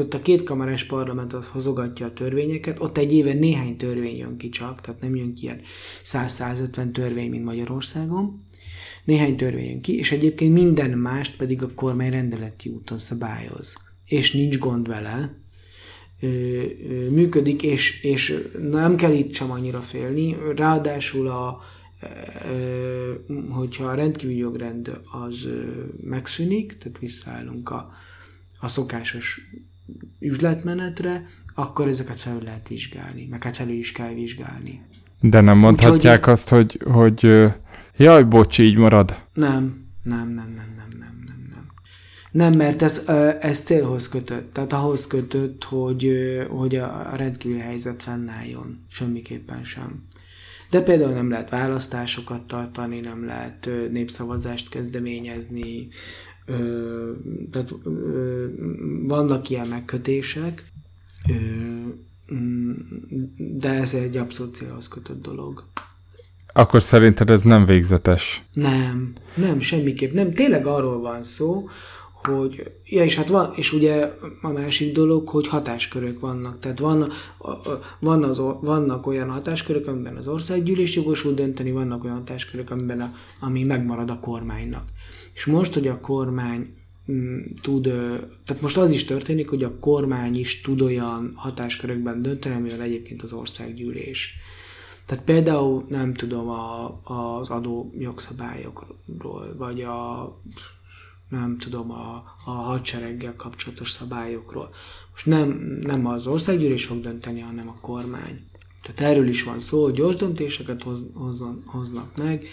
[0.00, 4.48] ott a kétkamarás parlament az hozogatja a törvényeket, ott egy éve néhány törvény jön ki
[4.48, 5.60] csak, tehát nem jön ki ilyen
[6.04, 8.42] 100-150 törvény, mint Magyarországon,
[9.04, 13.76] néhány törvény jön ki, és egyébként minden mást pedig a kormány rendeleti úton szabályoz.
[14.06, 15.36] És nincs gond vele,
[17.10, 20.36] működik, és, és nem kell itt sem annyira félni.
[20.56, 21.60] Ráadásul a,
[23.48, 25.48] hogyha a rendkívüli jogrend az
[26.00, 27.90] megszűnik, tehát visszaállunk a,
[28.60, 29.40] a szokásos
[30.18, 34.82] üzletmenetre, akkor ezeket felül lehet vizsgálni, meg hát felül is kell vizsgálni.
[35.20, 37.44] De nem mondhatják Úgyhogy- azt, hogy, hogy
[37.96, 39.22] jaj, bocs, így marad.
[39.34, 41.66] Nem, nem, nem, nem, nem, nem, nem, nem.
[42.30, 43.08] Nem, mert ez,
[43.40, 44.52] ez célhoz kötött.
[44.52, 46.12] Tehát ahhoz kötött, hogy,
[46.48, 48.84] hogy a a rendkívüli helyzet fennálljon.
[48.90, 50.04] Semmiképpen sem.
[50.70, 55.88] De például nem lehet választásokat tartani, nem lehet népszavazást kezdeményezni,
[56.46, 57.12] ö,
[57.50, 58.46] tehát ö,
[59.02, 60.64] vannak ilyen megkötések,
[61.28, 61.34] ö,
[63.36, 65.64] de ez egy abszolút célhoz kötött dolog.
[66.52, 68.44] Akkor szerinted ez nem végzetes.
[68.52, 70.12] Nem, nem, semmiképp.
[70.12, 71.68] Nem, tényleg arról van szó,
[72.26, 74.12] hogy, ja, és hát van, és ugye
[74.42, 76.58] a másik dolog, hogy hatáskörök vannak.
[76.58, 77.10] Tehát van,
[77.98, 83.14] van az, vannak olyan hatáskörök, amiben az országgyűlés jogosult dönteni, vannak olyan hatáskörök, amiben a,
[83.40, 84.84] ami megmarad a kormánynak.
[85.34, 86.74] És most, hogy a kormány
[87.12, 87.82] mm, tud,
[88.44, 93.22] tehát most az is történik, hogy a kormány is tud olyan hatáskörökben dönteni, amivel egyébként
[93.22, 94.34] az országgyűlés.
[95.06, 100.32] Tehát például nem tudom a, az adó jogszabályokról, vagy a
[101.28, 104.70] nem tudom, a, a hadsereggel kapcsolatos szabályokról.
[105.12, 108.40] Most nem, nem az országgyűlés fog dönteni, hanem a kormány.
[108.82, 112.46] Tehát erről is van szó, hogy gyors döntéseket hoz, hozzon, hoznak meg,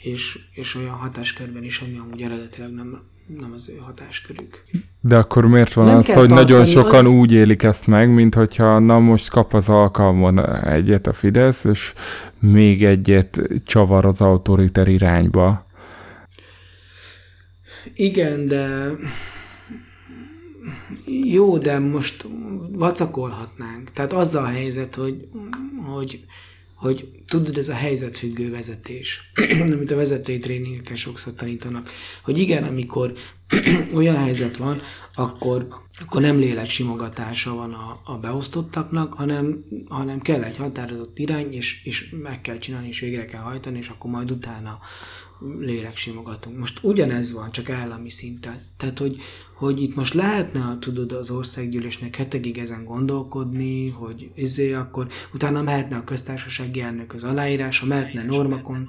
[0.00, 3.02] és, és olyan hatáskörben is, ami amúgy eredetileg nem,
[3.38, 4.62] nem az ő hatáskörük.
[5.00, 8.10] De akkor miért van Nem az, kell hogy nagyon sokan az- úgy élik ezt meg,
[8.14, 11.92] mint hogyha na most kap az alkalmon egyet a Fidesz, és
[12.38, 15.63] még egyet csavar az autoriter irányba.
[17.94, 18.90] Igen, de
[21.06, 22.26] jó, de most
[22.70, 23.92] vacakolhatnánk.
[23.92, 25.28] Tehát az a helyzet, hogy,
[25.86, 26.24] hogy,
[26.74, 29.30] hogy tudod, ez a helyzetfüggő vezetés,
[29.72, 31.90] amit a vezetői tréningeken sokszor tanítanak,
[32.22, 33.12] hogy igen, amikor
[33.94, 34.80] olyan helyzet van,
[35.14, 35.66] akkor,
[36.04, 42.14] akkor nem léleksimogatása van a, a beosztottaknak, hanem, hanem kell egy határozott irány, és, és
[42.22, 44.78] meg kell csinálni, és végre kell hajtani, és akkor majd utána
[45.60, 46.58] léleksimogatunk.
[46.58, 48.60] Most ugyanez van, csak állami szinten.
[48.76, 49.16] Tehát, hogy,
[49.54, 55.96] hogy itt most lehetne, tudod, az országgyűlésnek hetekig ezen gondolkodni, hogy izé, akkor utána mehetne
[55.96, 58.88] a köztársasági elnök az aláírása, mehetne normakon,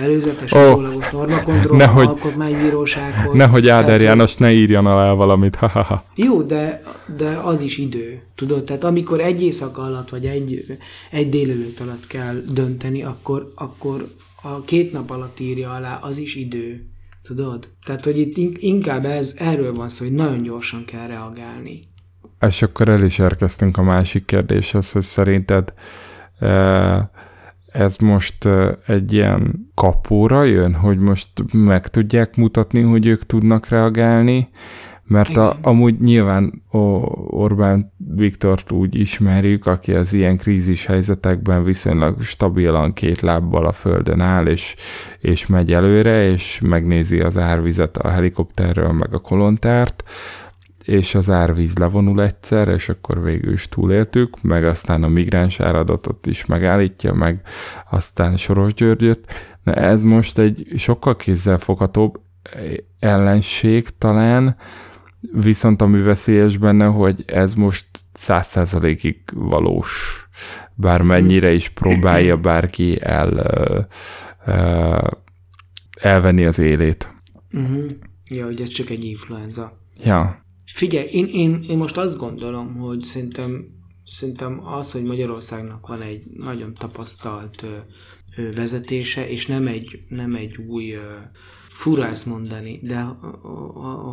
[0.00, 3.36] előzetes, Ó, utólagos normakontroll, nehogy- alkotmánybírósághoz.
[3.36, 6.04] Nehogy Áder Tehát, János ne írjon alá valamit, ha-ha-ha.
[6.14, 6.82] jó, de,
[7.16, 8.64] de az is idő, tudod?
[8.64, 10.78] Tehát amikor egy éjszaka alatt, vagy egy,
[11.10, 14.08] egy délelőtt alatt kell dönteni, akkor, akkor
[14.42, 16.86] a két nap alatt írja alá, az is idő,
[17.22, 17.68] tudod?
[17.84, 21.88] Tehát, hogy itt in- inkább ez, erről van szó, hogy nagyon gyorsan kell reagálni.
[22.40, 25.72] És akkor el is érkeztünk a másik kérdéshez, hogy szerinted
[26.38, 27.06] eh,
[27.66, 33.68] ez most eh, egy ilyen kapóra jön, hogy most meg tudják mutatni, hogy ők tudnak
[33.68, 34.48] reagálni,
[35.08, 36.78] mert a, amúgy nyilván o,
[37.26, 44.20] Orbán Viktort úgy ismerjük, aki az ilyen krízis helyzetekben viszonylag stabilan két lábbal a földön
[44.20, 44.74] áll, és,
[45.20, 50.04] és megy előre, és megnézi az árvizet a helikopterről, meg a kolontárt,
[50.84, 56.26] és az árvíz levonul egyszer, és akkor végül is túléltük, meg aztán a migráns áradatot
[56.26, 57.40] is megállítja, meg
[57.90, 59.26] aztán Soros Györgyöt.
[59.62, 62.20] Na ez most egy sokkal kézzelfoghatóbb
[62.98, 64.56] ellenség talán,
[65.32, 70.22] viszont ami veszélyes benne, hogy ez most száz százalékig valós,
[70.74, 73.32] bármennyire is próbálja bárki el
[74.46, 74.98] ö,
[76.00, 77.08] elvenni az élét.
[77.52, 77.86] Uh-huh.
[78.28, 79.78] Ja, hogy ez csak egy influenza.
[80.02, 80.46] Ja,
[80.78, 83.66] Figyelj, én, én, én most azt gondolom, hogy szerintem,
[84.06, 87.76] szerintem az, hogy Magyarországnak van egy nagyon tapasztalt ö,
[88.42, 91.00] ö, vezetése, és nem egy, nem egy új, ö,
[91.78, 93.00] fura ezt mondani, de,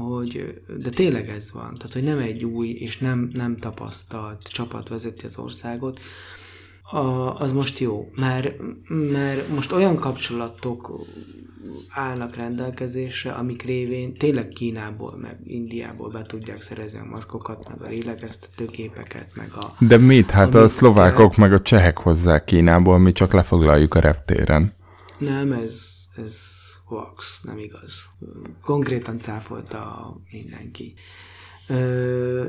[0.09, 1.73] hogy, de tényleg ez van.
[1.73, 5.99] Tehát, hogy nem egy új és nem, nem tapasztalt csapat vezeti az országot,
[6.91, 6.97] a,
[7.39, 8.53] az most jó, mert,
[8.87, 11.05] mert most olyan kapcsolatok
[11.89, 17.89] állnak rendelkezésre, amik révén tényleg Kínából, meg Indiából be tudják szerezni a maszkokat, meg a
[17.89, 19.73] lélegeztetőgépeket, meg a...
[19.79, 20.31] de mit?
[20.31, 24.73] Hát a Amit szlovákok meg a csehek hozzák Kínából, mi csak lefoglaljuk a reptéren.
[25.17, 25.93] Nem, ez,
[26.25, 28.09] ez hoax, nem igaz.
[28.61, 30.93] Konkrétan cáfolta mindenki.
[31.67, 32.45] Ö,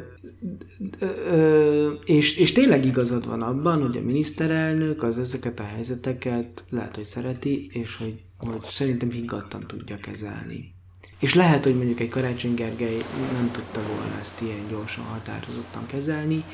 [0.99, 6.95] ö, és, és tényleg igazad van abban, hogy a miniszterelnök az ezeket a helyzeteket lehet,
[6.95, 10.75] hogy szereti, és hogy, hogy szerintem higgadtan tudja kezelni.
[11.21, 16.45] És lehet, hogy mondjuk egy Karácsony Gergely nem tudta volna ezt ilyen gyorsan, határozottan kezelni,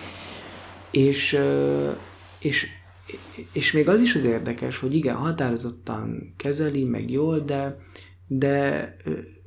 [0.90, 1.38] és,
[2.38, 2.68] és,
[3.52, 7.76] és még az is az érdekes, hogy igen, határozottan kezeli, meg jól, de,
[8.26, 8.96] de,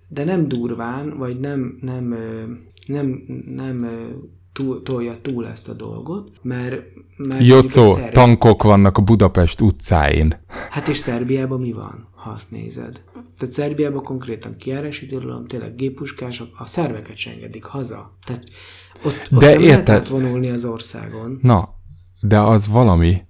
[0.08, 2.16] de nem durván, vagy nem, nem
[2.86, 3.90] nem, nem
[4.54, 6.84] túl, tolja túl ezt a dolgot, mert...
[7.18, 10.40] mert Jocó, Szerb- tankok vannak a Budapest utcáin.
[10.70, 13.02] Hát és Szerbiában mi van, ha azt nézed?
[13.14, 18.18] Tehát Szerbiában konkrétan kiárási tilalom, tényleg géppuskások, a szerveket se engedik haza.
[18.26, 18.44] Tehát
[19.04, 19.96] ott, ott De nem lehet érted?
[19.96, 21.40] átvonulni az országon.
[21.42, 21.70] Na,
[22.22, 23.22] de az valami.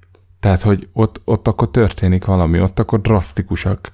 [0.46, 3.92] Tehát, hogy ott, ott akkor történik valami, ott akkor drasztikusak.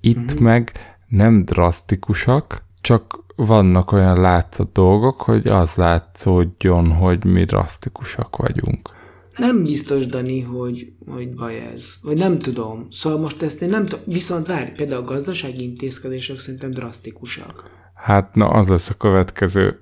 [0.00, 0.24] Itt Mhm.
[0.24, 0.40] uh-huh.
[0.40, 0.72] meg
[1.08, 8.88] nem drasztikusak, csak vannak olyan látszott dolgok, hogy az látszódjon, hogy mi drasztikusak vagyunk.
[9.36, 11.94] Nem biztos, Dani, hogy, hogy baj ez.
[12.02, 12.86] Vagy nem tudom.
[12.90, 14.04] Szóval most ezt én nem tudom.
[14.06, 17.70] Viszont várj, például a gazdasági intézkedések szerintem drasztikusak.
[18.02, 19.80] Hát, na, az lesz a következő.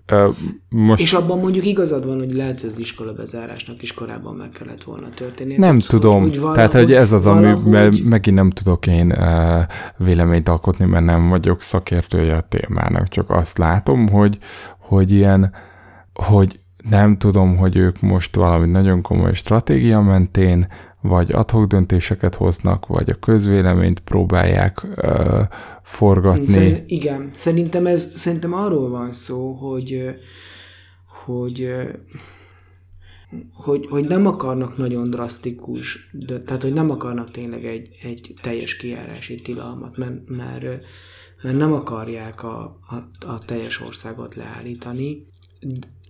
[0.68, 4.48] Most És abban mondjuk igazad van, hogy lehet, hogy az iskola bezárásnak is korábban meg
[4.48, 5.50] kellett volna történni.
[5.56, 6.30] Nem Tehát, hogy- tudom.
[6.30, 9.60] Tehát, valahogy- hogy ez az, ami, valahogy- mert megint nem tudok én uh,
[9.96, 14.38] véleményt alkotni, mert nem vagyok szakértője a témának, csak azt látom, hogy,
[14.78, 15.52] hogy ilyen,
[16.14, 16.60] hogy
[16.90, 20.66] nem tudom, hogy ők most valami nagyon komoly stratégia mentén,
[21.00, 25.40] vagy adhok döntéseket hoznak, vagy a közvéleményt próbálják uh,
[25.82, 26.48] forgatni.
[26.48, 30.16] Szerint, igen, szerintem ez szerintem arról van szó, hogy
[31.24, 31.68] hogy
[33.52, 38.76] hogy, hogy nem akarnak nagyon drasztikus, de, tehát hogy nem akarnak tényleg egy, egy teljes
[38.76, 40.62] kijárási tilalmat, mert, mert,
[41.42, 45.26] mert nem akarják a, a, a teljes országot leállítani,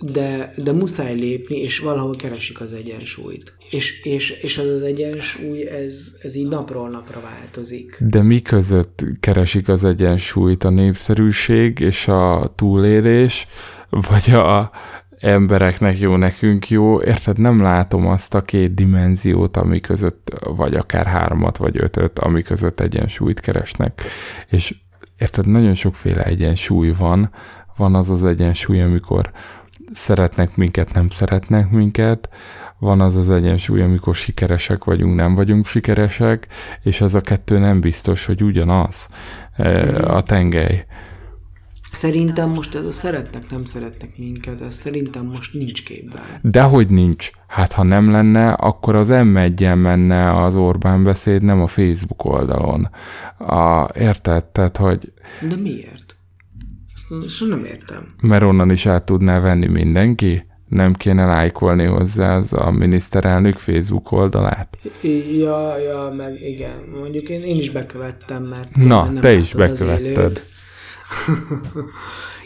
[0.00, 3.54] de, de muszáj lépni, és valahol keresik az egyensúlyt.
[3.70, 7.96] És, és, és az az egyensúly, ez, ez így napról napra változik.
[8.00, 13.46] De mi között keresik az egyensúlyt a népszerűség és a túlélés,
[13.90, 14.70] vagy a
[15.20, 17.02] embereknek jó, nekünk jó?
[17.02, 22.42] Érted, nem látom azt a két dimenziót, ami között, vagy akár hármat, vagy ötöt, ami
[22.42, 24.02] között egyensúlyt keresnek.
[24.48, 24.74] És
[25.18, 27.30] érted, nagyon sokféle egyensúly van.
[27.76, 29.30] Van az az egyensúly, amikor
[29.92, 32.28] szeretnek minket, nem szeretnek minket,
[32.78, 36.46] van az az egyensúly, amikor sikeresek vagyunk, nem vagyunk sikeresek,
[36.82, 39.08] és az a kettő nem biztos, hogy ugyanaz
[39.56, 40.84] eh, a tengely.
[41.92, 46.22] Szerintem most ez a szeretnek, nem szeretnek minket, ez szerintem most nincs képben.
[46.42, 47.30] Dehogy nincs.
[47.46, 52.24] Hát ha nem lenne, akkor az m 1 menne az Orbán beszéd, nem a Facebook
[52.24, 52.90] oldalon.
[53.38, 54.44] A, érted?
[54.44, 55.12] Tehát, hogy
[55.48, 56.09] De miért?
[57.24, 58.06] Ezt nem értem.
[58.22, 60.44] mert onnan is át tudná venni mindenki?
[60.68, 64.78] Nem kéne lájkolni hozzá az a miniszterelnök Facebook oldalát?
[65.38, 66.84] Ja, ja, meg igen.
[67.00, 70.42] Mondjuk én, én is bekövettem, mert Na, nem te is bekövetted.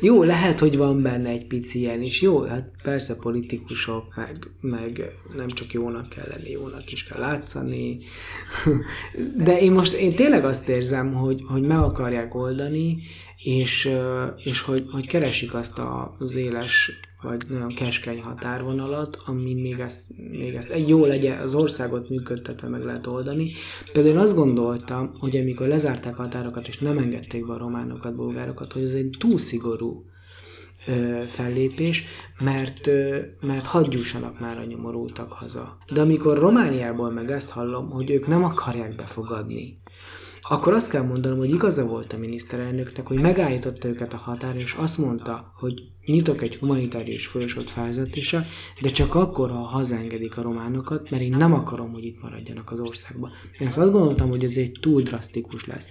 [0.05, 2.21] Jó, lehet, hogy van benne egy pici ilyen is.
[2.21, 7.99] Jó, hát persze politikusok, meg, meg nem csak jónak kell lenni, jónak is kell látszani.
[9.45, 12.99] De én most én tényleg azt érzem, hogy, hogy meg akarják oldani,
[13.43, 13.91] és,
[14.37, 15.81] és hogy, hogy keresik azt
[16.19, 16.91] az éles
[17.25, 22.69] vagy nagyon keskeny határvonalat, amin még ezt, még ezt egy jó legyen, az országot működtetve
[22.69, 23.53] meg lehet oldani.
[23.93, 28.15] Például én azt gondoltam, hogy amikor lezárták a határokat, és nem engedték be a románokat,
[28.15, 30.05] bulgárokat, hogy ez egy túl szigorú
[30.87, 32.05] ö, fellépés,
[32.39, 35.77] mert, ö, mert hadd jussanak már a nyomorultak haza.
[35.93, 39.83] De amikor Romániából meg ezt hallom, hogy ők nem akarják befogadni,
[40.49, 44.73] akkor azt kell mondanom, hogy igaza volt a miniszterelnöknek, hogy megállította őket a határon, és
[44.73, 48.47] azt mondta, hogy nyitok egy humanitárius folyosót felvezetése,
[48.81, 52.81] de csak akkor, ha hazaengedik a románokat, mert én nem akarom, hogy itt maradjanak az
[52.81, 53.31] országban.
[53.59, 55.89] Én azt gondoltam, hogy ez egy túl drasztikus lesz.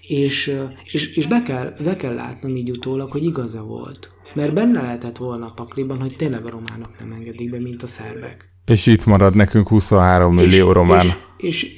[0.00, 4.10] És, ö, és, és be, kell, be kell látnom így utólag, hogy igaza volt.
[4.34, 7.86] Mert benne lehetett volna a pakliban, hogy tényleg a románok nem engedik be, mint a
[7.86, 8.55] szerbek.
[8.66, 11.06] És itt marad nekünk 23 millió román.
[11.36, 11.76] És, és,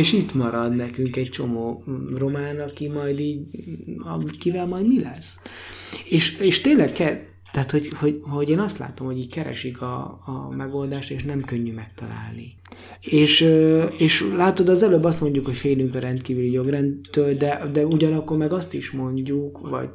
[0.00, 1.84] és itt marad nekünk egy csomó
[2.16, 3.40] román, aki majd így,
[4.38, 5.40] kivel majd mi lesz.
[6.04, 7.16] És, és tényleg kell,
[7.52, 11.40] tehát, hogy, hogy, hogy én azt látom, hogy így keresik a, a megoldást, és nem
[11.40, 12.56] könnyű megtalálni.
[13.00, 13.40] És,
[13.98, 18.52] és látod, az előbb azt mondjuk, hogy félünk a rendkívüli jogrendtől, de, de ugyanakkor meg
[18.52, 19.88] azt is mondjuk, vagy,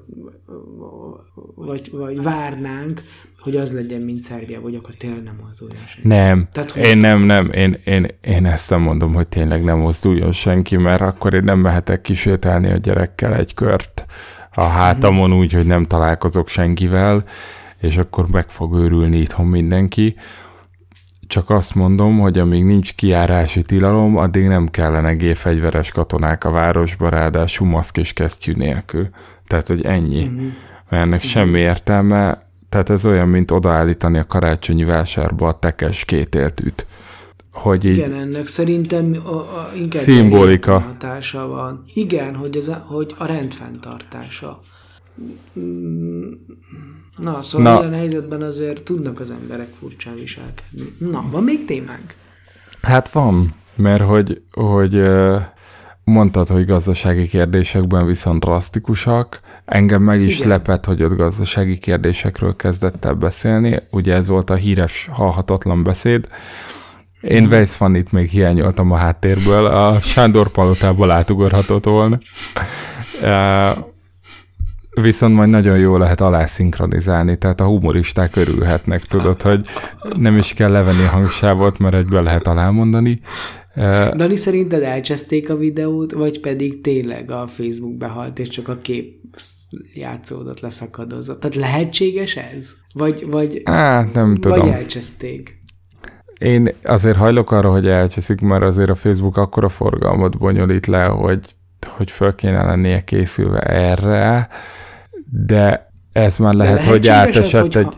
[1.55, 3.03] vagy, vagy várnánk,
[3.39, 6.07] hogy az legyen, mint Szerbia, vagy akkor tényleg nem mozduljon senki.
[6.07, 9.77] Nem, Tehát, hogy- én nem, nem, én, én, én ezt nem mondom, hogy tényleg nem
[9.77, 14.05] mozduljon senki, mert akkor én nem mehetek kisétálni a gyerekkel egy kört
[14.53, 17.23] a hátamon úgy, hogy nem találkozok senkivel,
[17.79, 20.15] és akkor meg fog őrülni itthon mindenki.
[21.27, 27.09] Csak azt mondom, hogy amíg nincs kiárási tilalom, addig nem kellene gépfegyveres katonák a városba,
[27.09, 29.09] ráadásul maszk és kesztyű nélkül.
[29.47, 30.23] Tehát, hogy ennyi.
[30.23, 30.43] Mhm.
[30.89, 32.37] Mert ennek semmi értelme,
[32.69, 36.85] tehát ez olyan, mint odaállítani a karácsonyi vásárba a tekes kétéltűt.
[37.53, 40.79] Hogy így, Igen, ennek szerintem a, a, inkább Szimbolika.
[40.79, 41.83] hatása van.
[41.93, 44.59] Igen, hogy, ez a, hogy a rendfenntartása.
[47.17, 47.79] Na, szóval Na.
[47.79, 50.95] ilyen helyzetben azért tudnak az emberek furcsán viselkedni.
[50.97, 52.13] Na, van még témánk?
[52.81, 55.01] Hát van, mert hogy, hogy
[56.03, 59.39] mondtad, hogy gazdasági kérdésekben viszont drasztikusak.
[59.65, 60.49] Engem meg is Igen.
[60.49, 63.79] lepett, hogy ott gazdasági kérdésekről kezdett el beszélni.
[63.91, 66.27] Ugye ez volt a híres, halhatatlan beszéd.
[67.27, 72.19] Én Weiss Fannit még hiányoltam a háttérből, a Sándor palotából átugorhatott volna.
[75.01, 79.65] Viszont majd nagyon jó lehet alá szinkronizálni, tehát a humoristák örülhetnek, tudod, hogy
[80.17, 83.19] nem is kell levenni a hangsávot, mert egybe lehet alámondani.
[84.15, 89.21] Dani, szerinted elcseszték a videót, vagy pedig tényleg a Facebook behalt, és csak a kép
[89.93, 91.39] játszódott, leszakadozott?
[91.39, 92.73] Tehát lehetséges ez?
[92.93, 94.71] Vagy, vagy, Hát nem vagy tudom.
[94.71, 95.61] elcseszték?
[96.37, 101.39] Én azért hajlok arra, hogy elcseszik, mert azért a Facebook akkora forgalmat bonyolít le, hogy,
[101.87, 104.47] hogy föl kéne lennie készülve erre,
[105.47, 107.97] de ez már lehet, De hogy átesett hogyha- egy,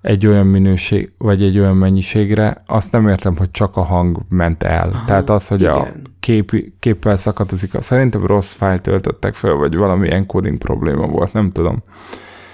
[0.00, 4.62] egy olyan minőség, vagy egy olyan mennyiségre, azt nem értem, hogy csak a hang ment
[4.62, 4.88] el.
[4.92, 6.02] Aha, Tehát az, hogy a igen.
[6.20, 11.82] kép, képpel szakadozik, szerintem rossz fájlt töltöttek fel, vagy valami encoding probléma volt, nem tudom.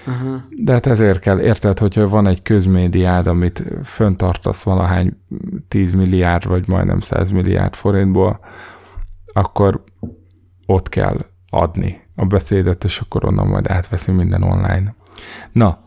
[0.06, 0.44] Aha.
[0.50, 5.16] De hát ezért kell, érted, hogyha van egy közmédiád, amit föntartasz valahány
[5.68, 8.40] 10 milliárd, vagy majdnem 100 milliárd forintból,
[9.32, 9.84] akkor
[10.66, 11.18] ott kell
[11.50, 14.94] adni a beszédet, és akkor onnan majd átveszi minden online.
[15.52, 15.78] Na,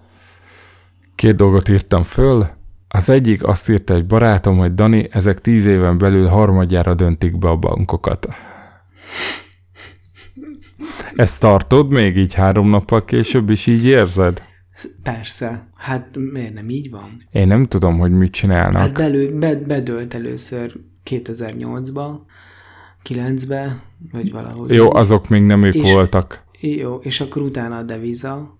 [1.15, 2.45] két dolgot írtam föl.
[2.87, 7.49] Az egyik azt írta egy barátom, hogy Dani, ezek tíz éven belül harmadjára döntik be
[7.49, 8.27] a bankokat.
[11.19, 14.43] Ezt tartod még így három nappal később is így érzed?
[15.03, 15.67] Persze.
[15.75, 17.21] Hát miért nem így van?
[17.31, 18.81] Én nem tudom, hogy mit csinálnak.
[18.81, 20.73] Hát belő, be, bedőlt először
[21.09, 22.05] 2008-ba,
[23.09, 23.81] 9-be,
[24.11, 24.69] vagy valahogy.
[24.73, 26.43] Jó, azok még nem ők És- voltak.
[26.59, 28.59] Jó, és akkor utána a deviza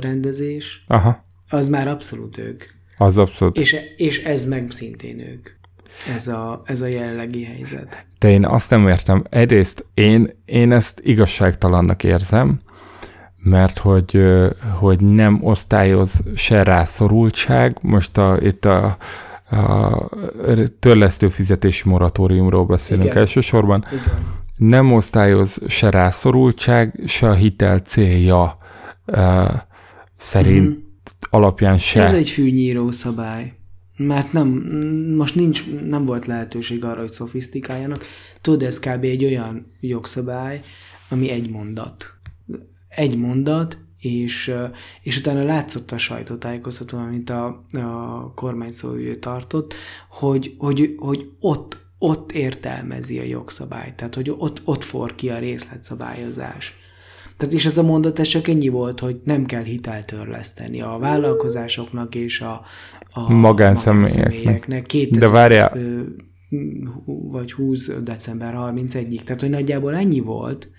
[0.00, 2.64] rendezés, Aha, az már abszolút ők.
[2.98, 3.58] az abszolút.
[3.58, 5.48] És, és ez meg szintén ők.
[6.14, 8.06] Ez a, ez a jelenlegi helyzet.
[8.18, 9.24] De én azt nem értem.
[9.30, 12.60] Egyrészt én, én ezt igazságtalannak érzem,
[13.36, 14.20] mert hogy,
[14.74, 17.76] hogy nem osztályoz se rászorultság.
[17.82, 18.96] Most a, itt a,
[19.50, 20.08] a
[20.78, 23.16] törlesztő fizetési moratóriumról beszélünk Igen.
[23.16, 23.84] elsősorban.
[23.92, 24.02] Igen.
[24.56, 28.58] Nem osztályoz se rászorultság, se a hitel célja
[29.04, 29.44] ö,
[30.16, 30.78] szerint Mhm.
[31.30, 32.02] alapján se.
[32.02, 33.52] Ez egy fűnyíró szabály.
[33.98, 34.48] Mert nem,
[35.16, 38.04] most nincs, nem volt lehetőség arra, hogy szofisztikáljanak.
[38.40, 39.04] Tudod, ez kb.
[39.04, 40.60] egy olyan jogszabály,
[41.08, 42.14] ami egy mondat.
[42.88, 44.54] Egy mondat, és,
[45.02, 49.74] és utána látszott a sajtótájékoztatón, amit a, a kormányszóvivő tartott,
[50.08, 55.38] hogy, hogy, hogy ott, ott értelmezi a jogszabályt, tehát hogy ott, ott for ki a
[55.38, 56.76] részletszabályozás.
[57.38, 60.14] Tehát és ez a mondat ez csak ennyi volt, hogy nem kell hitelt
[60.82, 62.62] a vállalkozásoknak és a,
[63.10, 64.24] a Magánszemélyeknek.
[64.24, 64.86] magánszemélyeknek.
[64.86, 65.72] 2000, De várjál.
[65.76, 66.00] ö,
[67.04, 69.22] vagy 20 december 31-ig.
[69.22, 70.70] Tehát, hogy nagyjából ennyi volt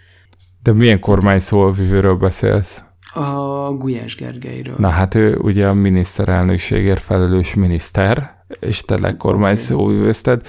[0.64, 2.84] De milyen kormány szóvivőről beszélsz?
[3.14, 4.76] a Gulyás Gergelyről.
[4.78, 10.42] Na hát ő ugye a miniszterelnökségért felelős miniszter, és te le kormány szóvivőzted.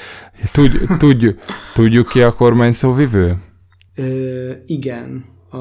[0.52, 1.28] Tudj, tudj,
[1.74, 3.36] tudjuk ki a kormány szóvivő?
[3.94, 5.56] Ö, igen, a,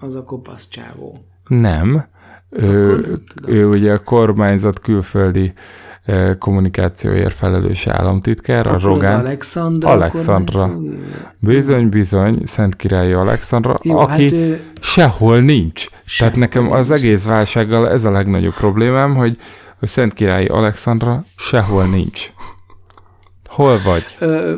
[0.00, 1.18] az a kopasz csávó.
[1.48, 2.04] Nem.
[2.50, 3.04] Ő,
[3.46, 5.52] ő ugye a kormányzat külföldi
[6.04, 9.18] eh, kommunikációért felelős államtitkár, a Akkor az Rogán.
[9.20, 9.88] Alexandra.
[9.88, 10.58] Alexandra.
[10.60, 11.06] kormányszóvivő?
[11.40, 15.86] Bizony, bizony, Szent Királyi Alexandra, Jó, aki hát ő, sehol nincs.
[16.04, 17.02] Sehol Tehát nekem az nincs.
[17.02, 19.38] egész válsággal ez a legnagyobb problémám, hogy
[19.80, 22.30] a Szent Királyi Alexandra sehol nincs.
[23.44, 24.04] Hol vagy?
[24.18, 24.56] Ö,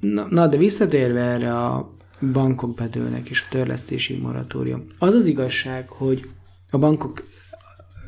[0.00, 1.90] na, na, de visszatérve erre a
[2.32, 4.86] bankok bedőlnek és a törlesztési moratórium.
[4.98, 6.30] Az az igazság, hogy
[6.70, 7.26] a bankok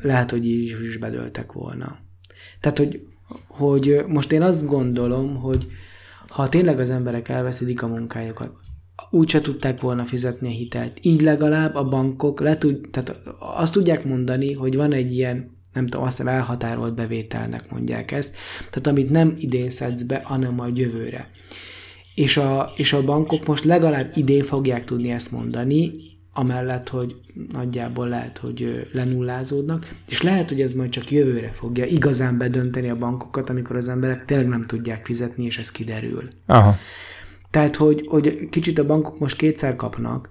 [0.01, 1.97] lehet, hogy így is bedőltek volna.
[2.59, 3.01] Tehát, hogy,
[3.47, 5.67] hogy most én azt gondolom, hogy
[6.27, 8.51] ha tényleg az emberek elveszítik a munkájukat,
[9.09, 10.97] úgyse tudták volna fizetni a hitelt.
[11.01, 15.87] Így legalább a bankok le tud, tehát azt tudják mondani, hogy van egy ilyen nem
[15.87, 20.77] tudom, azt hiszem elhatárolt bevételnek mondják ezt, tehát amit nem idén szedsz be, hanem majd
[20.77, 21.29] jövőre.
[22.15, 25.93] És a, és a bankok most legalább idén fogják tudni ezt mondani,
[26.33, 27.15] amellett, hogy
[27.51, 32.95] nagyjából lehet, hogy lenullázódnak, és lehet, hogy ez majd csak jövőre fogja igazán bedönteni a
[32.95, 36.21] bankokat, amikor az emberek tényleg nem tudják fizetni, és ez kiderül.
[36.45, 36.75] Aha.
[37.49, 40.29] Tehát, hogy, hogy kicsit a bankok most kétszer kapnak,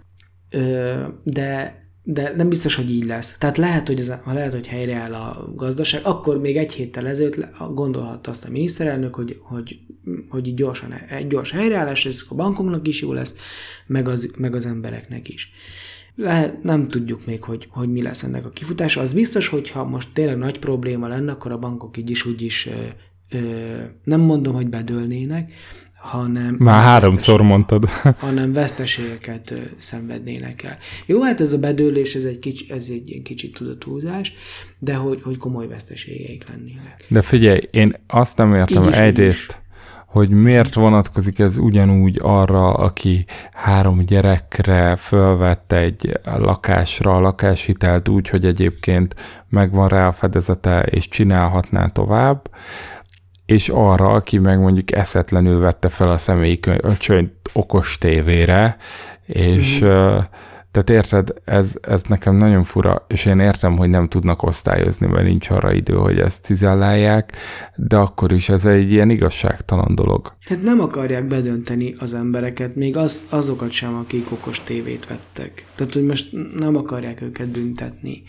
[1.23, 3.39] de, de nem biztos, hogy így lesz.
[3.39, 7.47] Tehát lehet, hogy, ez, ha lehet, hogy helyreáll a gazdaság, akkor még egy héttel ezelőtt
[7.74, 9.78] gondolhatta azt a miniszterelnök, hogy, hogy,
[10.28, 13.36] hogy gyorsan, egy gyors helyreállás, ez a bankoknak is jó lesz,
[13.86, 15.52] meg az, meg az embereknek is.
[16.16, 19.01] lehet, nem tudjuk még, hogy, hogy mi lesz ennek a kifutása.
[19.01, 22.43] Az biztos, hogy ha most tényleg nagy probléma lenne, akkor a bankok így is úgy
[22.43, 25.52] is ö, ö, nem mondom, hogy bedőlnének,
[26.05, 26.56] hanem...
[26.59, 27.89] Már háromszor mondtad.
[28.18, 30.78] hanem veszteségeket szenvednének el.
[31.06, 34.35] Jó, hát ez a bedőlés, ez egy, kicsi, ez egy kicsit tudatúzás,
[34.78, 37.05] de hogy, hogy komoly veszteségeik lennének.
[37.09, 39.62] De figyelj, én azt nem értem is, egyrészt,
[40.06, 48.28] hogy miért vonatkozik ez ugyanúgy arra, aki három gyerekre fölvette egy lakásra a lakáshitelt úgy,
[48.28, 49.14] hogy egyébként
[49.48, 52.48] megvan rá a fedezete, és csinálhatná tovább,
[53.46, 58.76] és arra, aki meg mondjuk eszetlenül vette fel a személyi könyvt okos tévére,
[59.26, 59.88] és mm.
[60.70, 65.24] tehát érted, ez, ez nekem nagyon fura, és én értem, hogy nem tudnak osztályozni, mert
[65.24, 67.32] nincs arra idő, hogy ezt cizellálják,
[67.76, 70.32] de akkor is ez egy ilyen igazságtalan dolog.
[70.40, 75.66] Hát nem akarják bedönteni az embereket, még az, azokat sem, akik okos tévét vettek.
[75.74, 78.22] Tehát, hogy most nem akarják őket büntetni.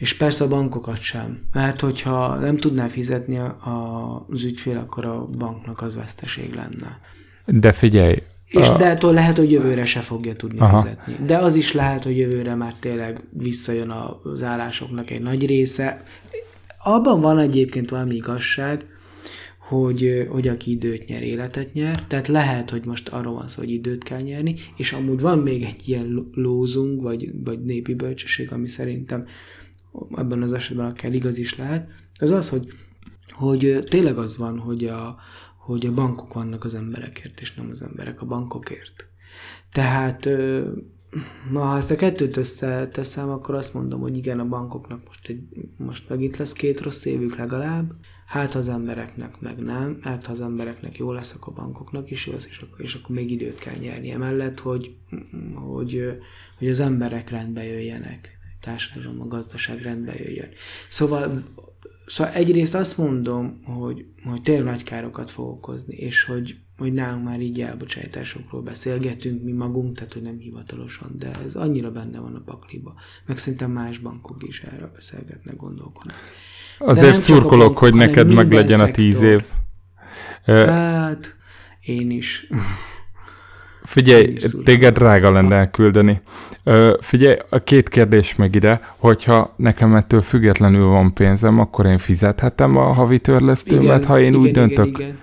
[0.00, 1.38] És persze a bankokat sem.
[1.52, 7.00] Mert hogyha nem tudná fizetni a, a, az ügyfél, akkor a banknak az veszteség lenne.
[7.46, 8.16] De figyelj,
[8.46, 10.76] És a- de attól lehet, hogy jövőre se fogja tudni Aha.
[10.76, 11.26] Fizetni.
[11.26, 13.90] De az is lehet, hogy jövőre már tényleg visszajön
[14.22, 16.02] az állásoknak egy nagy része.
[16.84, 18.86] Abban van egyébként valami igazság,
[19.68, 22.04] hogy, hogy aki időt nyer, életet nyer.
[22.06, 25.62] Tehát lehet, hogy most arról van szó, hogy időt kell nyerni, és amúgy van még
[25.62, 29.24] egy ilyen lózunk, vagy, vagy népi bölcsesség, ami szerintem
[30.14, 31.88] ebben az esetben akár igaz is lehet,
[32.18, 32.72] az az, hogy,
[33.28, 35.16] hogy tényleg az van, hogy a,
[35.58, 39.08] hogy a bankok vannak az emberekért, és nem az emberek a bankokért.
[39.72, 40.28] Tehát
[41.50, 45.42] ma, ha ezt a kettőt összeteszem, akkor azt mondom, hogy igen, a bankoknak most, egy,
[45.76, 47.92] most megint lesz két rossz évük legalább,
[48.26, 52.32] hát az embereknek meg nem, hát az embereknek jó lesz, akkor a bankoknak is jó
[52.32, 54.10] lesz, és akkor, és akkor még időt kell nyerni.
[54.10, 54.96] Emellett, hogy,
[55.54, 56.04] hogy,
[56.58, 60.48] hogy az emberek rendbe jöjjenek, társadalom, a gazdaság rendbe jöjjön.
[60.88, 61.42] Szóval
[62.10, 67.24] Szóval egyrészt azt mondom, hogy, hogy tényleg nagy károkat fog okozni, és hogy, hogy nálunk
[67.24, 72.34] már így elbocsátásokról beszélgetünk mi magunk, tehát hogy nem hivatalosan, de ez annyira benne van
[72.34, 72.94] a pakliba.
[73.26, 76.16] Meg szerintem más bankok is erről beszélgetnek, gondolkodnak.
[76.78, 79.42] azért szurkolok, bankok, hogy neked meg legyen a tíz év.
[80.44, 81.36] Hát,
[81.80, 82.48] én is.
[83.90, 84.32] Figyelj,
[84.64, 86.20] téged drága lenne elküldeni.
[86.64, 91.98] Ö, figyelj, a két kérdés meg ide, hogyha nekem ettől függetlenül van pénzem, akkor én
[91.98, 94.86] fizethetem a havi törlesztőmet, ha én úgy döntök.
[94.86, 95.16] Igen, igen,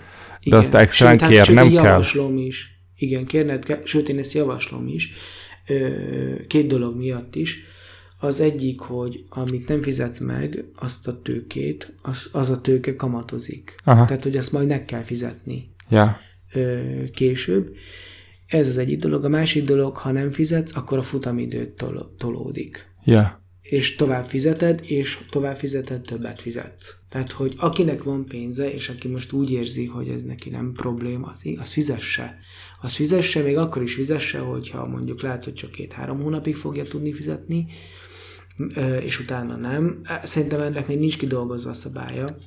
[0.49, 1.91] De azt extrán Sőt, hát, kérnem sőt, én kell?
[1.91, 2.81] javaslom is.
[2.95, 5.13] Igen, kérned kell, sőt, én ezt javaslom is.
[6.47, 7.63] Két dolog miatt is.
[8.19, 13.75] Az egyik, hogy amit nem fizetsz meg, azt a tőkét, az, az a tőke kamatozik.
[13.83, 14.05] Aha.
[14.05, 16.19] Tehát, hogy azt majd meg kell fizetni Ja.
[17.13, 17.69] később.
[18.47, 19.25] Ez az egyik dolog.
[19.25, 22.93] A másik dolog, ha nem fizetsz, akkor a futamidőt tol- tolódik.
[23.03, 23.45] Ja.
[23.61, 26.95] És tovább fizeted, és tovább fizeted, többet fizetsz.
[27.09, 31.27] Tehát, hogy akinek van pénze, és aki most úgy érzi, hogy ez neki nem probléma,
[31.27, 32.37] az, az fizesse.
[32.81, 37.13] Az fizesse, még akkor is fizesse, hogyha mondjuk lehet, hogy csak két-három hónapig fogja tudni
[37.13, 37.67] fizetni,
[39.01, 40.01] és utána nem.
[40.21, 42.37] Szerintem ennek még nincs kidolgozva a szabálya.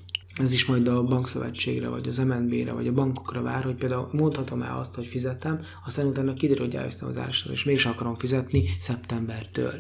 [0.41, 4.63] Ez is majd a bankszövetségre, vagy az MNB-re, vagy a bankokra vár, hogy például mondhatom
[4.63, 8.65] el azt, hogy fizettem, aztán utána kiderül, hogy elvesztem az árasra, és mégis akarom fizetni
[8.79, 9.75] szeptembertől.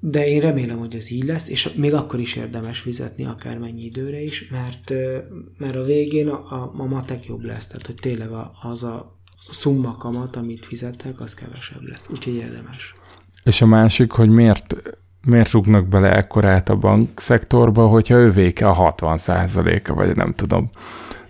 [0.00, 4.20] De én remélem, hogy ez így lesz, és még akkor is érdemes fizetni akármennyi időre
[4.22, 4.92] is, mert,
[5.58, 8.28] mert a végén a, a, a matek jobb lesz, tehát hogy tényleg
[8.62, 9.18] az a
[9.50, 12.94] szumma kamat, amit fizettek, az kevesebb lesz, úgyhogy érdemes.
[13.44, 14.76] És a másik, hogy miért,
[15.26, 19.18] miért rúgnak bele ekkorát a bankszektorba, hogyha övéke a 60
[19.86, 20.70] a vagy nem tudom.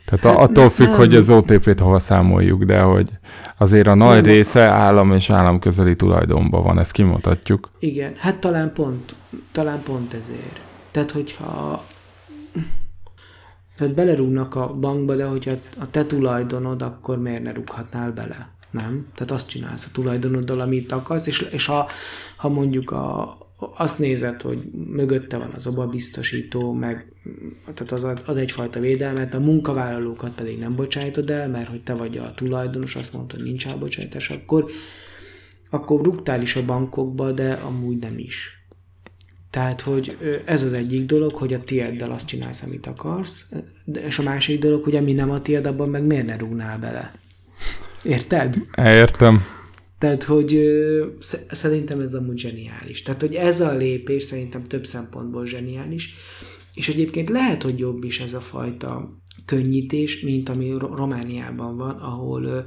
[0.04, 0.96] Tehát Hát attól függ, nem.
[0.96, 3.10] hogy az OTP-t hova számoljuk, de hogy
[3.58, 4.24] azért a nagy Nem.
[4.24, 7.70] része állam és államközeli tulajdonban van, ezt kimutatjuk.
[7.78, 9.14] Igen, hát talán pont,
[9.52, 10.60] talán pont ezért.
[10.90, 11.84] Tehát, hogyha
[13.76, 18.48] tehát belerúgnak a bankba, de hogyha a te tulajdonod, akkor miért ne rúghatnál bele?
[18.70, 19.06] Nem?
[19.14, 21.86] Tehát azt csinálsz a tulajdonoddal, amit akarsz, és, és ha,
[22.36, 23.36] ha mondjuk a,
[23.76, 27.12] azt nézed, hogy mögötte van az obabiztosító, meg
[27.74, 32.18] tehát az ad, egyfajta védelmet, a munkavállalókat pedig nem bocsájtod el, mert hogy te vagy
[32.18, 34.70] a tulajdonos, azt hogy nincs elbocsátás, akkor,
[35.70, 38.66] akkor rúgtál is a bankokba, de amúgy nem is.
[39.50, 43.52] Tehát, hogy ez az egyik dolog, hogy a tieddel azt csinálsz, amit akarsz,
[44.06, 47.12] és a másik dolog, hogy ami nem a tied, abban meg miért ne rúgnál bele.
[48.02, 48.56] Érted?
[48.76, 49.44] Értem.
[50.04, 50.60] Tehát, hogy
[51.50, 53.02] szerintem ez amúgy zseniális.
[53.02, 56.14] Tehát, hogy ez a lépés szerintem több szempontból zseniális,
[56.74, 61.96] és egyébként lehet, hogy jobb is ez a fajta könnyítés, mint ami Ro- Romániában van,
[61.96, 62.66] ahol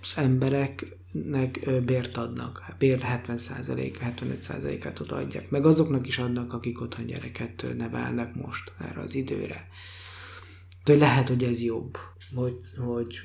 [0.00, 2.74] az embereknek bért adnak.
[2.78, 5.50] Bér 70%, 75%-át odaadják.
[5.50, 9.68] Meg azoknak is adnak, akik otthon gyereket nevelnek most erre az időre.
[10.84, 11.96] Tehát lehet, hogy ez jobb,
[12.34, 12.56] hogy,
[12.86, 13.20] hogy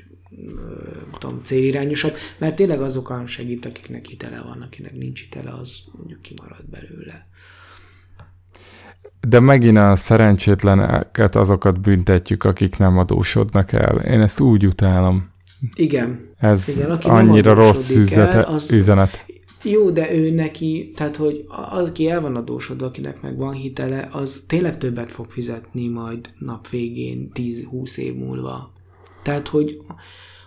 [1.19, 6.65] tudom, célirányosabb, mert tényleg azokon segít, akiknek hitele van, akinek nincs hitele, az mondjuk kimarad
[6.69, 7.27] belőle.
[9.27, 13.97] De megint a szerencsétleneket azokat büntetjük, akik nem adósodnak el.
[13.97, 15.29] Én ezt úgy utálom.
[15.75, 16.29] Igen.
[16.37, 18.71] Ez Igen, aki annyira rossz üzete, el, az...
[18.71, 19.25] üzenet.
[19.63, 24.09] Jó, de ő neki, tehát hogy az, aki el van adósodva, akinek meg van hitele,
[24.11, 28.71] az tényleg többet fog fizetni majd nap végén, 10-20 év múlva.
[29.23, 29.81] Tehát, hogy,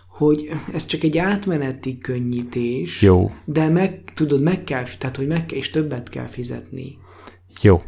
[0.07, 3.01] hogy ez csak egy átmeneti könnyítés.
[3.01, 3.31] Jó.
[3.45, 6.97] De meg, tudod, meg kell, tehát, hogy meg kell, és többet kell fizetni.
[7.61, 7.81] Jó.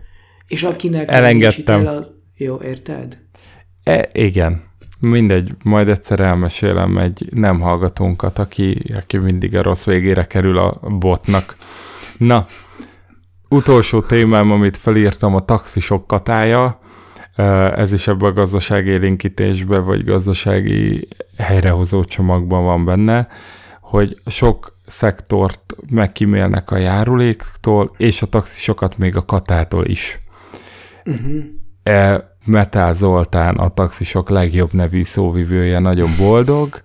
[0.48, 1.12] És akinek...
[1.12, 1.88] Elengedtem.
[1.88, 2.06] A...
[2.38, 3.18] Jó, érted?
[3.84, 4.64] E, igen.
[5.10, 10.80] Mindegy, majd egyszer elmesélem egy nem hallgatónkat, aki, aki mindig a rossz végére kerül a
[11.00, 11.56] botnak.
[12.18, 12.46] Na,
[13.50, 16.80] utolsó témám, amit felírtam, a taxisok katája.
[17.76, 21.08] Ez is ebben a gazdasági élénkítésben, vagy gazdasági
[21.38, 23.28] helyrehozó csomagban van benne,
[23.82, 30.20] hogy sok szektort megkímélnek a járuléktól, és a taxisokat még a katától is.
[31.06, 31.44] Uh-huh.
[31.84, 36.82] E, Metál Zoltán, a taxisok legjobb nevű szóvivője, nagyon boldog.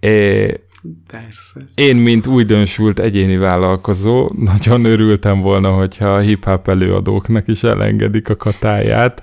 [0.00, 0.60] É,
[1.06, 1.60] Persze.
[1.74, 8.36] Én, mint újdonsült egyéni vállalkozó, nagyon örültem volna, hogyha a hip-hop előadóknak is elengedik a
[8.36, 9.22] katáját,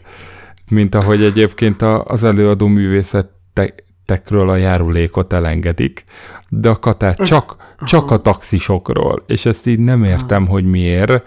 [0.70, 6.04] mint ahogy egyébként az előadó művészetekről a járulékot elengedik,
[6.50, 7.56] de a katát csak,
[7.86, 11.24] csak a taxisokról, és ezt így nem értem, hogy miért,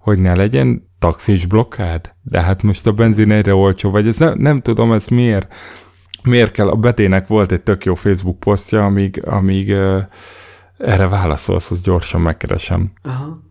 [0.00, 2.14] hogy ne legyen taxis blokkád?
[2.22, 5.54] De hát most a benzin egyre olcsó, vagy ez nem, nem tudom, ez miért,
[6.22, 6.68] miért kell.
[6.68, 10.02] A Betének volt egy tök jó Facebook posztja, amíg, amíg uh,
[10.78, 12.92] erre válaszolsz, az gyorsan megkeresem.
[13.02, 13.42] Aha.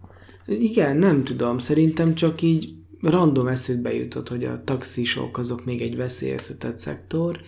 [0.45, 5.95] Igen, nem tudom, szerintem csak így random eszükbe jutott, hogy a taxisok azok még egy
[5.95, 7.39] veszélyeztetett szektor,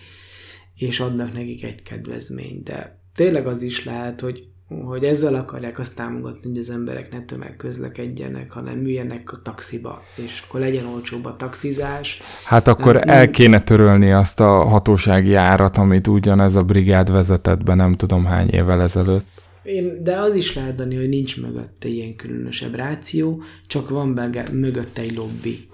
[0.74, 5.96] és adnak nekik egy kedvezményt, de tényleg az is lehet, hogy hogy ezzel akarják azt
[5.96, 11.36] támogatni, hogy az emberek ne tömegközlekedjenek, hanem üljenek a taxiba, és akkor legyen olcsóbb a
[11.36, 12.22] taxizás.
[12.44, 17.62] Hát akkor nem, el kéne törölni azt a hatósági árat, amit ugyanez a brigád vezetett
[17.62, 19.26] be nem tudom hány évvel ezelőtt.
[19.62, 25.02] Én, de az is lehet, Dani, hogy nincs mögötte ilyen különösebb ráció, csak van mögötte
[25.02, 25.68] egy lobby.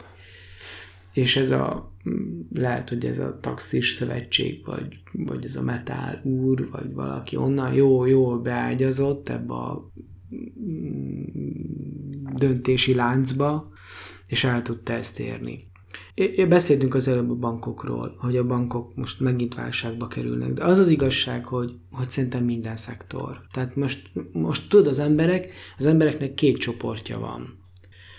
[1.12, 1.89] És ez a
[2.52, 7.72] lehet, hogy ez a taxis szövetség, vagy, vagy ez a metál úr, vagy valaki onnan
[7.72, 9.90] jó, jó beágyazott ebbe a
[10.64, 11.22] mm,
[12.34, 13.72] döntési láncba,
[14.26, 15.68] és el tudta ezt érni.
[16.48, 20.88] Beszéltünk az előbb a bankokról, hogy a bankok most megint válságba kerülnek, de az az
[20.88, 23.40] igazság, hogy, hogy szerintem minden szektor.
[23.52, 27.58] Tehát most, most tud az emberek, az embereknek két csoportja van.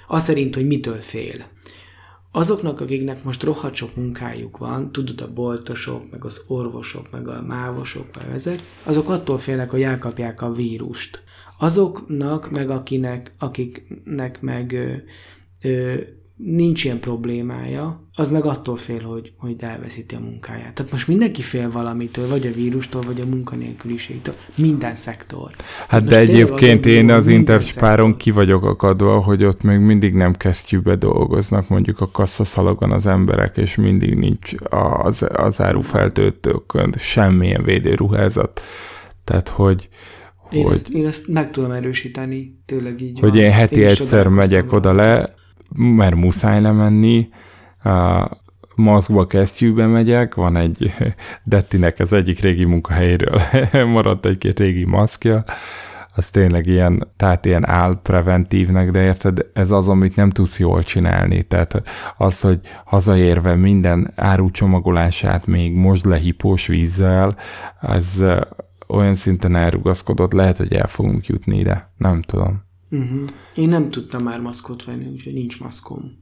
[0.07, 1.45] Az szerint, hogy mitől fél
[2.31, 7.41] azoknak, akiknek most rohadt sok munkájuk van, tudod, a boltosok, meg az orvosok, meg a
[7.47, 11.23] mávosok, meg ezek, azok attól félnek, hogy elkapják a vírust.
[11.59, 14.93] Azoknak, meg akinek, akiknek meg ö,
[15.69, 15.95] ö,
[16.43, 20.73] nincs ilyen problémája, az meg attól fél, hogy, hogy elveszíti a munkáját.
[20.73, 24.33] Tehát most mindenki fél valamitől, vagy a vírustól, vagy a munkanélküliségtől.
[24.55, 25.51] Minden szektor.
[25.87, 30.33] Hát de egyébként az, én az Interspáron ki vagyok akadva, hogy ott még mindig nem
[30.33, 34.51] kesztyűbe dolgoznak, mondjuk a kasszaszalagon az emberek, és mindig nincs
[35.03, 38.61] az, az árufeltöltőkön semmilyen védőruházat.
[39.23, 39.89] Tehát, hogy,
[40.51, 43.39] én, hogy, ezt, én ezt meg tudom erősíteni, tényleg így Hogy van.
[43.39, 45.39] én heti én egyszer megyek oda le,
[45.75, 47.29] mert muszáj lemenni,
[48.75, 50.93] maszkba kesztyűbe megyek, van egy
[51.43, 53.39] Dettinek az egyik régi munkahelyéről
[53.85, 55.43] maradt egy-két régi maszkja,
[56.15, 61.43] az tényleg ilyen, tehát ilyen preventívnek, de érted, ez az, amit nem tudsz jól csinálni.
[61.43, 61.83] Tehát
[62.17, 67.35] az, hogy hazaérve minden árucsomagolását még most le hipós vízzel,
[67.81, 68.25] az
[68.87, 71.91] olyan szinten elrugaszkodott, lehet, hogy el fogunk jutni ide.
[71.97, 72.69] Nem tudom.
[72.91, 73.21] Uh-huh.
[73.55, 76.19] Én nem tudtam már maszkot venni, úgyhogy nincs maszkom.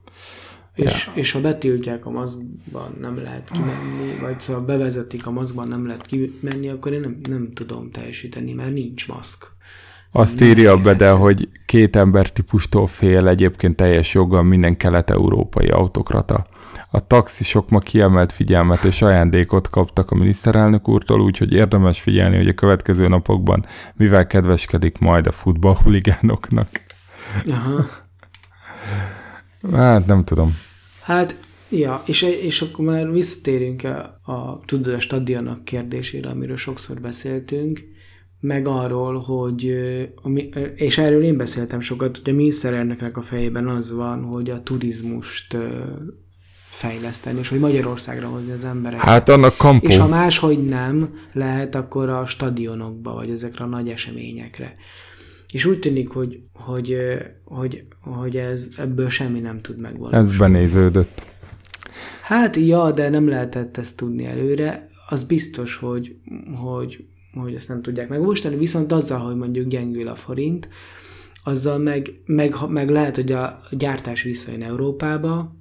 [0.74, 1.12] És, ja.
[1.20, 6.06] és ha betiltják a maszkban, nem lehet kimenni, vagy szóval bevezetik a maszkban, nem lehet
[6.06, 9.46] kimenni, akkor én nem, nem tudom teljesíteni, mert nincs maszk.
[10.12, 16.46] Azt írja be, de hogy két ember típustól fél egyébként teljes joggal minden kelet-európai autokrata.
[16.90, 22.48] A taxisok ma kiemelt figyelmet és ajándékot kaptak a miniszterelnök úrtól, úgyhogy érdemes figyelni, hogy
[22.48, 26.68] a következő napokban mivel kedveskedik majd a futballhuligánoknak.
[27.48, 27.86] Aha.
[29.72, 30.56] Hát nem tudom.
[31.02, 31.36] Hát
[31.72, 37.82] Ja, és, és akkor már visszatérünk a, a tudod, a stadionok kérdésére, amiről sokszor beszéltünk,
[38.40, 39.78] meg arról, hogy,
[40.74, 45.56] és erről én beszéltem sokat, hogy a miniszterelnöknek a fejében az van, hogy a turizmust
[46.80, 49.04] fejleszteni, és hogy Magyarországra hozni az embereket.
[49.04, 49.86] Hát annak kampó.
[49.88, 54.74] És ha máshogy nem lehet, akkor a stadionokba, vagy ezekre a nagy eseményekre.
[55.52, 56.96] És úgy tűnik, hogy, hogy,
[57.44, 60.28] hogy, hogy ez ebből semmi nem tud megvalósulni.
[60.28, 61.22] Ez benéződött.
[62.22, 64.88] Hát ja, de nem lehetett ezt tudni előre.
[65.08, 66.16] Az biztos, hogy,
[66.64, 70.68] hogy, hogy ezt nem tudják megvalósítani, viszont azzal, hogy mondjuk gyengül a forint,
[71.44, 75.58] azzal meg, meg, meg lehet, hogy a gyártás visszajön Európába,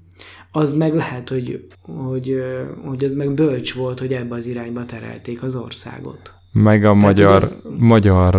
[0.51, 2.43] az meg lehet, hogy, hogy,
[2.85, 6.33] hogy ez meg bölcs volt, hogy ebbe az irányba terelték az országot.
[6.51, 7.61] Meg a Tehát, magyar, az...
[7.77, 8.35] magyar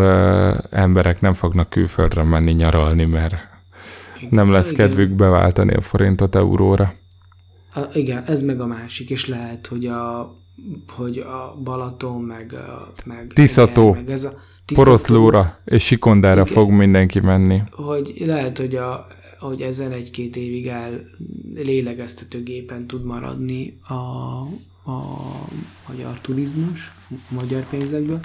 [0.70, 3.35] emberek nem fognak külföldre menni nyaralni, mert
[4.31, 4.89] nem lesz igen.
[4.89, 6.95] kedvük beváltani a forintot euróra.
[7.74, 10.35] A, igen, ez meg a másik, és lehet, hogy a,
[10.97, 12.57] hogy a Balaton, meg,
[13.05, 14.31] meg, Tiszató, meg ez a
[14.65, 17.62] Tiszató, Poroszlóra és Sikondára igen, fog mindenki menni.
[17.70, 19.07] Hogy lehet, hogy a,
[19.41, 21.05] hogy ezen egy-két évig el
[21.55, 23.95] lélegeztetőgépen tud maradni a,
[24.91, 25.29] a
[25.89, 28.21] magyar turizmus, a magyar pénzekből.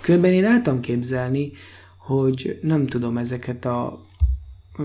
[0.00, 1.52] Különben én el képzelni,
[1.96, 4.06] hogy nem tudom ezeket a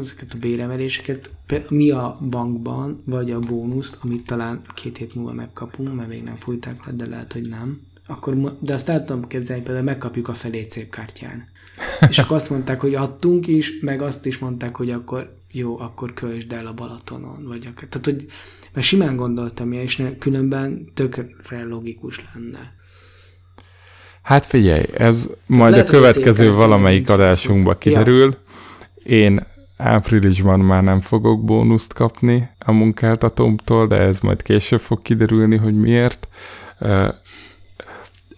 [0.01, 1.31] ezeket a béremeléseket
[1.69, 6.37] mi a bankban, vagy a bónuszt, amit talán két hét múlva megkapunk, mert még nem
[6.37, 7.81] fújták le, de lehet, hogy nem.
[8.07, 11.43] Akkor, de azt el tudom képzelni, például megkapjuk a felét szép kártyán.
[12.09, 16.13] És akkor azt mondták, hogy adtunk is, meg azt is mondták, hogy akkor jó, akkor
[16.13, 17.89] költsd el a Balatonon, vagy akár.
[17.89, 18.25] Tehát, hogy
[18.73, 22.73] mert simán gondoltam, és ne, különben tökre logikus lenne.
[24.21, 28.37] Hát figyelj, ez majd lehet, a következő valamelyik adásunkba kiderül.
[29.03, 29.15] Ja.
[29.17, 29.45] Én
[29.77, 35.79] áprilisban már nem fogok bónuszt kapni a munkáltatómtól, de ez majd később fog kiderülni, hogy
[35.79, 36.27] miért.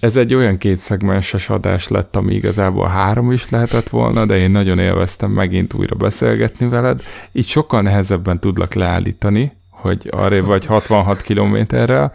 [0.05, 4.79] Ez egy olyan kétszegmenses adás lett, ami igazából három is lehetett volna, de én nagyon
[4.79, 7.01] élveztem megint újra beszélgetni veled.
[7.31, 12.13] Így sokkal nehezebben tudlak leállítani, hogy arra vagy 66 kilométerrel.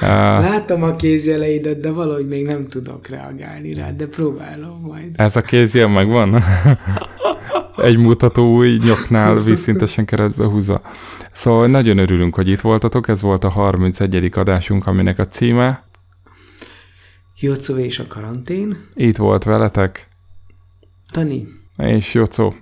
[0.50, 5.10] Látom a kézjeleidet, de valahogy még nem tudok reagálni rá, de próbálom majd.
[5.16, 6.34] Ez a kézjel megvan?
[7.76, 10.80] Egy mutató új nyoknál vízszintesen keresztbe húzva.
[11.32, 14.30] Szóval nagyon örülünk, hogy itt voltatok, ez volt a 31.
[14.34, 15.84] adásunk, aminek a címe
[17.40, 18.86] Jocó és a karantén.
[18.94, 20.08] Itt volt veletek.
[21.10, 21.46] Tani.
[21.76, 22.54] És Jocó.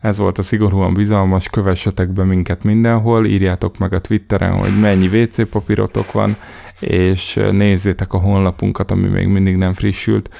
[0.00, 5.06] Ez volt a szigorúan bizalmas, kövessetek be minket mindenhol, írjátok meg a Twitteren, hogy mennyi
[5.06, 6.36] WC papírotok van,
[6.80, 10.34] és nézzétek a honlapunkat, ami még mindig nem frissült.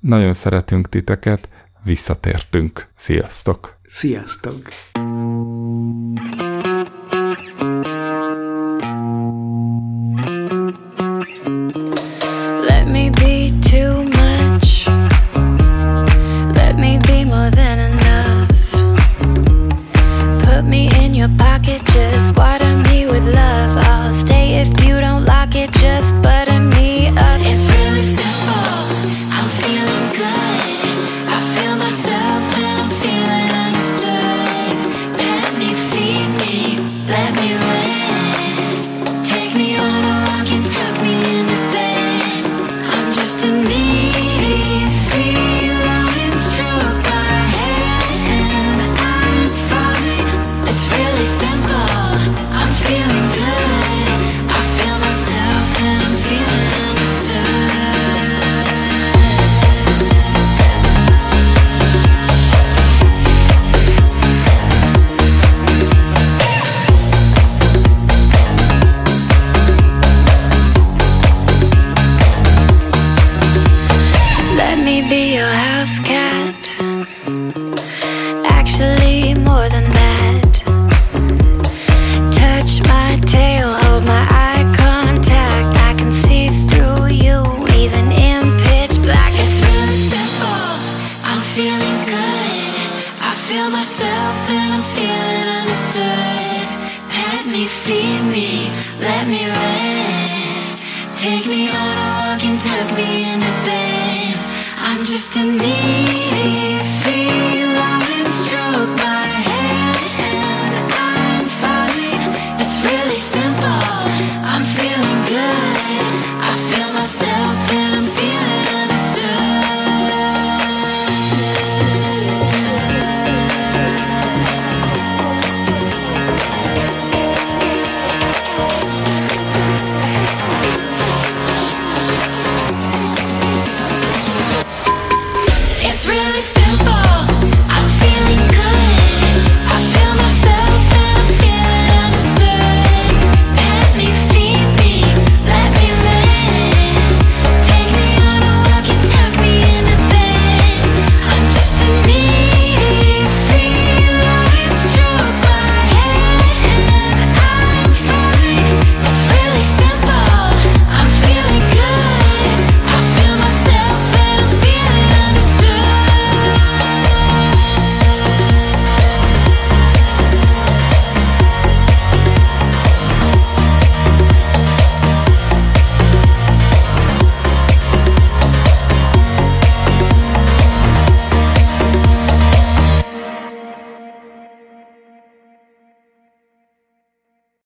[0.00, 1.48] Nagyon szeretünk titeket,
[1.84, 2.88] visszatértünk.
[2.94, 3.78] Sziasztok!
[3.88, 4.58] Sziasztok!